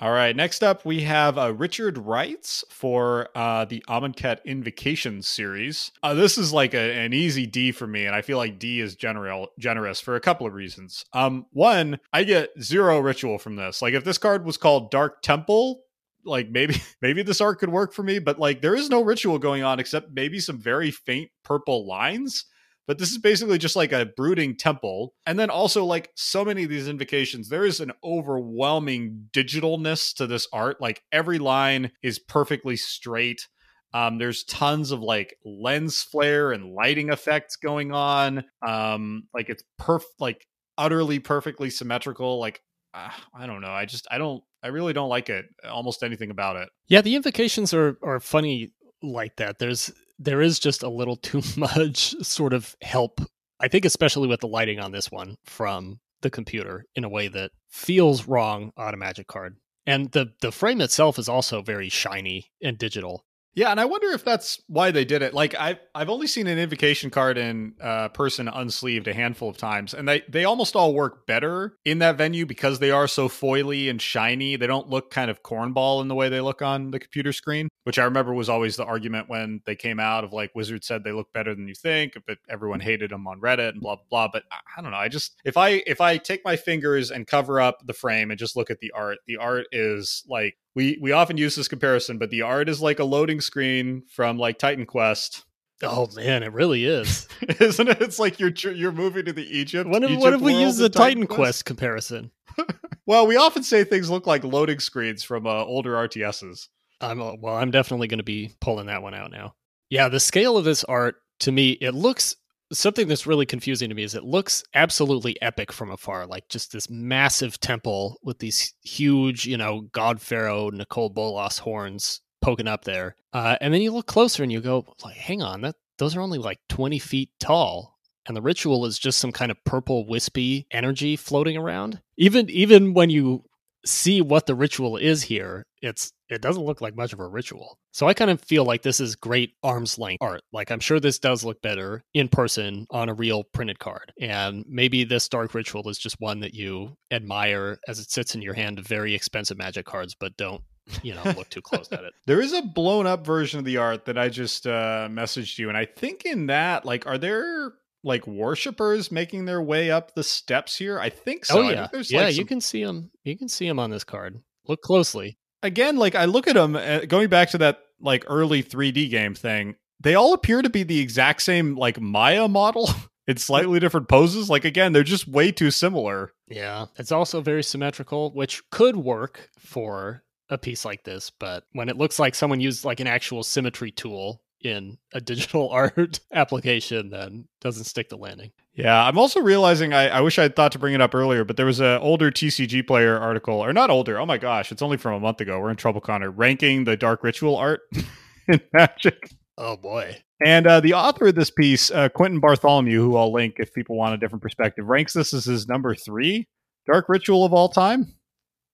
All 0.00 0.10
right. 0.10 0.34
Next 0.34 0.64
up, 0.64 0.84
we 0.84 1.02
have 1.02 1.38
uh, 1.38 1.54
Richard 1.54 1.96
Wrights 1.96 2.64
for 2.70 3.28
uh, 3.36 3.66
the 3.66 3.84
Amonkhet 3.88 4.44
Invocations 4.44 5.28
series. 5.28 5.92
Uh, 6.02 6.12
this 6.14 6.36
is 6.36 6.52
like 6.52 6.74
a, 6.74 6.98
an 6.98 7.12
easy 7.12 7.46
D 7.46 7.70
for 7.70 7.86
me, 7.86 8.06
and 8.06 8.16
I 8.16 8.20
feel 8.22 8.36
like 8.36 8.58
D 8.58 8.80
is 8.80 8.96
general 8.96 9.50
generous 9.60 10.00
for 10.00 10.16
a 10.16 10.20
couple 10.20 10.44
of 10.44 10.54
reasons. 10.54 11.04
Um, 11.12 11.46
one, 11.52 12.00
I 12.12 12.24
get 12.24 12.50
zero 12.60 12.98
ritual 12.98 13.38
from 13.38 13.54
this. 13.54 13.80
Like, 13.80 13.94
if 13.94 14.02
this 14.02 14.18
card 14.18 14.44
was 14.44 14.56
called 14.56 14.90
Dark 14.90 15.22
Temple, 15.22 15.82
like 16.24 16.50
maybe 16.50 16.76
maybe 17.02 17.22
this 17.22 17.40
art 17.40 17.58
could 17.58 17.70
work 17.70 17.92
for 17.92 18.02
me, 18.02 18.18
but 18.18 18.38
like 18.38 18.62
there 18.62 18.74
is 18.74 18.90
no 18.90 19.02
ritual 19.02 19.38
going 19.38 19.62
on 19.62 19.80
except 19.80 20.12
maybe 20.12 20.40
some 20.40 20.58
very 20.58 20.90
faint 20.90 21.30
purple 21.44 21.86
lines. 21.86 22.46
But 22.86 22.98
this 22.98 23.10
is 23.12 23.18
basically 23.18 23.58
just 23.58 23.76
like 23.76 23.92
a 23.92 24.06
brooding 24.16 24.56
temple. 24.56 25.14
And 25.24 25.38
then 25.38 25.50
also, 25.50 25.84
like 25.84 26.10
so 26.16 26.44
many 26.44 26.64
of 26.64 26.68
these 26.68 26.88
invocations, 26.88 27.48
there 27.48 27.64
is 27.64 27.78
an 27.80 27.92
overwhelming 28.02 29.28
digitalness 29.32 30.12
to 30.16 30.26
this 30.26 30.48
art. 30.52 30.80
Like 30.80 31.02
every 31.12 31.38
line 31.38 31.92
is 32.02 32.18
perfectly 32.18 32.76
straight. 32.76 33.46
Um, 33.94 34.18
there's 34.18 34.42
tons 34.44 34.90
of 34.90 35.00
like 35.00 35.36
lens 35.44 36.02
flare 36.02 36.50
and 36.50 36.72
lighting 36.72 37.10
effects 37.10 37.56
going 37.56 37.92
on. 37.92 38.44
Um, 38.66 39.28
like 39.32 39.48
it's 39.48 39.62
perf 39.80 40.02
like 40.18 40.46
utterly 40.76 41.20
perfectly 41.20 41.70
symmetrical. 41.70 42.40
Like 42.40 42.62
uh, 42.94 43.10
I 43.34 43.46
don't 43.46 43.60
know. 43.60 43.70
I 43.70 43.84
just 43.84 44.06
I 44.10 44.18
don't 44.18 44.42
I 44.62 44.68
really 44.68 44.92
don't 44.92 45.08
like 45.08 45.28
it. 45.28 45.46
Almost 45.68 46.02
anything 46.02 46.30
about 46.30 46.56
it. 46.56 46.68
Yeah, 46.88 47.00
the 47.00 47.16
invocations 47.16 47.72
are 47.74 47.98
are 48.02 48.20
funny 48.20 48.72
like 49.02 49.36
that. 49.36 49.58
There's 49.58 49.92
there 50.18 50.40
is 50.40 50.58
just 50.58 50.82
a 50.82 50.88
little 50.88 51.16
too 51.30 51.42
much 51.56 52.14
sort 52.22 52.52
of 52.52 52.76
help. 52.82 53.20
I 53.60 53.68
think 53.68 53.84
especially 53.84 54.28
with 54.28 54.40
the 54.40 54.48
lighting 54.48 54.80
on 54.80 54.92
this 54.92 55.10
one 55.10 55.36
from 55.44 56.00
the 56.22 56.30
computer 56.30 56.84
in 56.94 57.04
a 57.04 57.08
way 57.08 57.28
that 57.28 57.50
feels 57.68 58.26
wrong 58.26 58.72
on 58.76 58.94
a 58.94 58.96
magic 58.96 59.26
card. 59.26 59.56
And 59.86 60.12
the 60.12 60.32
the 60.40 60.52
frame 60.52 60.80
itself 60.80 61.18
is 61.18 61.28
also 61.28 61.62
very 61.62 61.88
shiny 61.88 62.50
and 62.62 62.78
digital. 62.78 63.24
Yeah, 63.54 63.70
and 63.70 63.78
I 63.78 63.84
wonder 63.84 64.08
if 64.08 64.24
that's 64.24 64.62
why 64.66 64.92
they 64.92 65.04
did 65.04 65.20
it. 65.20 65.34
Like 65.34 65.54
I've 65.54 65.78
I've 65.94 66.08
only 66.08 66.26
seen 66.26 66.46
an 66.46 66.58
invocation 66.58 67.10
card 67.10 67.36
in 67.36 67.74
uh, 67.82 68.08
person 68.08 68.46
unsleeved 68.46 69.06
a 69.06 69.12
handful 69.12 69.50
of 69.50 69.58
times, 69.58 69.92
and 69.92 70.08
they 70.08 70.22
they 70.28 70.44
almost 70.44 70.74
all 70.74 70.94
work 70.94 71.26
better 71.26 71.76
in 71.84 71.98
that 71.98 72.16
venue 72.16 72.46
because 72.46 72.78
they 72.78 72.90
are 72.90 73.06
so 73.06 73.28
foily 73.28 73.90
and 73.90 74.00
shiny. 74.00 74.56
They 74.56 74.66
don't 74.66 74.88
look 74.88 75.10
kind 75.10 75.30
of 75.30 75.42
cornball 75.42 76.00
in 76.00 76.08
the 76.08 76.14
way 76.14 76.30
they 76.30 76.40
look 76.40 76.62
on 76.62 76.92
the 76.92 76.98
computer 76.98 77.32
screen, 77.32 77.68
which 77.84 77.98
I 77.98 78.04
remember 78.04 78.32
was 78.32 78.48
always 78.48 78.76
the 78.76 78.86
argument 78.86 79.28
when 79.28 79.60
they 79.66 79.76
came 79.76 80.00
out 80.00 80.24
of 80.24 80.32
like 80.32 80.54
Wizard 80.54 80.82
said 80.82 81.04
they 81.04 81.12
look 81.12 81.30
better 81.34 81.54
than 81.54 81.68
you 81.68 81.74
think, 81.74 82.14
but 82.26 82.38
everyone 82.48 82.80
hated 82.80 83.10
them 83.10 83.26
on 83.26 83.38
Reddit 83.38 83.70
and 83.70 83.82
blah 83.82 83.96
blah 83.96 84.04
blah. 84.08 84.28
But 84.32 84.44
I, 84.50 84.56
I 84.78 84.82
don't 84.82 84.92
know. 84.92 84.96
I 84.96 85.08
just 85.08 85.36
if 85.44 85.58
I 85.58 85.82
if 85.86 86.00
I 86.00 86.16
take 86.16 86.40
my 86.42 86.56
fingers 86.56 87.10
and 87.10 87.26
cover 87.26 87.60
up 87.60 87.86
the 87.86 87.92
frame 87.92 88.30
and 88.30 88.38
just 88.38 88.56
look 88.56 88.70
at 88.70 88.80
the 88.80 88.92
art, 88.92 89.18
the 89.26 89.36
art 89.36 89.66
is 89.72 90.24
like 90.26 90.56
we 90.74 90.98
we 91.00 91.12
often 91.12 91.36
use 91.36 91.54
this 91.56 91.68
comparison, 91.68 92.18
but 92.18 92.30
the 92.30 92.42
art 92.42 92.68
is 92.68 92.80
like 92.80 92.98
a 92.98 93.04
loading 93.04 93.40
screen 93.40 94.02
from 94.08 94.38
like 94.38 94.58
Titan 94.58 94.86
Quest, 94.86 95.44
Oh 95.82 96.08
man, 96.14 96.42
it 96.42 96.52
really 96.52 96.84
is. 96.84 97.28
isn't 97.60 97.88
it? 97.88 98.00
It's 98.00 98.18
like 98.18 98.38
you're 98.38 98.50
you're 98.50 98.92
moving 98.92 99.24
to 99.24 99.32
the 99.32 99.58
Egypt. 99.58 99.88
What 99.88 100.04
if, 100.04 100.10
Egypt 100.10 100.22
what 100.22 100.32
if 100.32 100.40
we 100.40 100.54
use 100.54 100.76
the 100.76 100.88
Titan 100.88 101.26
Quest 101.26 101.64
comparison? 101.64 102.30
Well, 103.04 103.26
we 103.26 103.34
often 103.34 103.64
say 103.64 103.82
things 103.82 104.10
look 104.10 104.28
like 104.28 104.44
loading 104.44 104.78
screens 104.78 105.24
from 105.24 105.44
uh, 105.44 105.64
older 105.64 105.94
RTSs. 105.94 106.68
I'm 107.00 107.20
uh, 107.20 107.32
well. 107.34 107.56
I'm 107.56 107.72
definitely 107.72 108.06
going 108.06 108.18
to 108.18 108.24
be 108.24 108.52
pulling 108.60 108.86
that 108.86 109.02
one 109.02 109.12
out 109.12 109.32
now. 109.32 109.54
Yeah, 109.90 110.08
the 110.08 110.20
scale 110.20 110.56
of 110.56 110.64
this 110.64 110.84
art 110.84 111.16
to 111.40 111.50
me, 111.50 111.72
it 111.72 111.94
looks 111.94 112.36
something 112.72 113.08
that's 113.08 113.26
really 113.26 113.46
confusing 113.46 113.88
to 113.88 113.94
me. 113.94 114.02
Is 114.02 114.14
it 114.14 114.24
looks 114.24 114.64
absolutely 114.74 115.40
epic 115.42 115.72
from 115.72 115.90
afar, 115.90 116.26
like 116.26 116.48
just 116.48 116.72
this 116.72 116.90
massive 116.90 117.60
temple 117.60 118.18
with 118.22 118.38
these 118.38 118.74
huge, 118.82 119.46
you 119.46 119.56
know, 119.56 119.82
God 119.92 120.20
Pharaoh 120.20 120.70
Nicol 120.70 121.10
Bolas 121.10 121.58
horns 121.58 122.20
poking 122.40 122.68
up 122.68 122.84
there, 122.84 123.16
uh, 123.32 123.56
and 123.60 123.72
then 123.72 123.82
you 123.82 123.92
look 123.92 124.06
closer 124.06 124.42
and 124.42 124.50
you 124.50 124.60
go, 124.60 124.86
like, 125.04 125.16
hang 125.16 125.42
on, 125.42 125.60
that 125.62 125.76
those 125.98 126.16
are 126.16 126.20
only 126.20 126.38
like 126.38 126.58
20 126.68 126.98
feet 126.98 127.30
tall. 127.38 127.98
And 128.26 128.36
the 128.36 128.42
ritual 128.42 128.86
is 128.86 129.00
just 129.00 129.18
some 129.18 129.32
kind 129.32 129.50
of 129.50 129.62
purple 129.64 130.06
wispy 130.06 130.66
energy 130.70 131.16
floating 131.16 131.56
around. 131.56 132.00
Even 132.16 132.48
even 132.50 132.94
when 132.94 133.10
you 133.10 133.44
see 133.84 134.20
what 134.20 134.46
the 134.46 134.54
ritual 134.54 134.96
is 134.96 135.24
here, 135.24 135.66
it's 135.80 136.12
it 136.32 136.42
doesn't 136.42 136.64
look 136.64 136.80
like 136.80 136.96
much 136.96 137.12
of 137.12 137.20
a 137.20 137.26
ritual. 137.26 137.78
So 137.92 138.06
I 138.06 138.14
kind 138.14 138.30
of 138.30 138.40
feel 138.40 138.64
like 138.64 138.82
this 138.82 139.00
is 139.00 139.16
great 139.16 139.54
arm's 139.62 139.98
length 139.98 140.22
art. 140.22 140.42
Like 140.52 140.70
I'm 140.70 140.80
sure 140.80 141.00
this 141.00 141.18
does 141.18 141.44
look 141.44 141.62
better 141.62 142.04
in 142.14 142.28
person 142.28 142.86
on 142.90 143.08
a 143.08 143.14
real 143.14 143.44
printed 143.44 143.78
card. 143.78 144.12
And 144.20 144.64
maybe 144.68 145.04
this 145.04 145.28
dark 145.28 145.54
ritual 145.54 145.88
is 145.88 145.98
just 145.98 146.16
one 146.18 146.40
that 146.40 146.54
you 146.54 146.96
admire 147.10 147.78
as 147.88 147.98
it 147.98 148.10
sits 148.10 148.34
in 148.34 148.42
your 148.42 148.54
hand 148.54 148.78
of 148.78 148.86
very 148.86 149.14
expensive 149.14 149.58
magic 149.58 149.86
cards, 149.86 150.14
but 150.18 150.36
don't, 150.36 150.62
you 151.02 151.14
know, 151.14 151.22
look 151.36 151.48
too 151.48 151.60
close 151.62 151.88
at 151.92 152.04
it. 152.04 152.12
There 152.26 152.40
is 152.40 152.52
a 152.52 152.62
blown 152.62 153.06
up 153.06 153.24
version 153.24 153.58
of 153.58 153.64
the 153.64 153.76
art 153.76 154.06
that 154.06 154.18
I 154.18 154.28
just 154.28 154.66
uh, 154.66 155.08
messaged 155.10 155.58
you, 155.58 155.68
and 155.68 155.76
I 155.76 155.84
think 155.84 156.24
in 156.24 156.46
that, 156.46 156.84
like, 156.84 157.06
are 157.06 157.18
there 157.18 157.72
like 158.04 158.26
worshippers 158.26 159.12
making 159.12 159.44
their 159.44 159.62
way 159.62 159.90
up 159.90 160.14
the 160.14 160.24
steps 160.24 160.76
here? 160.76 160.98
I 160.98 161.08
think 161.08 161.44
so. 161.44 161.60
oh 161.60 161.70
yeah. 161.70 161.88
yeah, 162.08 162.22
like, 162.22 162.36
you 162.36 162.44
can 162.44 162.60
see 162.60 162.82
them. 162.84 163.10
You 163.24 163.38
can 163.38 163.48
see 163.48 163.66
them 163.66 163.78
on 163.78 163.90
this 163.90 164.04
card. 164.04 164.40
Look 164.66 164.82
closely. 164.82 165.38
Again, 165.62 165.96
like 165.96 166.14
I 166.14 166.26
look 166.26 166.48
at 166.48 166.54
them, 166.54 166.76
uh, 166.76 167.00
going 167.00 167.28
back 167.28 167.50
to 167.50 167.58
that 167.58 167.80
like 168.00 168.24
early 168.26 168.62
3D 168.62 169.10
game 169.10 169.34
thing, 169.34 169.76
they 170.00 170.14
all 170.14 170.34
appear 170.34 170.62
to 170.62 170.70
be 170.70 170.82
the 170.82 171.00
exact 171.00 171.42
same 171.42 171.76
like 171.76 172.00
Maya 172.00 172.48
model 172.48 172.90
in 173.26 173.36
slightly 173.36 173.80
different 173.80 174.08
poses. 174.08 174.50
Like 174.50 174.64
again, 174.64 174.92
they're 174.92 175.02
just 175.02 175.28
way 175.28 175.52
too 175.52 175.70
similar. 175.70 176.32
Yeah. 176.48 176.86
It's 176.96 177.12
also 177.12 177.40
very 177.40 177.62
symmetrical, 177.62 178.32
which 178.32 178.68
could 178.70 178.96
work 178.96 179.50
for 179.58 180.22
a 180.48 180.58
piece 180.58 180.84
like 180.84 181.04
this, 181.04 181.30
but 181.30 181.64
when 181.72 181.88
it 181.88 181.96
looks 181.96 182.18
like 182.18 182.34
someone 182.34 182.60
used 182.60 182.84
like 182.84 183.00
an 183.00 183.06
actual 183.06 183.42
symmetry 183.42 183.90
tool 183.90 184.42
in 184.64 184.98
a 185.12 185.20
digital 185.20 185.70
art 185.72 186.20
application, 186.32 187.10
then 187.10 187.48
doesn't 187.60 187.84
stick 187.84 188.08
the 188.08 188.16
landing. 188.16 188.52
Yeah, 188.74 189.04
I'm 189.04 189.18
also 189.18 189.40
realizing 189.40 189.92
I, 189.92 190.08
I 190.08 190.20
wish 190.20 190.38
I 190.38 190.42
had 190.42 190.56
thought 190.56 190.72
to 190.72 190.78
bring 190.78 190.94
it 190.94 191.00
up 191.00 191.14
earlier, 191.14 191.44
but 191.44 191.56
there 191.56 191.66
was 191.66 191.80
an 191.80 192.00
older 192.00 192.30
TCG 192.30 192.86
player 192.86 193.18
article, 193.18 193.54
or 193.54 193.72
not 193.72 193.90
older. 193.90 194.18
Oh 194.18 194.26
my 194.26 194.38
gosh, 194.38 194.72
it's 194.72 194.82
only 194.82 194.96
from 194.96 195.14
a 195.14 195.20
month 195.20 195.40
ago. 195.40 195.60
We're 195.60 195.70
in 195.70 195.76
trouble, 195.76 196.00
Connor. 196.00 196.30
Ranking 196.30 196.84
the 196.84 196.96
Dark 196.96 197.22
Ritual 197.22 197.56
art 197.56 197.82
in 198.48 198.60
Magic. 198.72 199.30
Oh 199.58 199.76
boy. 199.76 200.16
And 200.44 200.66
uh, 200.66 200.80
the 200.80 200.94
author 200.94 201.26
of 201.26 201.34
this 201.34 201.50
piece, 201.50 201.90
uh, 201.90 202.08
Quentin 202.08 202.40
Bartholomew, 202.40 203.00
who 203.00 203.16
I'll 203.16 203.32
link 203.32 203.56
if 203.58 203.72
people 203.72 203.96
want 203.96 204.14
a 204.14 204.18
different 204.18 204.42
perspective, 204.42 204.86
ranks 204.86 205.12
this 205.12 205.32
as 205.34 205.44
his 205.44 205.68
number 205.68 205.94
three 205.94 206.48
Dark 206.86 207.08
Ritual 207.08 207.44
of 207.44 207.52
all 207.52 207.68
time. 207.68 208.14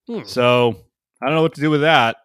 Hmm. 0.09 0.22
So 0.24 0.77
I 1.22 1.27
don't 1.27 1.35
know 1.35 1.42
what 1.42 1.55
to 1.55 1.61
do 1.61 1.70
with 1.70 1.83
that. 1.83 2.18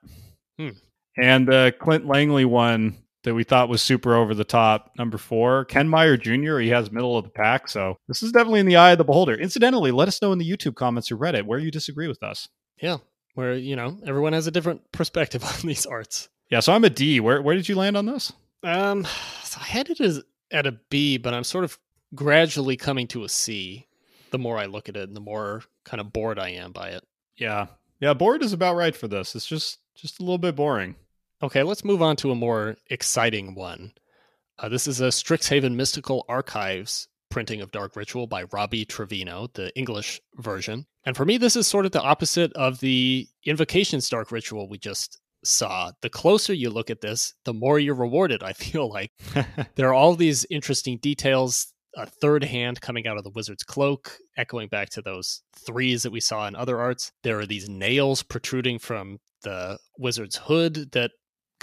Hmm. 0.57 0.69
And 1.17 1.47
the 1.47 1.73
Clint 1.79 2.05
Langley 2.05 2.45
one 2.45 3.02
that 3.23 3.33
we 3.33 3.43
thought 3.43 3.69
was 3.69 3.81
super 3.81 4.15
over 4.15 4.33
the 4.33 4.43
top, 4.43 4.91
number 4.97 5.17
four, 5.17 5.65
Ken 5.65 5.87
Meyer 5.87 6.17
Jr., 6.17 6.59
he 6.59 6.69
has 6.69 6.91
middle 6.91 7.17
of 7.17 7.23
the 7.23 7.29
pack. 7.29 7.69
So 7.69 7.97
this 8.07 8.21
is 8.21 8.31
definitely 8.31 8.59
in 8.59 8.65
the 8.65 8.75
eye 8.75 8.91
of 8.91 8.97
the 8.97 9.03
beholder. 9.03 9.35
Incidentally, 9.35 9.91
let 9.91 10.07
us 10.07 10.21
know 10.21 10.31
in 10.31 10.39
the 10.39 10.49
YouTube 10.49 10.75
comments 10.75 11.11
or 11.11 11.17
Reddit 11.17 11.43
where 11.43 11.59
you 11.59 11.71
disagree 11.71 12.07
with 12.07 12.21
us. 12.23 12.47
Yeah, 12.81 12.97
where, 13.35 13.53
you 13.53 13.75
know, 13.75 13.99
everyone 14.05 14.33
has 14.33 14.47
a 14.47 14.51
different 14.51 14.81
perspective 14.91 15.43
on 15.43 15.67
these 15.67 15.85
arts. 15.85 16.29
Yeah, 16.49 16.59
so 16.59 16.73
I'm 16.73 16.83
a 16.83 16.89
D. 16.89 17.19
Where, 17.19 17.41
where 17.41 17.55
did 17.55 17.67
you 17.67 17.75
land 17.75 17.97
on 17.97 18.05
this? 18.05 18.31
Um, 18.63 19.05
so 19.43 19.59
I 19.61 19.65
had 19.65 19.89
it 19.89 19.99
as 19.99 20.21
at 20.51 20.67
a 20.67 20.77
B, 20.89 21.17
but 21.17 21.33
I'm 21.33 21.43
sort 21.43 21.63
of 21.63 21.77
gradually 22.13 22.77
coming 22.77 23.07
to 23.07 23.23
a 23.23 23.29
C 23.29 23.87
the 24.33 24.39
more 24.39 24.57
I 24.57 24.65
look 24.65 24.89
at 24.89 24.97
it 24.97 25.07
and 25.07 25.15
the 25.15 25.21
more 25.21 25.63
kind 25.85 26.01
of 26.01 26.11
bored 26.11 26.39
I 26.39 26.49
am 26.49 26.71
by 26.71 26.89
it. 26.89 27.03
Yeah. 27.37 27.67
Yeah, 28.01 28.13
bored 28.13 28.43
is 28.43 28.51
about 28.51 28.75
right 28.75 28.95
for 28.95 29.07
this. 29.07 29.35
It's 29.35 29.45
just 29.45 29.77
just 29.95 30.19
a 30.19 30.23
little 30.23 30.39
bit 30.39 30.55
boring. 30.55 30.95
Okay, 31.41 31.63
let's 31.63 31.83
move 31.83 32.01
on 32.01 32.15
to 32.17 32.31
a 32.31 32.35
more 32.35 32.75
exciting 32.89 33.55
one. 33.55 33.93
Uh, 34.59 34.69
this 34.69 34.87
is 34.87 35.01
a 35.01 35.07
Strixhaven 35.07 35.75
Mystical 35.75 36.25
Archives 36.29 37.07
printing 37.29 37.61
of 37.61 37.71
Dark 37.71 37.95
Ritual 37.95 38.27
by 38.27 38.43
Robbie 38.53 38.85
Trevino, 38.85 39.47
the 39.55 39.75
English 39.75 40.21
version. 40.35 40.85
And 41.05 41.17
for 41.17 41.25
me, 41.25 41.37
this 41.37 41.55
is 41.55 41.67
sort 41.67 41.85
of 41.85 41.91
the 41.91 42.01
opposite 42.01 42.53
of 42.53 42.79
the 42.79 43.27
Invocations 43.45 44.07
Dark 44.07 44.31
Ritual 44.31 44.69
we 44.69 44.77
just 44.77 45.19
saw. 45.43 45.91
The 46.01 46.09
closer 46.09 46.53
you 46.53 46.69
look 46.69 46.89
at 46.89 47.01
this, 47.01 47.33
the 47.43 47.53
more 47.53 47.79
you're 47.79 47.95
rewarded, 47.95 48.43
I 48.43 48.53
feel 48.53 48.89
like. 48.89 49.11
there 49.75 49.89
are 49.89 49.93
all 49.93 50.15
these 50.15 50.45
interesting 50.49 50.97
details. 50.97 51.73
A 51.95 52.05
third 52.07 52.43
hand 52.43 52.81
coming 52.81 53.05
out 53.05 53.17
of 53.17 53.23
the 53.23 53.29
wizard's 53.31 53.63
cloak, 53.63 54.17
echoing 54.37 54.67
back 54.67 54.89
to 54.91 55.01
those 55.01 55.41
threes 55.65 56.03
that 56.03 56.11
we 56.11 56.19
saw 56.19 56.47
in 56.47 56.55
other 56.55 56.79
arts. 56.79 57.11
There 57.23 57.39
are 57.39 57.45
these 57.45 57.69
nails 57.69 58.23
protruding 58.23 58.79
from 58.79 59.19
the 59.43 59.77
wizard's 59.97 60.37
hood 60.37 60.91
that 60.93 61.11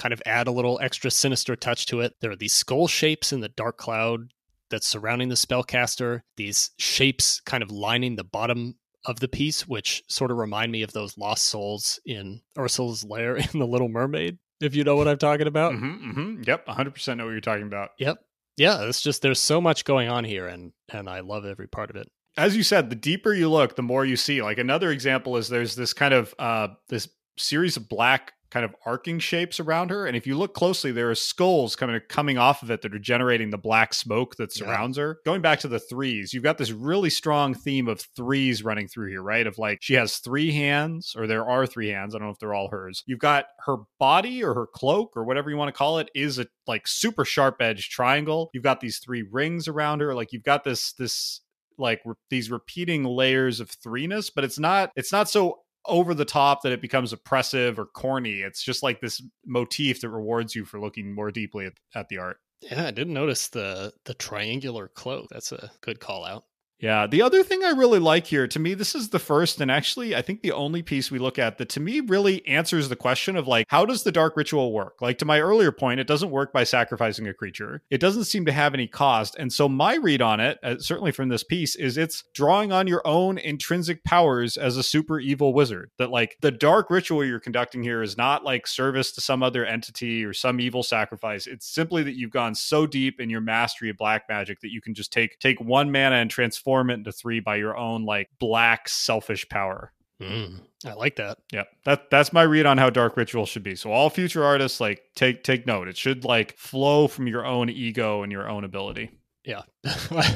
kind 0.00 0.12
of 0.14 0.22
add 0.24 0.48
a 0.48 0.52
little 0.52 0.80
extra 0.82 1.10
sinister 1.10 1.54
touch 1.54 1.86
to 1.86 2.00
it. 2.00 2.14
There 2.20 2.30
are 2.30 2.36
these 2.36 2.54
skull 2.54 2.88
shapes 2.88 3.32
in 3.32 3.40
the 3.40 3.50
dark 3.50 3.76
cloud 3.76 4.32
that's 4.70 4.86
surrounding 4.86 5.28
the 5.28 5.34
spellcaster, 5.34 6.22
these 6.36 6.70
shapes 6.78 7.40
kind 7.44 7.62
of 7.62 7.70
lining 7.70 8.16
the 8.16 8.24
bottom 8.24 8.76
of 9.04 9.20
the 9.20 9.28
piece, 9.28 9.68
which 9.68 10.02
sort 10.08 10.30
of 10.30 10.38
remind 10.38 10.72
me 10.72 10.82
of 10.82 10.92
those 10.92 11.18
lost 11.18 11.46
souls 11.46 12.00
in 12.06 12.40
Ursula's 12.58 13.04
lair 13.04 13.36
in 13.52 13.58
The 13.58 13.66
Little 13.66 13.88
Mermaid, 13.88 14.38
if 14.60 14.74
you 14.74 14.84
know 14.84 14.96
what 14.96 15.08
I'm 15.08 15.18
talking 15.18 15.46
about. 15.46 15.74
Mm-hmm, 15.74 16.10
mm-hmm. 16.10 16.42
Yep, 16.46 16.66
100% 16.66 17.16
know 17.16 17.26
what 17.26 17.32
you're 17.32 17.40
talking 17.40 17.66
about. 17.66 17.90
Yep. 17.98 18.18
Yeah, 18.56 18.84
it's 18.84 19.02
just 19.02 19.22
there's 19.22 19.40
so 19.40 19.60
much 19.60 19.84
going 19.84 20.08
on 20.08 20.24
here 20.24 20.46
and 20.46 20.72
and 20.92 21.08
I 21.08 21.20
love 21.20 21.46
every 21.46 21.66
part 21.66 21.90
of 21.90 21.96
it. 21.96 22.08
As 22.36 22.56
you 22.56 22.62
said, 22.62 22.90
the 22.90 22.96
deeper 22.96 23.32
you 23.32 23.48
look, 23.48 23.74
the 23.74 23.82
more 23.82 24.04
you 24.04 24.16
see. 24.16 24.42
Like 24.42 24.58
another 24.58 24.90
example 24.90 25.36
is 25.36 25.48
there's 25.48 25.76
this 25.76 25.92
kind 25.92 26.12
of 26.12 26.34
uh 26.38 26.68
this 26.88 27.08
series 27.38 27.76
of 27.78 27.88
black 27.88 28.32
kind 28.50 28.64
of 28.64 28.74
arcing 28.84 29.18
shapes 29.18 29.60
around 29.60 29.90
her. 29.90 30.06
And 30.06 30.16
if 30.16 30.26
you 30.26 30.36
look 30.36 30.54
closely, 30.54 30.92
there 30.92 31.10
are 31.10 31.14
skulls 31.14 31.76
coming 31.76 32.00
coming 32.08 32.38
off 32.38 32.62
of 32.62 32.70
it 32.70 32.82
that 32.82 32.94
are 32.94 32.98
generating 32.98 33.50
the 33.50 33.58
black 33.58 33.94
smoke 33.94 34.36
that 34.36 34.52
surrounds 34.52 34.96
yeah. 34.96 35.04
her. 35.04 35.18
Going 35.24 35.40
back 35.40 35.60
to 35.60 35.68
the 35.68 35.78
threes, 35.78 36.34
you've 36.34 36.42
got 36.42 36.58
this 36.58 36.72
really 36.72 37.10
strong 37.10 37.54
theme 37.54 37.88
of 37.88 38.00
threes 38.16 38.62
running 38.64 38.88
through 38.88 39.10
here, 39.10 39.22
right? 39.22 39.46
Of 39.46 39.58
like 39.58 39.78
she 39.80 39.94
has 39.94 40.18
three 40.18 40.50
hands, 40.52 41.14
or 41.16 41.26
there 41.26 41.48
are 41.48 41.66
three 41.66 41.88
hands. 41.88 42.14
I 42.14 42.18
don't 42.18 42.28
know 42.28 42.32
if 42.32 42.38
they're 42.38 42.54
all 42.54 42.68
hers. 42.68 43.02
You've 43.06 43.18
got 43.18 43.46
her 43.66 43.76
body 43.98 44.42
or 44.42 44.54
her 44.54 44.66
cloak 44.66 45.16
or 45.16 45.24
whatever 45.24 45.50
you 45.50 45.56
want 45.56 45.68
to 45.68 45.78
call 45.78 45.98
it 45.98 46.10
is 46.14 46.38
a 46.38 46.46
like 46.66 46.86
super 46.86 47.24
sharp 47.24 47.56
edge 47.60 47.88
triangle. 47.90 48.50
You've 48.52 48.64
got 48.64 48.80
these 48.80 48.98
three 48.98 49.22
rings 49.30 49.68
around 49.68 50.00
her. 50.00 50.14
Like 50.14 50.32
you've 50.32 50.44
got 50.44 50.64
this 50.64 50.92
this 50.94 51.40
like 51.78 52.00
re- 52.04 52.14
these 52.28 52.50
repeating 52.50 53.04
layers 53.04 53.58
of 53.58 53.70
threeness 53.70 54.30
but 54.34 54.44
it's 54.44 54.58
not 54.58 54.90
it's 54.96 55.12
not 55.12 55.30
so 55.30 55.60
over 55.86 56.14
the 56.14 56.24
top 56.24 56.62
that 56.62 56.72
it 56.72 56.82
becomes 56.82 57.12
oppressive 57.12 57.78
or 57.78 57.86
corny. 57.86 58.40
It's 58.40 58.62
just 58.62 58.82
like 58.82 59.00
this 59.00 59.22
motif 59.46 60.00
that 60.00 60.10
rewards 60.10 60.54
you 60.54 60.64
for 60.64 60.80
looking 60.80 61.14
more 61.14 61.30
deeply 61.30 61.66
at, 61.66 61.74
at 61.94 62.08
the 62.08 62.18
art. 62.18 62.38
Yeah, 62.60 62.86
I 62.86 62.90
didn't 62.90 63.14
notice 63.14 63.48
the 63.48 63.92
the 64.04 64.14
triangular 64.14 64.88
cloak. 64.88 65.28
That's 65.30 65.52
a 65.52 65.70
good 65.80 65.98
call 65.98 66.24
out. 66.24 66.44
Yeah. 66.80 67.06
The 67.06 67.22
other 67.22 67.42
thing 67.42 67.62
I 67.62 67.70
really 67.70 67.98
like 67.98 68.26
here, 68.26 68.46
to 68.48 68.58
me, 68.58 68.74
this 68.74 68.94
is 68.94 69.10
the 69.10 69.18
first 69.18 69.60
and 69.60 69.70
actually 69.70 70.16
I 70.16 70.22
think 70.22 70.40
the 70.40 70.52
only 70.52 70.82
piece 70.82 71.10
we 71.10 71.18
look 71.18 71.38
at 71.38 71.58
that 71.58 71.68
to 71.70 71.80
me 71.80 72.00
really 72.00 72.46
answers 72.46 72.88
the 72.88 72.96
question 72.96 73.36
of 73.36 73.46
like, 73.46 73.66
how 73.68 73.84
does 73.84 74.02
the 74.02 74.12
dark 74.12 74.36
ritual 74.36 74.72
work? 74.72 75.02
Like 75.02 75.18
to 75.18 75.24
my 75.24 75.40
earlier 75.40 75.72
point, 75.72 76.00
it 76.00 76.06
doesn't 76.06 76.30
work 76.30 76.52
by 76.52 76.64
sacrificing 76.64 77.28
a 77.28 77.34
creature. 77.34 77.82
It 77.90 78.00
doesn't 78.00 78.24
seem 78.24 78.46
to 78.46 78.52
have 78.52 78.72
any 78.72 78.86
cost. 78.86 79.36
And 79.38 79.52
so 79.52 79.68
my 79.68 79.96
read 79.96 80.22
on 80.22 80.40
it, 80.40 80.58
uh, 80.62 80.78
certainly 80.78 81.12
from 81.12 81.28
this 81.28 81.44
piece, 81.44 81.76
is 81.76 81.98
it's 81.98 82.24
drawing 82.34 82.72
on 82.72 82.86
your 82.86 83.06
own 83.06 83.36
intrinsic 83.36 84.02
powers 84.04 84.56
as 84.56 84.76
a 84.76 84.82
super 84.82 85.20
evil 85.20 85.52
wizard. 85.52 85.90
That 85.98 86.10
like 86.10 86.38
the 86.40 86.50
dark 86.50 86.88
ritual 86.88 87.24
you're 87.24 87.40
conducting 87.40 87.82
here 87.82 88.02
is 88.02 88.16
not 88.16 88.44
like 88.44 88.66
service 88.66 89.12
to 89.12 89.20
some 89.20 89.42
other 89.42 89.66
entity 89.66 90.24
or 90.24 90.32
some 90.32 90.60
evil 90.60 90.82
sacrifice. 90.82 91.46
It's 91.46 91.66
simply 91.66 92.02
that 92.04 92.16
you've 92.16 92.30
gone 92.30 92.54
so 92.54 92.86
deep 92.86 93.20
in 93.20 93.28
your 93.28 93.42
mastery 93.42 93.90
of 93.90 93.98
black 93.98 94.24
magic 94.28 94.60
that 94.60 94.72
you 94.72 94.80
can 94.80 94.94
just 94.94 95.12
take 95.12 95.38
take 95.40 95.60
one 95.60 95.92
mana 95.92 96.16
and 96.16 96.30
transform 96.30 96.69
transform 96.70 96.90
it 96.90 96.94
into 96.94 97.12
three 97.12 97.40
by 97.40 97.56
your 97.56 97.76
own 97.76 98.04
like 98.04 98.28
black 98.38 98.88
selfish 98.88 99.48
power. 99.48 99.92
Mm, 100.20 100.60
I 100.84 100.92
like 100.94 101.16
that. 101.16 101.38
Yeah, 101.52 101.64
that 101.84 102.10
that's 102.10 102.32
my 102.32 102.42
read 102.42 102.66
on 102.66 102.78
how 102.78 102.90
Dark 102.90 103.16
Ritual 103.16 103.46
should 103.46 103.62
be. 103.62 103.74
So 103.74 103.90
all 103.90 104.10
future 104.10 104.44
artists 104.44 104.80
like 104.80 105.02
take 105.14 105.42
take 105.42 105.66
note. 105.66 105.88
It 105.88 105.96
should 105.96 106.24
like 106.24 106.56
flow 106.58 107.08
from 107.08 107.26
your 107.26 107.46
own 107.46 107.70
ego 107.70 108.22
and 108.22 108.30
your 108.30 108.48
own 108.48 108.64
ability. 108.64 109.10
Yeah, 109.44 109.62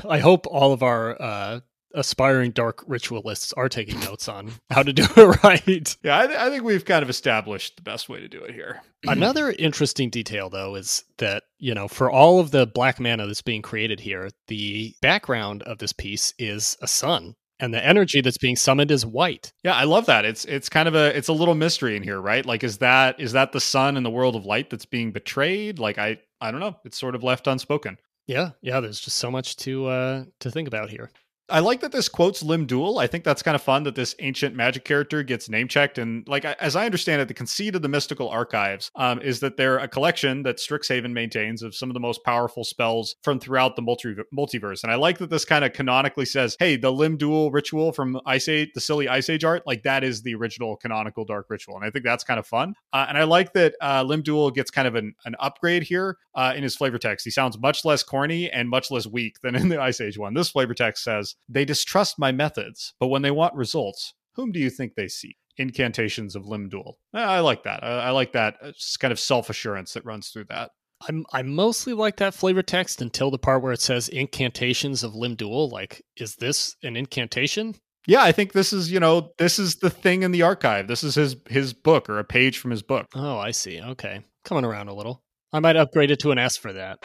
I 0.08 0.18
hope 0.18 0.46
all 0.46 0.72
of 0.72 0.82
our 0.82 1.20
uh, 1.20 1.60
aspiring 1.94 2.50
dark 2.50 2.84
ritualists 2.86 3.52
are 3.54 3.68
taking 3.68 3.98
notes 4.00 4.28
on 4.28 4.52
how 4.70 4.82
to 4.82 4.92
do 4.92 5.04
it 5.16 5.42
right. 5.42 5.96
Yeah, 6.02 6.20
I, 6.20 6.26
th- 6.26 6.38
I, 6.38 6.50
think 6.50 6.64
we've 6.64 6.84
kind 6.84 7.02
of 7.02 7.08
established 7.08 7.76
the 7.76 7.82
best 7.82 8.08
way 8.08 8.20
to 8.20 8.28
do 8.28 8.42
it 8.42 8.54
here. 8.54 8.82
Another 9.06 9.52
interesting 9.52 10.10
detail, 10.10 10.50
though, 10.50 10.74
is 10.74 11.04
that, 11.18 11.44
you 11.58 11.74
know, 11.74 11.88
for 11.88 12.10
all 12.10 12.40
of 12.40 12.50
the 12.50 12.66
black 12.66 13.00
mana 13.00 13.26
that's 13.26 13.42
being 13.42 13.62
created 13.62 14.00
here, 14.00 14.30
the 14.48 14.94
background 15.00 15.62
of 15.62 15.78
this 15.78 15.92
piece 15.92 16.34
is 16.38 16.76
a 16.82 16.88
sun. 16.88 17.34
And 17.60 17.72
the 17.72 17.84
energy 17.84 18.20
that's 18.20 18.36
being 18.36 18.56
summoned 18.56 18.90
is 18.90 19.06
white. 19.06 19.52
Yeah, 19.62 19.74
I 19.74 19.84
love 19.84 20.06
that. 20.06 20.24
It's 20.24 20.44
it's 20.44 20.68
kind 20.68 20.88
of 20.88 20.96
a 20.96 21.16
it's 21.16 21.28
a 21.28 21.32
little 21.32 21.54
mystery 21.54 21.96
in 21.96 22.02
here, 22.02 22.20
right? 22.20 22.44
Like 22.44 22.64
is 22.64 22.78
that 22.78 23.20
is 23.20 23.32
that 23.32 23.52
the 23.52 23.60
sun 23.60 23.96
in 23.96 24.02
the 24.02 24.10
world 24.10 24.34
of 24.34 24.44
light 24.44 24.70
that's 24.70 24.86
being 24.86 25.12
betrayed? 25.12 25.78
Like 25.78 25.96
I 25.96 26.18
I 26.40 26.50
don't 26.50 26.58
know. 26.58 26.76
It's 26.84 26.98
sort 26.98 27.14
of 27.14 27.22
left 27.22 27.46
unspoken. 27.46 27.96
Yeah, 28.26 28.50
yeah, 28.60 28.80
there's 28.80 29.00
just 29.00 29.18
so 29.18 29.30
much 29.30 29.56
to 29.58 29.86
uh 29.86 30.24
to 30.40 30.50
think 30.50 30.66
about 30.66 30.90
here. 30.90 31.10
I 31.50 31.60
like 31.60 31.80
that 31.80 31.92
this 31.92 32.08
quotes 32.08 32.42
Lim-Dûl. 32.42 32.98
I 32.98 33.06
think 33.06 33.22
that's 33.22 33.42
kind 33.42 33.54
of 33.54 33.60
fun 33.60 33.82
that 33.82 33.94
this 33.94 34.14
ancient 34.18 34.56
magic 34.56 34.84
character 34.84 35.22
gets 35.22 35.50
name 35.50 35.68
checked. 35.68 35.98
And 35.98 36.26
like 36.26 36.46
as 36.46 36.74
I 36.74 36.86
understand 36.86 37.20
it, 37.20 37.28
the 37.28 37.34
conceit 37.34 37.76
of 37.76 37.82
the 37.82 37.88
mystical 37.88 38.30
archives 38.30 38.90
um, 38.94 39.20
is 39.20 39.40
that 39.40 39.58
they're 39.58 39.76
a 39.76 39.86
collection 39.86 40.42
that 40.44 40.56
Strixhaven 40.56 41.12
maintains 41.12 41.62
of 41.62 41.74
some 41.74 41.90
of 41.90 41.94
the 41.94 42.00
most 42.00 42.24
powerful 42.24 42.64
spells 42.64 43.16
from 43.22 43.38
throughout 43.38 43.76
the 43.76 43.82
multi- 43.82 44.16
multiverse. 44.34 44.82
And 44.82 44.90
I 44.90 44.94
like 44.94 45.18
that 45.18 45.28
this 45.28 45.44
kind 45.44 45.66
of 45.66 45.74
canonically 45.74 46.24
says, 46.24 46.56
"Hey, 46.58 46.76
the 46.76 46.90
Lim-Dûl 46.90 47.52
ritual 47.52 47.92
from 47.92 48.18
Ice 48.24 48.48
Age, 48.48 48.70
the 48.74 48.80
silly 48.80 49.06
Ice 49.06 49.28
Age 49.28 49.44
art, 49.44 49.64
like 49.66 49.82
that 49.82 50.02
is 50.02 50.22
the 50.22 50.34
original 50.34 50.76
canonical 50.76 51.26
dark 51.26 51.46
ritual." 51.50 51.76
And 51.76 51.84
I 51.84 51.90
think 51.90 52.06
that's 52.06 52.24
kind 52.24 52.40
of 52.40 52.46
fun. 52.46 52.74
Uh, 52.90 53.04
and 53.06 53.18
I 53.18 53.24
like 53.24 53.52
that 53.52 53.74
uh, 53.82 54.02
Lim-Dûl 54.02 54.54
gets 54.54 54.70
kind 54.70 54.88
of 54.88 54.94
an, 54.94 55.14
an 55.26 55.34
upgrade 55.38 55.82
here 55.82 56.16
uh, 56.34 56.54
in 56.56 56.62
his 56.62 56.74
flavor 56.74 56.98
text. 56.98 57.24
He 57.24 57.30
sounds 57.30 57.58
much 57.58 57.84
less 57.84 58.02
corny 58.02 58.50
and 58.50 58.70
much 58.70 58.90
less 58.90 59.06
weak 59.06 59.40
than 59.42 59.54
in 59.54 59.68
the 59.68 59.78
Ice 59.78 60.00
Age 60.00 60.16
one. 60.16 60.32
This 60.32 60.48
flavor 60.48 60.72
text 60.72 61.04
says 61.04 61.33
they 61.48 61.64
distrust 61.64 62.18
my 62.18 62.32
methods, 62.32 62.94
but 62.98 63.08
when 63.08 63.22
they 63.22 63.30
want 63.30 63.54
results, 63.54 64.14
whom 64.34 64.52
do 64.52 64.60
you 64.60 64.70
think 64.70 64.94
they 64.94 65.08
seek? 65.08 65.36
Incantations 65.56 66.34
of 66.34 66.46
Lim-Dûl. 66.46 66.94
I 67.12 67.40
like 67.40 67.62
that. 67.62 67.84
I, 67.84 68.10
like 68.10 68.32
that 68.32 68.56
uh, 68.60 68.72
kind 68.98 69.12
of 69.12 69.20
self 69.20 69.50
assurance 69.50 69.92
that 69.92 70.04
runs 70.04 70.30
through 70.30 70.46
that. 70.48 70.70
I'm 71.08 71.24
I 71.32 71.42
mostly 71.42 71.92
like 71.92 72.16
that 72.16 72.34
flavor 72.34 72.62
text 72.62 73.00
until 73.02 73.30
the 73.30 73.38
part 73.38 73.62
where 73.62 73.72
it 73.72 73.80
says 73.80 74.08
incantations 74.08 75.04
of 75.04 75.14
Lim-Dûl. 75.14 75.70
Like, 75.70 76.02
is 76.16 76.36
this 76.36 76.76
an 76.82 76.96
incantation? 76.96 77.76
Yeah, 78.06 78.22
I 78.22 78.32
think 78.32 78.52
this 78.52 78.72
is, 78.72 78.90
you 78.90 79.00
know, 79.00 79.30
this 79.38 79.58
is 79.58 79.76
the 79.76 79.90
thing 79.90 80.24
in 80.24 80.30
the 80.30 80.42
archive. 80.42 80.88
This 80.88 81.04
is 81.04 81.14
his 81.14 81.36
his 81.48 81.72
book 81.72 82.08
or 82.10 82.18
a 82.18 82.24
page 82.24 82.58
from 82.58 82.70
his 82.70 82.82
book. 82.82 83.06
Oh, 83.14 83.38
I 83.38 83.50
see. 83.50 83.80
Okay. 83.80 84.22
Coming 84.44 84.64
around 84.64 84.88
a 84.88 84.94
little. 84.94 85.22
I 85.52 85.60
might 85.60 85.76
upgrade 85.76 86.10
it 86.10 86.18
to 86.20 86.32
an 86.32 86.38
S 86.38 86.56
for 86.56 86.72
that. 86.72 86.98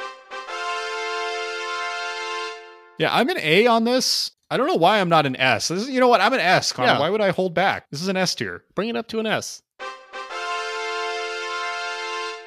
Yeah, 2.99 3.15
I'm 3.15 3.29
an 3.29 3.37
A 3.39 3.65
on 3.65 3.85
this. 3.85 4.31
I 4.51 4.57
don't 4.57 4.67
know 4.67 4.75
why 4.75 4.99
I'm 4.99 5.09
not 5.09 5.25
an 5.25 5.37
S. 5.37 5.71
Is, 5.71 5.89
you 5.89 6.01
know 6.01 6.09
what? 6.09 6.19
I'm 6.19 6.33
an 6.33 6.41
S, 6.41 6.73
Connor. 6.73 6.93
Yeah. 6.93 6.99
Why 6.99 7.09
would 7.09 7.21
I 7.21 7.29
hold 7.31 7.53
back? 7.53 7.89
This 7.89 8.01
is 8.01 8.09
an 8.09 8.17
S 8.17 8.35
tier. 8.35 8.65
Bring 8.75 8.89
it 8.89 8.97
up 8.97 9.07
to 9.07 9.19
an 9.19 9.25
S. 9.25 9.61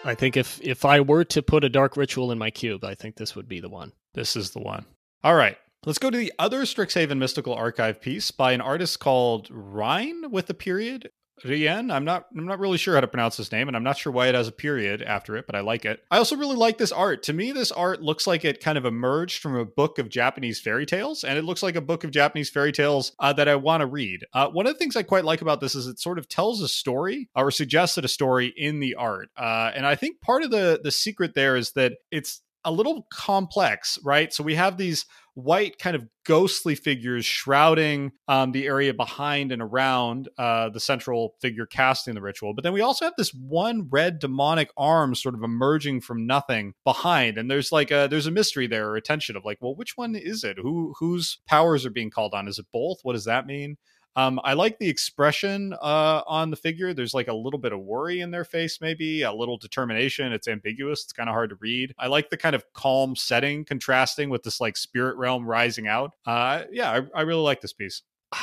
I 0.05 0.14
think 0.14 0.36
if 0.36 0.61
if 0.61 0.84
I 0.84 1.00
were 1.00 1.24
to 1.24 1.42
put 1.42 1.64
a 1.64 1.68
dark 1.68 1.96
ritual 1.96 2.32
in 2.32 2.38
my 2.38 2.50
cube, 2.50 2.84
I 2.84 2.94
think 2.94 3.16
this 3.16 3.34
would 3.34 3.48
be 3.48 3.61
the 3.61 3.68
one. 3.68 3.92
This 4.14 4.36
is 4.36 4.50
the 4.50 4.59
one. 4.59 4.84
All 5.24 5.34
right. 5.34 5.57
Let's 5.86 5.98
go 5.98 6.11
to 6.11 6.18
the 6.18 6.32
other 6.38 6.62
Strixhaven 6.62 7.18
Mystical 7.18 7.55
Archive 7.55 8.00
piece 8.00 8.30
by 8.30 8.53
an 8.53 8.61
artist 8.61 9.00
called 9.00 9.48
Rien 9.50 10.30
with 10.30 10.50
a 10.50 10.55
period. 10.55 11.11
Rien. 11.44 11.90
I'm 11.90 12.04
not 12.04 12.26
I'm 12.36 12.46
not 12.46 12.60
really 12.60 12.78
sure 12.78 12.94
how 12.94 13.00
to 13.00 13.08
pronounce 13.08 13.36
his 13.36 13.50
name, 13.50 13.66
and 13.66 13.76
I'm 13.76 13.82
not 13.82 13.96
sure 13.96 14.12
why 14.12 14.28
it 14.28 14.34
has 14.34 14.48
a 14.48 14.52
period 14.52 15.02
after 15.02 15.36
it, 15.36 15.46
but 15.46 15.56
I 15.56 15.60
like 15.60 15.84
it. 15.84 16.00
I 16.10 16.18
also 16.18 16.36
really 16.36 16.56
like 16.56 16.78
this 16.78 16.92
art. 16.92 17.22
To 17.24 17.32
me, 17.32 17.50
this 17.50 17.72
art 17.72 18.00
looks 18.00 18.26
like 18.26 18.44
it 18.44 18.60
kind 18.60 18.78
of 18.78 18.84
emerged 18.84 19.42
from 19.42 19.56
a 19.56 19.64
book 19.64 19.98
of 19.98 20.08
Japanese 20.08 20.60
fairy 20.60 20.86
tales, 20.86 21.24
and 21.24 21.36
it 21.36 21.44
looks 21.44 21.62
like 21.62 21.74
a 21.74 21.80
book 21.80 22.04
of 22.04 22.12
Japanese 22.12 22.48
fairy 22.48 22.70
tales 22.70 23.12
uh, 23.18 23.32
that 23.32 23.48
I 23.48 23.56
want 23.56 23.80
to 23.80 23.86
read. 23.86 24.24
Uh, 24.32 24.48
one 24.48 24.66
of 24.66 24.72
the 24.74 24.78
things 24.78 24.94
I 24.94 25.02
quite 25.02 25.24
like 25.24 25.42
about 25.42 25.60
this 25.60 25.74
is 25.74 25.86
it 25.86 25.98
sort 25.98 26.18
of 26.18 26.28
tells 26.28 26.60
a 26.60 26.68
story 26.68 27.28
or 27.34 27.50
suggested 27.50 28.04
a 28.04 28.08
story 28.08 28.52
in 28.56 28.78
the 28.78 28.94
art, 28.94 29.30
uh, 29.36 29.72
and 29.74 29.86
I 29.86 29.96
think 29.96 30.20
part 30.20 30.44
of 30.44 30.50
the 30.50 30.80
the 30.82 30.92
secret 30.92 31.34
there 31.34 31.56
is 31.56 31.72
that 31.72 31.94
it's 32.12 32.40
a 32.64 32.70
little 32.70 33.06
complex, 33.12 33.98
right? 34.04 34.32
So 34.32 34.44
we 34.44 34.54
have 34.54 34.76
these 34.76 35.06
white 35.34 35.78
kind 35.78 35.96
of 35.96 36.06
ghostly 36.24 36.74
figures 36.74 37.24
shrouding 37.24 38.12
um, 38.28 38.52
the 38.52 38.66
area 38.66 38.94
behind 38.94 39.50
and 39.50 39.62
around 39.62 40.28
uh, 40.38 40.68
the 40.68 40.80
central 40.80 41.34
figure 41.40 41.66
casting 41.66 42.14
the 42.14 42.20
ritual. 42.20 42.54
But 42.54 42.64
then 42.64 42.72
we 42.72 42.80
also 42.80 43.04
have 43.04 43.14
this 43.16 43.32
one 43.34 43.88
red 43.90 44.18
demonic 44.18 44.70
arm 44.76 45.14
sort 45.14 45.34
of 45.34 45.42
emerging 45.42 46.02
from 46.02 46.26
nothing 46.26 46.74
behind, 46.84 47.38
and 47.38 47.50
there's 47.50 47.72
like 47.72 47.90
a 47.90 48.08
there's 48.10 48.26
a 48.26 48.30
mystery 48.30 48.66
there 48.66 48.88
or 48.88 48.96
a 48.96 49.02
tension 49.02 49.36
of 49.36 49.44
like, 49.44 49.58
well, 49.60 49.74
which 49.74 49.96
one 49.96 50.14
is 50.14 50.44
it? 50.44 50.58
Who 50.60 50.94
whose 50.98 51.38
powers 51.46 51.86
are 51.86 51.90
being 51.90 52.10
called 52.10 52.34
on? 52.34 52.48
Is 52.48 52.58
it 52.58 52.66
both? 52.72 52.98
What 53.02 53.14
does 53.14 53.24
that 53.24 53.46
mean? 53.46 53.76
Um, 54.16 54.40
I 54.44 54.52
like 54.52 54.78
the 54.78 54.88
expression 54.88 55.72
uh, 55.74 56.22
on 56.26 56.50
the 56.50 56.56
figure. 56.56 56.92
There's 56.92 57.14
like 57.14 57.28
a 57.28 57.34
little 57.34 57.58
bit 57.58 57.72
of 57.72 57.80
worry 57.80 58.20
in 58.20 58.30
their 58.30 58.44
face, 58.44 58.80
maybe 58.80 59.22
a 59.22 59.32
little 59.32 59.56
determination. 59.56 60.32
It's 60.32 60.48
ambiguous. 60.48 61.04
It's 61.04 61.12
kind 61.12 61.28
of 61.28 61.34
hard 61.34 61.50
to 61.50 61.56
read. 61.60 61.94
I 61.98 62.08
like 62.08 62.30
the 62.30 62.36
kind 62.36 62.54
of 62.54 62.64
calm 62.72 63.16
setting 63.16 63.64
contrasting 63.64 64.28
with 64.30 64.42
this 64.42 64.60
like 64.60 64.76
spirit 64.76 65.16
realm 65.16 65.46
rising 65.46 65.88
out. 65.88 66.12
Uh, 66.26 66.64
yeah, 66.70 66.90
I, 66.90 67.20
I 67.20 67.22
really 67.22 67.42
like 67.42 67.60
this 67.60 67.72
piece. 67.72 68.02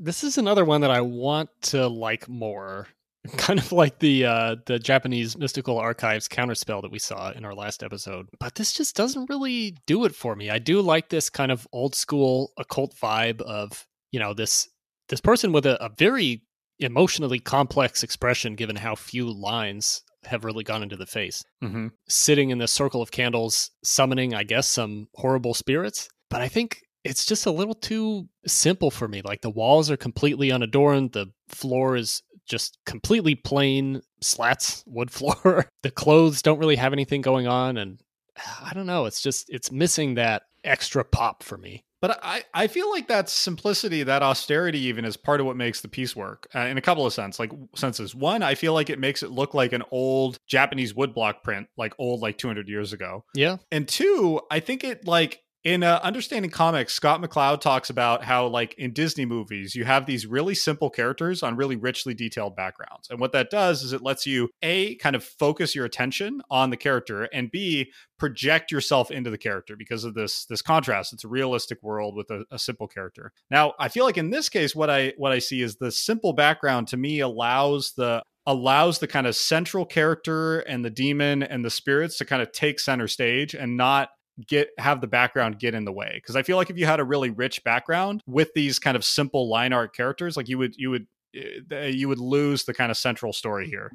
This 0.00 0.24
is 0.24 0.36
another 0.36 0.64
one 0.64 0.80
that 0.80 0.90
I 0.90 1.00
want 1.00 1.48
to 1.62 1.86
like 1.86 2.28
more. 2.28 2.88
Kind 3.36 3.58
of 3.58 3.72
like 3.72 3.98
the 4.00 4.24
uh, 4.24 4.56
the 4.66 4.78
Japanese 4.78 5.38
mystical 5.38 5.78
archives 5.78 6.28
counterspell 6.28 6.82
that 6.82 6.90
we 6.90 6.98
saw 6.98 7.30
in 7.30 7.44
our 7.44 7.54
last 7.54 7.82
episode, 7.82 8.28
but 8.38 8.56
this 8.56 8.72
just 8.72 8.94
doesn't 8.96 9.30
really 9.30 9.76
do 9.86 10.04
it 10.04 10.14
for 10.14 10.36
me. 10.36 10.50
I 10.50 10.58
do 10.58 10.80
like 10.80 11.08
this 11.08 11.30
kind 11.30 11.50
of 11.50 11.66
old 11.72 11.94
school 11.94 12.52
occult 12.58 12.94
vibe 12.96 13.40
of 13.42 13.86
you 14.10 14.20
know 14.20 14.34
this 14.34 14.68
this 15.08 15.20
person 15.20 15.52
with 15.52 15.66
a, 15.66 15.82
a 15.84 15.90
very 15.96 16.42
emotionally 16.78 17.38
complex 17.38 18.02
expression 18.02 18.54
given 18.54 18.76
how 18.76 18.94
few 18.94 19.30
lines 19.32 20.02
have 20.24 20.44
really 20.44 20.64
gone 20.64 20.82
into 20.82 20.96
the 20.96 21.06
face. 21.06 21.44
Mm-hmm. 21.62 21.88
sitting 22.08 22.50
in 22.50 22.58
this 22.58 22.72
circle 22.72 23.00
of 23.00 23.10
candles 23.10 23.70
summoning 23.84 24.34
i 24.34 24.42
guess 24.42 24.66
some 24.66 25.08
horrible 25.14 25.54
spirits. 25.54 26.08
But 26.28 26.40
i 26.42 26.48
think 26.48 26.82
it's 27.06 27.24
just 27.24 27.46
a 27.46 27.52
little 27.52 27.74
too 27.74 28.28
simple 28.46 28.90
for 28.90 29.06
me. 29.06 29.22
Like 29.22 29.40
the 29.40 29.50
walls 29.50 29.90
are 29.90 29.96
completely 29.96 30.50
unadorned. 30.50 31.12
The 31.12 31.26
floor 31.48 31.94
is 31.94 32.22
just 32.48 32.78
completely 32.84 33.36
plain 33.36 34.02
slats 34.20 34.82
wood 34.86 35.10
floor. 35.12 35.68
The 35.82 35.90
clothes 35.90 36.42
don't 36.42 36.58
really 36.58 36.76
have 36.76 36.92
anything 36.92 37.20
going 37.20 37.46
on. 37.46 37.76
And 37.76 38.00
i 38.60 38.72
don't 38.74 38.86
know. 38.86 39.06
It's 39.06 39.22
just 39.22 39.46
it's 39.48 39.70
missing 39.70 40.14
that 40.14 40.42
extra 40.64 41.04
pop 41.04 41.44
for 41.44 41.56
me 41.56 41.84
But 42.00 42.20
I, 42.22 42.42
I 42.52 42.66
feel 42.66 42.90
like 42.90 43.08
that 43.08 43.28
simplicity, 43.28 44.02
that 44.02 44.22
austerity, 44.22 44.80
even 44.80 45.04
is 45.04 45.16
part 45.16 45.40
of 45.40 45.46
what 45.46 45.56
makes 45.56 45.80
the 45.80 45.88
piece 45.88 46.14
work 46.14 46.46
uh, 46.54 46.60
in 46.60 46.76
a 46.76 46.82
couple 46.82 47.06
of 47.06 47.12
sense, 47.12 47.38
like 47.38 47.50
senses. 47.74 48.14
One, 48.14 48.42
I 48.42 48.54
feel 48.54 48.74
like 48.74 48.90
it 48.90 48.98
makes 48.98 49.22
it 49.22 49.30
look 49.30 49.54
like 49.54 49.72
an 49.72 49.82
old 49.90 50.38
Japanese 50.46 50.92
woodblock 50.92 51.42
print, 51.42 51.68
like 51.76 51.94
old, 51.98 52.20
like 52.20 52.38
200 52.38 52.68
years 52.68 52.92
ago. 52.92 53.24
yeah 53.34 53.56
And 53.70 53.88
two, 53.88 54.40
I 54.50 54.60
think 54.60 54.84
it 54.84 55.06
like 55.06 55.42
in 55.66 55.82
uh, 55.82 55.98
understanding 56.04 56.48
comics, 56.48 56.94
Scott 56.94 57.20
McCloud 57.20 57.60
talks 57.60 57.90
about 57.90 58.22
how 58.22 58.46
like 58.46 58.76
in 58.78 58.92
Disney 58.92 59.26
movies, 59.26 59.74
you 59.74 59.84
have 59.84 60.06
these 60.06 60.24
really 60.24 60.54
simple 60.54 60.90
characters 60.90 61.42
on 61.42 61.56
really 61.56 61.74
richly 61.74 62.14
detailed 62.14 62.54
backgrounds, 62.54 63.10
and 63.10 63.18
what 63.18 63.32
that 63.32 63.50
does 63.50 63.82
is 63.82 63.92
it 63.92 64.00
lets 64.00 64.26
you 64.26 64.48
a 64.62 64.94
kind 64.98 65.16
of 65.16 65.24
focus 65.24 65.74
your 65.74 65.84
attention 65.84 66.40
on 66.52 66.70
the 66.70 66.76
character, 66.76 67.24
and 67.24 67.50
b 67.50 67.90
project 68.16 68.70
yourself 68.70 69.10
into 69.10 69.28
the 69.28 69.36
character 69.36 69.74
because 69.76 70.04
of 70.04 70.14
this 70.14 70.46
this 70.46 70.62
contrast. 70.62 71.12
It's 71.12 71.24
a 71.24 71.28
realistic 71.28 71.82
world 71.82 72.14
with 72.14 72.30
a, 72.30 72.44
a 72.52 72.60
simple 72.60 72.86
character. 72.86 73.32
Now, 73.50 73.74
I 73.80 73.88
feel 73.88 74.04
like 74.04 74.18
in 74.18 74.30
this 74.30 74.48
case, 74.48 74.72
what 74.76 74.88
I 74.88 75.14
what 75.16 75.32
I 75.32 75.40
see 75.40 75.62
is 75.62 75.78
the 75.78 75.90
simple 75.90 76.32
background 76.32 76.86
to 76.88 76.96
me 76.96 77.18
allows 77.18 77.94
the 77.96 78.22
allows 78.46 79.00
the 79.00 79.08
kind 79.08 79.26
of 79.26 79.34
central 79.34 79.84
character 79.84 80.60
and 80.60 80.84
the 80.84 80.90
demon 80.90 81.42
and 81.42 81.64
the 81.64 81.70
spirits 81.70 82.18
to 82.18 82.24
kind 82.24 82.40
of 82.40 82.52
take 82.52 82.78
center 82.78 83.08
stage 83.08 83.52
and 83.52 83.76
not 83.76 84.10
get 84.46 84.68
have 84.78 85.00
the 85.00 85.06
background 85.06 85.58
get 85.58 85.74
in 85.74 85.84
the 85.84 85.92
way 85.92 86.12
because 86.14 86.36
i 86.36 86.42
feel 86.42 86.56
like 86.56 86.68
if 86.70 86.76
you 86.76 86.84
had 86.86 87.00
a 87.00 87.04
really 87.04 87.30
rich 87.30 87.62
background 87.64 88.22
with 88.26 88.52
these 88.54 88.78
kind 88.78 88.96
of 88.96 89.04
simple 89.04 89.48
line 89.48 89.72
art 89.72 89.94
characters 89.94 90.36
like 90.36 90.48
you 90.48 90.58
would 90.58 90.74
you 90.76 90.90
would 90.90 91.06
uh, 91.72 91.76
you 91.80 92.08
would 92.08 92.18
lose 92.18 92.64
the 92.64 92.74
kind 92.74 92.90
of 92.90 92.96
central 92.96 93.32
story 93.32 93.66
here 93.68 93.90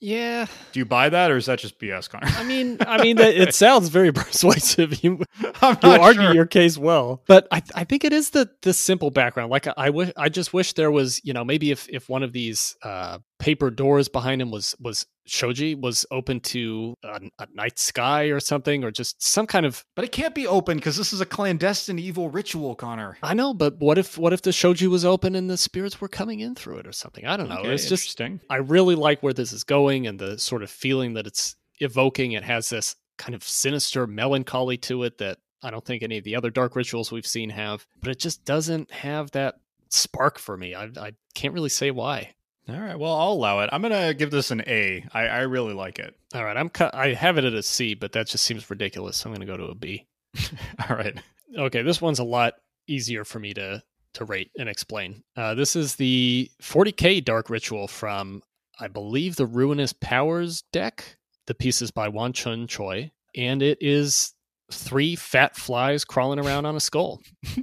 yeah 0.00 0.46
do 0.72 0.80
you 0.80 0.84
buy 0.84 1.08
that 1.08 1.30
or 1.30 1.36
is 1.36 1.46
that 1.46 1.58
just 1.58 1.78
bs 1.78 2.08
connor 2.08 2.26
I 2.28 2.44
mean, 2.44 2.78
I 2.86 3.02
mean, 3.02 3.16
that- 3.16 3.34
it 3.34 3.54
sounds 3.54 3.88
very 3.88 4.12
persuasive. 4.24 5.04
You 5.04 5.24
you 5.42 5.50
argue 5.82 6.22
sure. 6.22 6.34
your 6.34 6.46
case 6.46 6.78
well, 6.78 7.22
but 7.26 7.46
I 7.50 7.62
I 7.74 7.84
think 7.84 8.04
it 8.04 8.12
is 8.14 8.30
the 8.30 8.48
the 8.62 8.72
simple 8.72 9.10
background. 9.10 9.50
Like 9.50 9.66
I, 9.66 9.74
I 9.76 9.90
wish 9.90 10.10
I 10.16 10.30
just 10.30 10.54
wish 10.54 10.72
there 10.72 10.90
was 10.90 11.20
you 11.22 11.34
know 11.34 11.44
maybe 11.44 11.70
if 11.70 11.86
if 11.90 12.08
one 12.08 12.22
of 12.22 12.32
these 12.32 12.76
uh, 12.82 13.18
paper 13.40 13.70
doors 13.70 14.08
behind 14.08 14.40
him 14.40 14.50
was 14.50 14.76
was 14.78 15.06
shoji 15.26 15.74
was 15.74 16.06
open 16.10 16.38
to 16.40 16.94
a, 17.02 17.20
a 17.38 17.46
night 17.54 17.78
sky 17.78 18.24
or 18.24 18.38
something 18.38 18.84
or 18.84 18.90
just 18.90 19.20
some 19.22 19.46
kind 19.46 19.64
of 19.64 19.84
but 19.96 20.04
it 20.04 20.12
can't 20.12 20.34
be 20.34 20.46
open 20.46 20.76
because 20.76 20.96
this 20.96 21.12
is 21.12 21.20
a 21.20 21.26
clandestine 21.26 21.98
evil 21.98 22.28
ritual 22.28 22.74
connor 22.74 23.16
I 23.22 23.34
know, 23.34 23.54
but 23.54 23.78
what 23.78 23.98
if 23.98 24.18
what 24.18 24.32
if 24.32 24.42
the 24.42 24.52
shoji 24.52 24.86
was 24.86 25.04
open 25.04 25.34
and 25.34 25.48
the 25.50 25.56
spirits 25.56 26.00
were 26.00 26.08
coming 26.08 26.40
in 26.40 26.54
through 26.54 26.78
it 26.78 26.86
or 26.86 26.92
something? 26.92 27.26
I 27.26 27.36
don't 27.36 27.48
know. 27.48 27.58
Okay, 27.58 27.72
it's 27.72 27.88
just 27.88 28.04
interesting 28.04 28.40
I 28.50 28.56
really 28.56 28.94
like 28.94 29.22
where 29.22 29.32
this 29.32 29.52
is 29.52 29.64
going 29.64 30.06
and 30.06 30.18
the 30.18 30.38
sort 30.38 30.62
of 30.62 30.70
feeling 30.70 31.14
that 31.14 31.26
it's 31.26 31.56
evoking. 31.80 32.32
It 32.32 32.44
has 32.44 32.68
this 32.68 32.94
kind 33.16 33.34
of 33.34 33.42
sinister 33.42 34.06
melancholy 34.06 34.76
to 34.78 35.02
it 35.04 35.18
that 35.18 35.38
I 35.62 35.70
don't 35.70 35.84
think 35.84 36.02
any 36.02 36.18
of 36.18 36.24
the 36.24 36.36
other 36.36 36.50
dark 36.50 36.76
rituals 36.76 37.10
we've 37.10 37.26
seen 37.26 37.50
have, 37.50 37.86
but 38.00 38.10
it 38.10 38.18
just 38.18 38.44
doesn't 38.44 38.90
have 38.90 39.30
that 39.32 39.56
spark 39.88 40.38
for 40.38 40.56
me. 40.56 40.74
I, 40.74 40.90
I 40.96 41.12
can't 41.34 41.54
really 41.54 41.68
say 41.68 41.90
why. 41.90 42.34
All 42.70 42.80
right 42.80 42.98
well 42.98 43.14
i'll 43.14 43.32
allow 43.32 43.60
it 43.60 43.70
i'm 43.72 43.82
gonna 43.82 44.14
give 44.14 44.30
this 44.30 44.50
an 44.50 44.62
a 44.66 45.04
i, 45.12 45.26
I 45.26 45.40
really 45.40 45.74
like 45.74 45.98
it 45.98 46.14
All 46.34 46.44
right, 46.44 46.56
I'm 46.56 46.68
cu- 46.68 46.90
I 46.92 47.12
have 47.14 47.38
it 47.38 47.44
at 47.44 47.54
a 47.54 47.62
C, 47.62 47.94
but 47.94 48.12
that 48.12 48.28
just 48.28 48.44
seems 48.44 48.70
ridiculous. 48.70 49.16
So 49.16 49.28
I'm 49.28 49.34
going 49.34 49.46
to 49.46 49.52
go 49.52 49.56
to 49.56 49.72
a 49.72 49.74
B. 49.74 50.06
all 50.88 50.96
right 50.96 51.18
Okay, 51.58 51.82
this 51.82 52.00
one's 52.00 52.20
a 52.20 52.24
lot 52.24 52.54
easier 52.86 53.24
for 53.24 53.40
me 53.40 53.52
to 53.54 53.82
to 54.14 54.24
rate 54.24 54.50
and 54.56 54.68
explain. 54.68 55.22
Uh, 55.36 55.54
this 55.54 55.74
is 55.74 55.96
the 55.96 56.48
40k 56.62 57.24
Dark 57.24 57.50
Ritual 57.50 57.88
from, 57.88 58.42
I 58.78 58.86
believe, 58.86 59.34
the 59.36 59.46
Ruinous 59.46 59.92
Powers 59.92 60.62
deck. 60.72 61.16
The 61.48 61.54
piece 61.54 61.82
is 61.82 61.90
by 61.90 62.08
Wonchun 62.08 62.68
Choi, 62.68 63.10
and 63.36 63.62
it 63.62 63.78
is 63.80 64.34
three 64.72 65.16
fat 65.16 65.56
flies 65.56 66.04
crawling 66.04 66.38
around 66.38 66.66
on 66.66 66.76
a 66.76 66.80
skull. 66.80 67.20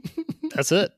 That's 0.53 0.74
it. 0.74 0.91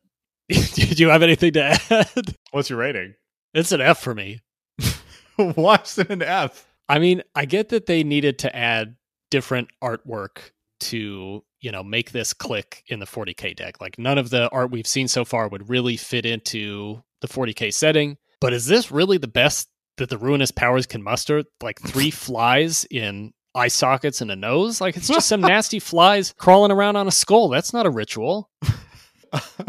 Do 0.49 1.03
you 1.03 1.09
have 1.09 1.21
anything 1.21 1.53
to 1.53 1.77
add? 1.89 2.35
what's 2.51 2.71
your 2.71 2.79
rating 2.79 3.13
It's 3.53 3.71
an 3.71 3.81
F 3.81 3.99
for 3.99 4.13
me. 4.13 4.41
why 5.35 5.75
is 5.83 5.97
it 5.97 6.09
an 6.09 6.21
f 6.21 6.65
I 6.87 6.97
mean, 6.97 7.21
I 7.35 7.45
get 7.45 7.69
that 7.69 7.85
they 7.85 8.03
needed 8.03 8.39
to 8.39 8.55
add 8.55 8.95
different 9.29 9.69
artwork 9.83 10.51
to, 10.79 11.43
you 11.61 11.71
know, 11.71 11.83
make 11.83 12.11
this 12.11 12.33
click 12.33 12.83
in 12.87 12.99
the 12.99 13.05
40K 13.05 13.55
deck. 13.55 13.79
Like 13.79 13.99
none 13.99 14.17
of 14.17 14.31
the 14.31 14.49
art 14.49 14.71
we've 14.71 14.87
seen 14.87 15.07
so 15.07 15.23
far 15.23 15.47
would 15.47 15.69
really 15.69 15.97
fit 15.97 16.25
into 16.25 17.03
the 17.21 17.27
40K 17.27 17.71
setting. 17.71 18.17
But 18.41 18.53
is 18.53 18.65
this 18.65 18.91
really 18.91 19.19
the 19.19 19.27
best 19.27 19.69
that 19.97 20.09
the 20.09 20.17
ruinous 20.17 20.49
powers 20.49 20.87
can 20.87 21.03
muster? 21.03 21.43
Like 21.61 21.79
three 21.79 22.11
flies 22.11 22.85
in 22.89 23.33
eye 23.53 23.67
sockets 23.67 24.21
and 24.21 24.31
a 24.31 24.35
nose? 24.35 24.81
Like 24.81 24.97
it's 24.97 25.07
just 25.07 25.27
some 25.27 25.41
nasty 25.41 25.79
flies 25.79 26.33
crawling 26.37 26.71
around 26.71 26.95
on 26.95 27.07
a 27.07 27.11
skull. 27.11 27.49
That's 27.49 27.73
not 27.73 27.85
a 27.85 27.91
ritual. 27.91 28.49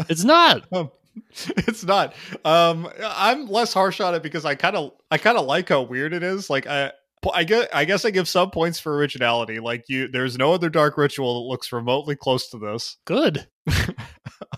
It's 0.09 0.23
not. 0.23 0.65
Um, 0.71 0.89
it's 1.57 1.83
not. 1.83 2.13
Um, 2.45 2.89
I'm 3.03 3.47
less 3.47 3.73
harsh 3.73 3.99
on 3.99 4.15
it 4.15 4.23
because 4.23 4.45
I 4.45 4.55
kind 4.55 4.75
of, 4.75 4.93
I 5.09 5.17
kind 5.17 5.37
of 5.37 5.45
like 5.45 5.69
how 5.69 5.81
weird 5.81 6.13
it 6.13 6.23
is. 6.23 6.49
Like 6.49 6.67
I, 6.67 6.91
I 7.33 7.43
get, 7.43 7.73
I 7.73 7.85
guess 7.85 8.05
I 8.05 8.09
give 8.11 8.27
some 8.27 8.51
points 8.51 8.79
for 8.79 8.95
originality. 8.95 9.59
Like 9.59 9.85
you, 9.87 10.07
there's 10.07 10.37
no 10.37 10.53
other 10.53 10.69
dark 10.69 10.97
ritual 10.97 11.41
that 11.41 11.49
looks 11.49 11.71
remotely 11.71 12.15
close 12.15 12.49
to 12.49 12.57
this. 12.57 12.97
Good. 13.05 13.47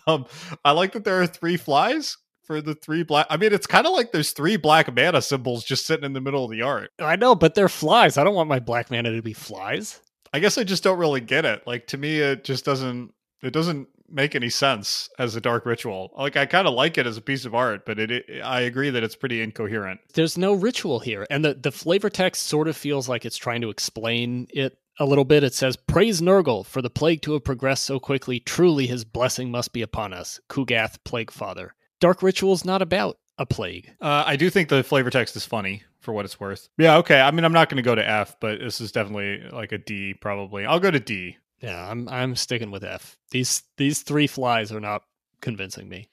um, 0.08 0.26
I 0.64 0.72
like 0.72 0.93
that 0.93 1.04
there 1.04 1.22
are 1.22 1.28
three 1.28 1.58
flies 1.58 2.18
for 2.43 2.62
the 2.62 2.76
three 2.76 3.04
black. 3.04 3.28
I 3.30 3.38
mean, 3.38 3.54
it's 3.54 3.68
kind 3.68 3.88
of 3.88 3.93
like 3.93 4.12
there's 4.12 4.32
three 4.32 4.58
black 4.58 4.93
mana 4.93 5.22
symbols 5.22 5.64
just 5.64 5.86
sitting 5.86 6.06
in 6.06 6.14
the 6.14 6.22
middle 6.22 6.43
of 6.43 6.51
the 6.51 6.62
art. 6.62 6.91
I 6.99 7.16
know, 7.16 7.36
but 7.36 7.56
they're 7.56 7.70
flies. 7.70 8.18
I 8.18 8.24
don't 8.24 8.36
want 8.36 8.49
my 8.49 8.60
black 8.60 8.91
mana 8.91 9.12
to 9.16 9.22
be 9.22 9.34
flies. 9.34 10.01
I 10.34 10.39
guess 10.39 10.58
I 10.58 10.64
just 10.64 10.84
don't 10.84 10.99
really 10.99 11.22
get 11.22 11.45
it. 11.45 11.66
Like 11.68 11.88
to 11.88 11.97
me, 11.97 12.20
it 12.20 12.43
just 12.43 12.66
doesn't. 12.66 13.14
It 13.41 13.51
doesn't 13.51 13.89
make 14.10 14.36
any 14.36 14.49
sense 14.49 15.10
as 15.18 15.36
a 15.36 15.41
dark 15.41 15.66
ritual. 15.66 16.12
Like 16.18 16.38
I 16.38 16.45
kind 16.45 16.68
of 16.68 16.74
like 16.74 16.97
it 16.97 17.08
as 17.08 17.18
a 17.18 17.22
piece 17.22 17.45
of 17.45 17.56
art, 17.56 17.86
but 17.86 17.99
it, 17.99 18.12
it. 18.12 18.41
I 18.43 18.62
agree 18.62 18.89
that 18.89 19.04
it's 19.04 19.16
pretty 19.16 19.41
incoherent. 19.41 19.99
there's 20.14 20.38
no 20.38 20.54
ritual 20.54 20.99
here 20.99 21.26
and 21.30 21.43
the, 21.43 21.54
the 21.56 21.72
flavor 21.72 22.10
text 22.10 22.43
sort 22.43 22.68
of 22.68 22.78
feels 22.78 23.10
like 23.10 23.26
it's 23.26 23.38
trying 23.38 23.62
to 23.62 23.70
explain 23.70 24.47
it 24.51 24.78
a 24.99 25.06
little 25.06 25.26
bit 25.26 25.43
it 25.43 25.54
says 25.54 25.76
praise 25.76 26.22
nurgle 26.22 26.66
for 26.66 26.82
the 26.82 26.89
plague 26.89 27.22
to 27.24 27.34
have 27.34 27.43
progressed 27.43 27.84
so 27.84 27.99
quickly 27.99 28.39
truly 28.39 28.86
his 28.86 29.04
blessing 29.04 29.49
must 29.49 29.74
be 29.74 29.82
upon 29.82 30.14
us 30.14 30.39
Ku'gath 30.49 30.97
plague 31.04 31.32
father 31.32 31.74
dark 31.99 32.22
ritual's 32.22 32.64
not 32.64 32.82
about 32.82 33.18
a 33.39 33.45
plague. 33.47 33.89
Uh, 33.99 34.24
I 34.28 34.36
do 34.36 34.49
think 34.51 34.70
the 34.70 34.84
flavor 34.84 35.10
text 35.10 35.36
is 35.36 35.43
funny 35.45 35.82
for 36.01 36.14
what 36.14 36.24
it's 36.24 36.39
worth. 36.39 36.70
Yeah, 36.78 36.97
okay. 36.97 37.20
I 37.20 37.32
mean, 37.32 37.43
I'm 37.45 37.51
not 37.54 37.68
going 37.68 37.78
to 37.78 37.82
go 37.82 37.95
to 37.95 38.08
F, 38.08 38.36
but 38.39 38.60
this 38.60 38.80
is 38.80 38.91
definitely 38.91 39.49
like 39.51 39.72
a 39.72 39.80
D, 39.80 40.14
probably. 40.14 40.68
I'll 40.68 40.80
go 40.80 40.91
to 40.91 40.99
D. 40.99 41.38
Yeah, 41.64 41.89
I'm 41.89 42.09
I'm 42.09 42.36
sticking 42.36 42.72
with 42.72 42.84
F. 42.84 43.18
These 43.32 43.64
these 43.78 44.01
three 44.01 44.28
flies 44.28 44.74
are 44.74 44.82
not 44.82 45.03
convincing 45.41 45.88
me. 45.88 46.09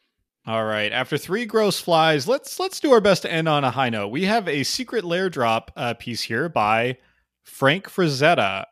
All 0.47 0.65
right. 0.65 0.93
After 0.93 1.19
three 1.19 1.45
gross 1.45 1.81
flies, 1.81 2.29
let's 2.29 2.61
let's 2.61 2.79
do 2.79 2.93
our 2.93 3.01
best 3.01 3.23
to 3.23 3.33
end 3.33 3.49
on 3.49 3.65
a 3.65 3.73
high 3.73 3.91
note. 3.91 4.09
We 4.09 4.27
have 4.27 4.47
a 4.47 4.63
secret 4.63 5.05
lair 5.05 5.29
drop 5.29 5.73
uh, 5.75 5.95
piece 5.95 6.23
here 6.23 6.49
by 6.49 6.99
Frank 7.43 7.89
Frazetta, 7.89 8.67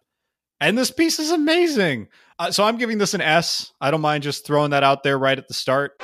and 0.61 0.79
this 0.79 0.93
piece 0.93 1.19
is 1.19 1.33
amazing. 1.33 2.09
Uh, 2.39 2.53
so 2.53 2.63
I'm 2.63 2.79
giving 2.79 2.99
this 2.99 3.13
an 3.13 3.23
S. 3.23 3.73
I 3.81 3.91
don't 3.91 4.01
mind 4.01 4.23
just 4.23 4.47
throwing 4.47 4.71
that 4.71 4.85
out 4.85 5.03
there 5.03 5.19
right 5.19 5.37
at 5.37 5.49
the 5.49 5.55
start. 5.55 6.01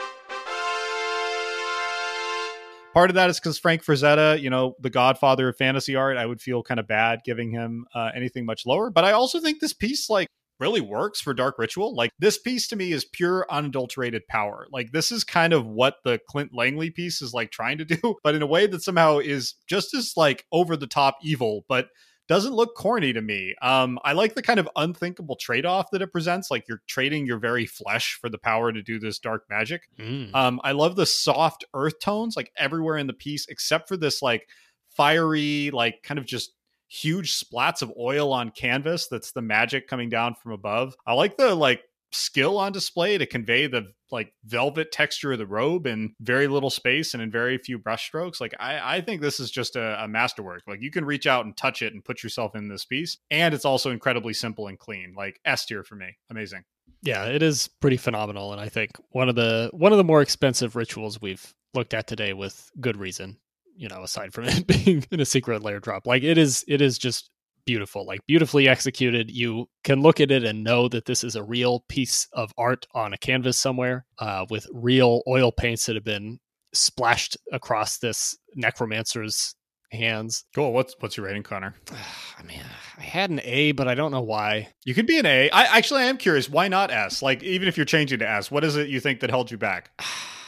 Part 2.94 3.10
of 3.10 3.14
that 3.14 3.30
is 3.30 3.38
because 3.38 3.60
Frank 3.60 3.84
Frazetta, 3.84 4.40
you 4.40 4.50
know, 4.50 4.74
the 4.80 4.90
godfather 4.90 5.48
of 5.48 5.56
fantasy 5.56 5.94
art, 5.94 6.16
I 6.16 6.26
would 6.26 6.40
feel 6.40 6.64
kind 6.64 6.80
of 6.80 6.88
bad 6.88 7.20
giving 7.24 7.52
him 7.52 7.86
uh, 7.94 8.10
anything 8.14 8.44
much 8.44 8.66
lower. 8.66 8.90
But 8.90 9.04
I 9.04 9.12
also 9.12 9.40
think 9.40 9.60
this 9.60 9.72
piece, 9.72 10.10
like, 10.10 10.28
really 10.60 10.80
works 10.80 11.20
for 11.20 11.34
Dark 11.34 11.58
Ritual. 11.58 11.94
Like, 11.94 12.10
this 12.18 12.38
piece 12.38 12.68
to 12.68 12.76
me 12.76 12.92
is 12.92 13.04
pure, 13.04 13.46
unadulterated 13.50 14.22
power. 14.28 14.66
Like, 14.72 14.92
this 14.92 15.10
is 15.10 15.24
kind 15.24 15.52
of 15.52 15.66
what 15.66 15.96
the 16.04 16.20
Clint 16.28 16.50
Langley 16.54 16.90
piece 16.90 17.22
is 17.22 17.32
like 17.32 17.50
trying 17.50 17.78
to 17.78 17.84
do, 17.84 18.16
but 18.22 18.34
in 18.34 18.42
a 18.42 18.46
way 18.46 18.66
that 18.66 18.82
somehow 18.82 19.18
is 19.18 19.54
just 19.66 19.94
as 19.94 20.12
like 20.16 20.44
over 20.52 20.76
the 20.76 20.86
top 20.86 21.16
evil, 21.22 21.64
but 21.68 21.88
doesn't 22.26 22.54
look 22.54 22.74
corny 22.74 23.12
to 23.12 23.20
me. 23.20 23.54
Um, 23.60 23.98
I 24.02 24.12
like 24.12 24.34
the 24.34 24.42
kind 24.42 24.58
of 24.58 24.68
unthinkable 24.76 25.36
trade 25.36 25.66
off 25.66 25.90
that 25.92 26.02
it 26.02 26.12
presents. 26.12 26.50
Like 26.50 26.64
you're 26.68 26.80
trading 26.88 27.26
your 27.26 27.38
very 27.38 27.66
flesh 27.66 28.18
for 28.20 28.30
the 28.30 28.38
power 28.38 28.72
to 28.72 28.82
do 28.82 28.98
this 28.98 29.18
dark 29.18 29.44
magic. 29.50 29.82
Mm. 29.98 30.34
Um, 30.34 30.60
I 30.64 30.72
love 30.72 30.96
the 30.96 31.06
soft 31.06 31.64
earth 31.74 32.00
tones, 32.00 32.34
like 32.36 32.50
everywhere 32.56 32.96
in 32.96 33.06
the 33.06 33.12
piece, 33.12 33.46
except 33.48 33.88
for 33.88 33.96
this 33.96 34.22
like 34.22 34.48
fiery, 34.96 35.70
like 35.70 36.02
kind 36.02 36.18
of 36.18 36.24
just 36.24 36.52
huge 36.94 37.38
splats 37.38 37.82
of 37.82 37.92
oil 37.98 38.32
on 38.32 38.50
canvas. 38.50 39.08
That's 39.08 39.32
the 39.32 39.42
magic 39.42 39.88
coming 39.88 40.08
down 40.08 40.34
from 40.34 40.52
above. 40.52 40.94
I 41.06 41.14
like 41.14 41.36
the 41.36 41.54
like 41.54 41.82
skill 42.12 42.58
on 42.58 42.72
display 42.72 43.18
to 43.18 43.26
convey 43.26 43.66
the 43.66 43.82
like 44.10 44.32
velvet 44.44 44.92
texture 44.92 45.32
of 45.32 45.38
the 45.38 45.46
robe 45.46 45.86
in 45.86 46.14
very 46.20 46.46
little 46.46 46.70
space 46.70 47.12
and 47.12 47.22
in 47.22 47.30
very 47.30 47.58
few 47.58 47.78
brushstrokes. 47.78 48.40
Like 48.40 48.54
I, 48.60 48.98
I 48.98 49.00
think 49.00 49.20
this 49.20 49.40
is 49.40 49.50
just 49.50 49.76
a, 49.76 50.04
a 50.04 50.08
masterwork. 50.08 50.62
Like 50.66 50.80
you 50.80 50.90
can 50.90 51.04
reach 51.04 51.26
out 51.26 51.44
and 51.44 51.56
touch 51.56 51.82
it 51.82 51.92
and 51.92 52.04
put 52.04 52.22
yourself 52.22 52.54
in 52.54 52.68
this 52.68 52.84
piece, 52.84 53.18
and 53.30 53.52
it's 53.52 53.64
also 53.64 53.90
incredibly 53.90 54.32
simple 54.32 54.68
and 54.68 54.78
clean. 54.78 55.14
Like 55.16 55.40
S 55.44 55.66
tier 55.66 55.82
for 55.82 55.96
me, 55.96 56.16
amazing. 56.30 56.62
Yeah, 57.02 57.26
it 57.26 57.42
is 57.42 57.68
pretty 57.80 57.96
phenomenal, 57.96 58.52
and 58.52 58.60
I 58.60 58.68
think 58.68 58.92
one 59.10 59.28
of 59.28 59.34
the 59.34 59.70
one 59.72 59.92
of 59.92 59.98
the 59.98 60.04
more 60.04 60.22
expensive 60.22 60.76
rituals 60.76 61.20
we've 61.20 61.54
looked 61.74 61.92
at 61.92 62.06
today 62.06 62.32
with 62.32 62.70
good 62.80 62.96
reason. 62.96 63.38
You 63.76 63.88
know, 63.88 64.02
aside 64.02 64.32
from 64.32 64.44
it 64.48 64.66
being 64.66 65.04
in 65.10 65.20
a 65.20 65.24
secret 65.24 65.62
lair 65.62 65.80
drop, 65.80 66.06
like 66.06 66.22
it 66.22 66.38
is, 66.38 66.64
it 66.68 66.80
is 66.80 66.98
just 66.98 67.30
beautiful, 67.64 68.06
like 68.06 68.20
beautifully 68.26 68.68
executed. 68.68 69.30
You 69.30 69.66
can 69.82 70.00
look 70.00 70.20
at 70.20 70.30
it 70.30 70.44
and 70.44 70.64
know 70.64 70.88
that 70.88 71.06
this 71.06 71.24
is 71.24 71.36
a 71.36 71.42
real 71.42 71.84
piece 71.88 72.28
of 72.32 72.52
art 72.58 72.86
on 72.94 73.12
a 73.12 73.18
canvas 73.18 73.58
somewhere 73.58 74.06
uh, 74.18 74.46
with 74.50 74.66
real 74.72 75.22
oil 75.26 75.52
paints 75.52 75.86
that 75.86 75.94
have 75.94 76.04
been 76.04 76.38
splashed 76.72 77.36
across 77.52 77.98
this 77.98 78.36
necromancer's 78.54 79.54
hands. 79.92 80.44
Cool. 80.54 80.72
What's 80.72 80.94
what's 80.98 81.16
your 81.16 81.26
rating, 81.26 81.42
Connor? 81.42 81.74
I 82.38 82.42
mean, 82.42 82.62
I 82.98 83.02
had 83.02 83.30
an 83.30 83.40
A, 83.44 83.72
but 83.72 83.88
I 83.88 83.94
don't 83.94 84.10
know 84.10 84.22
why. 84.22 84.68
You 84.84 84.94
could 84.94 85.06
be 85.06 85.18
an 85.18 85.26
A. 85.26 85.50
I 85.50 85.76
actually 85.76 86.02
I 86.02 86.06
am 86.06 86.18
curious. 86.18 86.48
Why 86.48 86.68
not 86.68 86.90
S? 86.90 87.22
Like 87.22 87.42
even 87.42 87.68
if 87.68 87.76
you're 87.76 87.86
changing 87.86 88.18
to 88.20 88.28
S, 88.28 88.50
what 88.50 88.64
is 88.64 88.76
it 88.76 88.88
you 88.88 89.00
think 89.00 89.20
that 89.20 89.30
held 89.30 89.50
you 89.50 89.58
back? 89.58 89.90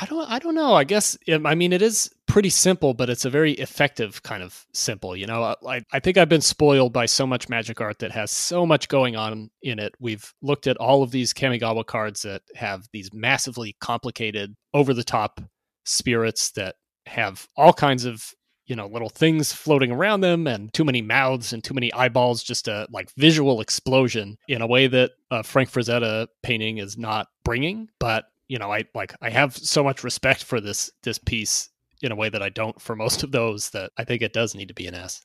I 0.00 0.06
don't 0.06 0.30
I 0.30 0.38
don't 0.38 0.54
know. 0.54 0.74
I 0.74 0.84
guess 0.84 1.18
I 1.28 1.54
mean 1.54 1.72
it 1.72 1.82
is 1.82 2.10
pretty 2.26 2.50
simple, 2.50 2.94
but 2.94 3.10
it's 3.10 3.24
a 3.24 3.30
very 3.30 3.52
effective 3.52 4.22
kind 4.22 4.42
of 4.42 4.66
simple. 4.72 5.16
You 5.16 5.26
know, 5.26 5.56
I 5.66 5.82
I 5.92 5.98
think 5.98 6.16
I've 6.16 6.28
been 6.28 6.40
spoiled 6.40 6.92
by 6.92 7.06
so 7.06 7.26
much 7.26 7.48
magic 7.48 7.80
art 7.80 7.98
that 7.98 8.12
has 8.12 8.30
so 8.30 8.64
much 8.64 8.88
going 8.88 9.16
on 9.16 9.50
in 9.62 9.78
it. 9.78 9.94
We've 9.98 10.32
looked 10.40 10.66
at 10.66 10.76
all 10.76 11.02
of 11.02 11.10
these 11.10 11.34
Kamigawa 11.34 11.84
cards 11.84 12.22
that 12.22 12.42
have 12.54 12.86
these 12.92 13.12
massively 13.12 13.76
complicated, 13.80 14.54
over 14.72 14.94
the 14.94 15.04
top 15.04 15.40
spirits 15.84 16.50
that 16.52 16.76
have 17.06 17.48
all 17.56 17.72
kinds 17.72 18.04
of 18.04 18.32
you 18.66 18.76
know 18.76 18.86
little 18.86 19.08
things 19.08 19.52
floating 19.52 19.90
around 19.90 20.20
them 20.20 20.46
and 20.46 20.72
too 20.72 20.84
many 20.84 21.02
mouths 21.02 21.52
and 21.52 21.64
too 21.64 21.74
many 21.74 21.92
eyeballs 21.94 22.42
just 22.42 22.68
a 22.68 22.86
like 22.92 23.10
visual 23.16 23.60
explosion 23.60 24.36
in 24.46 24.60
a 24.60 24.66
way 24.66 24.86
that 24.86 25.12
uh, 25.30 25.42
frank 25.42 25.70
frazetta 25.70 26.26
painting 26.42 26.76
is 26.76 26.98
not 26.98 27.28
bringing 27.44 27.88
but 27.98 28.26
you 28.48 28.58
know 28.58 28.72
i 28.72 28.84
like 28.94 29.14
i 29.20 29.30
have 29.30 29.56
so 29.56 29.84
much 29.84 30.02
respect 30.02 30.42
for 30.42 30.60
this 30.60 30.90
this 31.02 31.18
piece 31.18 31.70
in 32.02 32.10
a 32.12 32.16
way 32.16 32.28
that 32.28 32.42
i 32.42 32.48
don't 32.48 32.80
for 32.80 32.96
most 32.96 33.22
of 33.22 33.30
those 33.32 33.70
that 33.70 33.90
i 33.98 34.04
think 34.04 34.22
it 34.22 34.32
does 34.32 34.54
need 34.54 34.68
to 34.68 34.74
be 34.74 34.86
an 34.86 34.94
s 34.94 35.24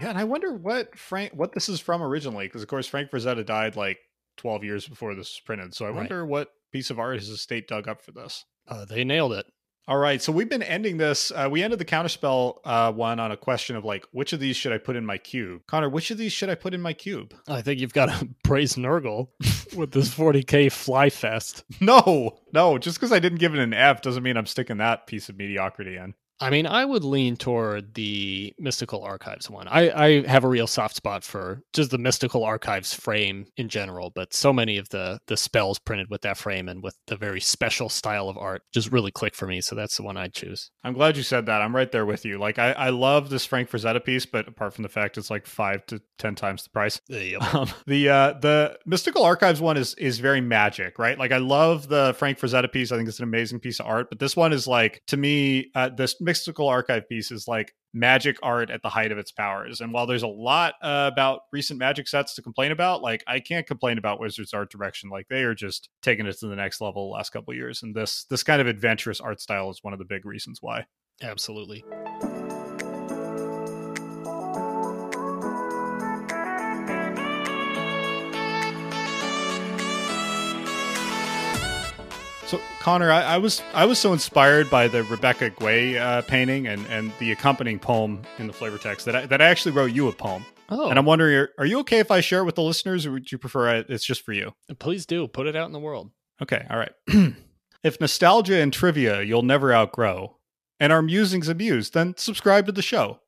Yeah, 0.00 0.10
and 0.10 0.18
I 0.18 0.22
wonder 0.24 0.52
what 0.54 0.96
Frank 0.96 1.32
what 1.34 1.52
this 1.52 1.68
is 1.68 1.80
from 1.80 2.02
originally, 2.02 2.46
because 2.46 2.62
of 2.62 2.68
course 2.68 2.86
Frank 2.86 3.10
Frazetta 3.10 3.44
died 3.44 3.74
like 3.74 3.98
12 4.36 4.62
years 4.62 4.86
before 4.86 5.12
this 5.16 5.26
was 5.26 5.40
printed. 5.44 5.74
So 5.74 5.86
I 5.86 5.88
Right. 5.88 5.96
wonder 5.96 6.24
what 6.24 6.52
piece 6.72 6.90
of 6.90 7.00
art 7.00 7.18
his 7.18 7.28
estate 7.30 7.66
dug 7.66 7.88
up 7.88 8.00
for 8.00 8.12
this. 8.12 8.44
uh, 8.68 8.84
they 8.84 9.02
nailed 9.02 9.32
it 9.32 9.46
All 9.88 9.96
right, 9.96 10.20
so 10.20 10.32
we've 10.32 10.50
been 10.50 10.62
ending 10.62 10.98
this. 10.98 11.32
Uh, 11.34 11.48
we 11.50 11.62
ended 11.62 11.78
the 11.78 11.84
counterspell 11.86 12.58
uh, 12.62 12.92
one 12.92 13.18
on 13.18 13.32
a 13.32 13.38
question 13.38 13.74
of 13.74 13.86
like, 13.86 14.04
which 14.12 14.34
of 14.34 14.38
these 14.38 14.54
should 14.54 14.70
I 14.70 14.76
put 14.76 14.96
in 14.96 15.06
my 15.06 15.16
cube? 15.16 15.62
Connor, 15.66 15.88
which 15.88 16.10
of 16.10 16.18
these 16.18 16.30
should 16.30 16.50
I 16.50 16.56
put 16.56 16.74
in 16.74 16.82
my 16.82 16.92
cube? 16.92 17.32
i 17.48 17.62
think 17.62 17.80
you've 17.80 17.94
got 17.94 18.10
to 18.10 18.28
praise 18.44 18.74
nurgle 18.74 19.28
with 19.74 19.92
this 19.92 20.14
40k 20.14 20.70
fly 20.70 21.08
fest 21.08 21.64
No, 21.80 22.38
no, 22.52 22.76
just 22.76 22.98
because 22.98 23.12
I 23.12 23.18
didn't 23.18 23.38
give 23.38 23.54
it 23.54 23.60
an 23.60 23.72
F 23.72 24.02
doesn't 24.02 24.22
mean 24.22 24.36
I'm 24.36 24.44
sticking 24.44 24.76
that 24.76 25.06
piece 25.06 25.30
of 25.30 25.38
mediocrity 25.38 25.96
in. 25.96 26.12
I 26.40 26.50
mean, 26.50 26.66
I 26.66 26.84
would 26.84 27.04
lean 27.04 27.36
toward 27.36 27.94
the 27.94 28.54
Mystical 28.58 29.02
Archives 29.02 29.50
one. 29.50 29.66
I, 29.68 29.90
I 29.90 30.26
have 30.26 30.44
a 30.44 30.48
real 30.48 30.66
soft 30.66 30.94
spot 30.94 31.24
for 31.24 31.62
just 31.72 31.90
the 31.90 31.98
Mystical 31.98 32.44
Archives 32.44 32.94
frame 32.94 33.46
in 33.56 33.68
general, 33.68 34.10
but 34.14 34.32
so 34.32 34.52
many 34.52 34.78
of 34.78 34.88
the 34.90 35.18
the 35.26 35.36
spells 35.36 35.78
printed 35.78 36.08
with 36.10 36.22
that 36.22 36.36
frame 36.36 36.68
and 36.68 36.82
with 36.82 36.96
the 37.06 37.16
very 37.16 37.40
special 37.40 37.88
style 37.88 38.28
of 38.28 38.38
art 38.38 38.62
just 38.72 38.92
really 38.92 39.10
click 39.10 39.34
for 39.34 39.46
me. 39.46 39.60
So 39.60 39.74
that's 39.74 39.96
the 39.96 40.02
one 40.02 40.16
I'd 40.16 40.32
choose. 40.32 40.70
I'm 40.84 40.94
glad 40.94 41.16
you 41.16 41.22
said 41.22 41.46
that. 41.46 41.60
I'm 41.60 41.74
right 41.74 41.90
there 41.90 42.06
with 42.06 42.24
you. 42.24 42.38
Like, 42.38 42.58
I, 42.58 42.72
I 42.72 42.90
love 42.90 43.30
this 43.30 43.44
Frank 43.44 43.70
Frazetta 43.70 44.04
piece, 44.04 44.26
but 44.26 44.46
apart 44.46 44.74
from 44.74 44.82
the 44.82 44.88
fact 44.88 45.18
it's 45.18 45.30
like 45.30 45.46
five 45.46 45.84
to 45.86 46.00
ten 46.18 46.34
times 46.34 46.62
the 46.62 46.70
price, 46.70 47.00
Um, 47.48 47.68
the 47.86 48.08
uh, 48.08 48.32
the 48.40 48.78
Mystical 48.84 49.24
Archives 49.24 49.60
one 49.60 49.76
is 49.76 49.94
is 49.94 50.18
very 50.18 50.40
magic, 50.40 50.98
right? 50.98 51.18
Like 51.18 51.32
I 51.32 51.38
love 51.38 51.88
the 51.88 52.14
Frank 52.18 52.38
Frazetta 52.38 52.70
piece. 52.70 52.92
I 52.92 52.96
think 52.96 53.08
it's 53.08 53.18
an 53.18 53.24
amazing 53.24 53.60
piece 53.60 53.80
of 53.80 53.86
art. 53.86 54.08
But 54.10 54.18
this 54.18 54.36
one 54.36 54.52
is 54.52 54.66
like 54.66 55.02
to 55.06 55.16
me, 55.16 55.70
uh, 55.74 55.88
this 55.88 56.14
Mystical 56.28 56.68
Archive 56.68 57.08
piece 57.08 57.30
is 57.30 57.48
like 57.48 57.74
magic 57.94 58.36
art 58.42 58.68
at 58.68 58.82
the 58.82 58.90
height 58.90 59.12
of 59.12 59.16
its 59.16 59.32
powers. 59.32 59.80
And 59.80 59.94
while 59.94 60.06
there's 60.06 60.24
a 60.24 60.28
lot 60.28 60.74
uh, 60.82 61.08
about 61.10 61.40
recent 61.54 61.78
magic 61.78 62.06
sets 62.06 62.34
to 62.34 62.42
complain 62.42 62.70
about, 62.70 63.00
like 63.00 63.24
I 63.26 63.40
can't 63.40 63.66
complain 63.66 63.96
about 63.96 64.20
Wizards 64.20 64.52
art 64.52 64.70
direction. 64.70 65.08
Like 65.08 65.28
they 65.30 65.42
are 65.44 65.54
just 65.54 65.88
taking 66.02 66.26
it 66.26 66.38
to 66.40 66.46
the 66.46 66.54
next 66.54 66.82
level 66.82 67.08
the 67.08 67.16
last 67.16 67.30
couple 67.30 67.54
years. 67.54 67.82
And 67.82 67.94
this 67.94 68.26
this 68.28 68.42
kind 68.42 68.60
of 68.60 68.66
adventurous 68.66 69.22
art 69.22 69.40
style 69.40 69.70
is 69.70 69.78
one 69.80 69.94
of 69.94 69.98
the 69.98 70.04
big 70.04 70.26
reasons 70.26 70.58
why. 70.60 70.84
Absolutely. 71.22 71.82
So 82.48 82.58
Connor, 82.80 83.10
I, 83.10 83.34
I 83.34 83.36
was 83.36 83.60
I 83.74 83.84
was 83.84 83.98
so 83.98 84.14
inspired 84.14 84.70
by 84.70 84.88
the 84.88 85.02
Rebecca 85.02 85.50
Guay 85.50 86.00
uh, 86.00 86.22
painting 86.22 86.66
and, 86.66 86.86
and 86.86 87.12
the 87.18 87.30
accompanying 87.30 87.78
poem 87.78 88.22
in 88.38 88.46
the 88.46 88.54
flavor 88.54 88.78
text 88.78 89.04
that 89.04 89.14
I, 89.14 89.26
that 89.26 89.42
I 89.42 89.44
actually 89.44 89.72
wrote 89.72 89.92
you 89.92 90.08
a 90.08 90.12
poem. 90.14 90.46
Oh, 90.70 90.88
And 90.88 90.98
I'm 90.98 91.04
wondering, 91.04 91.34
are, 91.36 91.50
are 91.58 91.66
you 91.66 91.78
okay 91.80 91.98
if 91.98 92.10
I 92.10 92.20
share 92.20 92.40
it 92.40 92.44
with 92.44 92.54
the 92.54 92.62
listeners, 92.62 93.04
or 93.04 93.12
would 93.12 93.30
you 93.30 93.36
prefer 93.36 93.68
I, 93.68 93.84
it's 93.90 94.06
just 94.06 94.22
for 94.22 94.32
you? 94.32 94.54
please 94.78 95.04
do 95.04 95.28
put 95.28 95.46
it 95.46 95.56
out 95.56 95.66
in 95.66 95.72
the 95.72 95.78
world. 95.78 96.10
Okay, 96.40 96.66
all 96.70 96.78
right. 96.78 96.92
if 97.84 98.00
nostalgia 98.00 98.56
and 98.62 98.72
trivia 98.72 99.20
you'll 99.20 99.42
never 99.42 99.70
outgrow, 99.70 100.38
and 100.80 100.90
our 100.90 101.02
musings 101.02 101.48
amuse, 101.48 101.90
then 101.90 102.14
subscribe 102.16 102.64
to 102.64 102.72
the 102.72 102.80
show. 102.80 103.20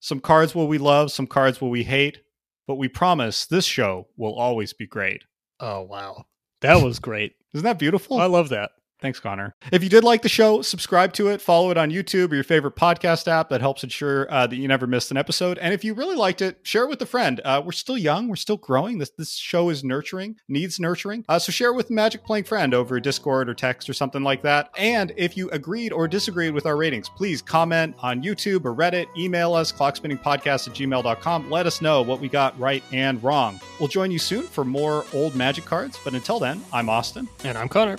Some 0.00 0.20
cards 0.20 0.54
will 0.54 0.68
we 0.68 0.76
love, 0.76 1.10
some 1.10 1.26
cards 1.26 1.58
will 1.58 1.70
we 1.70 1.84
hate, 1.84 2.20
but 2.66 2.74
we 2.74 2.88
promise 2.88 3.46
this 3.46 3.64
show 3.64 4.08
will 4.18 4.34
always 4.34 4.74
be 4.74 4.86
great. 4.86 5.22
Oh 5.58 5.80
wow, 5.80 6.26
that 6.60 6.82
was 6.82 6.98
great. 6.98 7.32
Isn't 7.54 7.64
that 7.64 7.78
beautiful? 7.78 8.18
I 8.18 8.26
love 8.26 8.50
that. 8.50 8.72
Thanks, 9.00 9.20
Connor. 9.20 9.54
If 9.70 9.84
you 9.84 9.88
did 9.88 10.02
like 10.02 10.22
the 10.22 10.28
show, 10.28 10.60
subscribe 10.62 11.12
to 11.14 11.28
it, 11.28 11.40
follow 11.40 11.70
it 11.70 11.76
on 11.76 11.90
YouTube 11.90 12.32
or 12.32 12.34
your 12.34 12.44
favorite 12.44 12.74
podcast 12.74 13.28
app. 13.28 13.48
That 13.48 13.60
helps 13.60 13.84
ensure 13.84 14.30
uh, 14.30 14.46
that 14.48 14.56
you 14.56 14.66
never 14.66 14.86
missed 14.88 15.10
an 15.12 15.16
episode. 15.16 15.56
And 15.58 15.72
if 15.72 15.84
you 15.84 15.94
really 15.94 16.16
liked 16.16 16.42
it, 16.42 16.58
share 16.64 16.82
it 16.84 16.88
with 16.88 17.00
a 17.00 17.06
friend. 17.06 17.40
Uh, 17.44 17.62
we're 17.64 17.72
still 17.72 17.96
young, 17.96 18.28
we're 18.28 18.36
still 18.36 18.56
growing. 18.56 18.98
This 18.98 19.10
this 19.10 19.34
show 19.34 19.70
is 19.70 19.84
nurturing, 19.84 20.36
needs 20.48 20.80
nurturing. 20.80 21.24
Uh, 21.28 21.38
so 21.38 21.52
share 21.52 21.70
it 21.70 21.76
with 21.76 21.90
a 21.90 21.92
Magic 21.92 22.24
Playing 22.24 22.44
friend 22.44 22.74
over 22.74 22.98
Discord 22.98 23.48
or 23.48 23.54
text 23.54 23.88
or 23.88 23.92
something 23.92 24.22
like 24.22 24.42
that. 24.42 24.70
And 24.76 25.12
if 25.16 25.36
you 25.36 25.48
agreed 25.50 25.92
or 25.92 26.08
disagreed 26.08 26.52
with 26.52 26.66
our 26.66 26.76
ratings, 26.76 27.08
please 27.08 27.40
comment 27.40 27.94
on 28.00 28.22
YouTube 28.22 28.64
or 28.64 28.74
Reddit, 28.74 29.06
email 29.16 29.54
us, 29.54 29.70
clockspinningpodcast 29.70 30.68
at 30.68 30.74
gmail.com. 30.74 31.50
Let 31.50 31.66
us 31.66 31.80
know 31.80 32.02
what 32.02 32.20
we 32.20 32.28
got 32.28 32.58
right 32.58 32.82
and 32.92 33.22
wrong. 33.22 33.60
We'll 33.78 33.88
join 33.88 34.10
you 34.10 34.18
soon 34.18 34.42
for 34.42 34.64
more 34.64 35.04
old 35.12 35.36
Magic 35.36 35.64
cards. 35.64 35.98
But 36.02 36.14
until 36.14 36.38
then, 36.40 36.60
I'm 36.72 36.88
Austin. 36.88 37.28
And 37.44 37.56
I'm 37.56 37.68
Connor. 37.68 37.98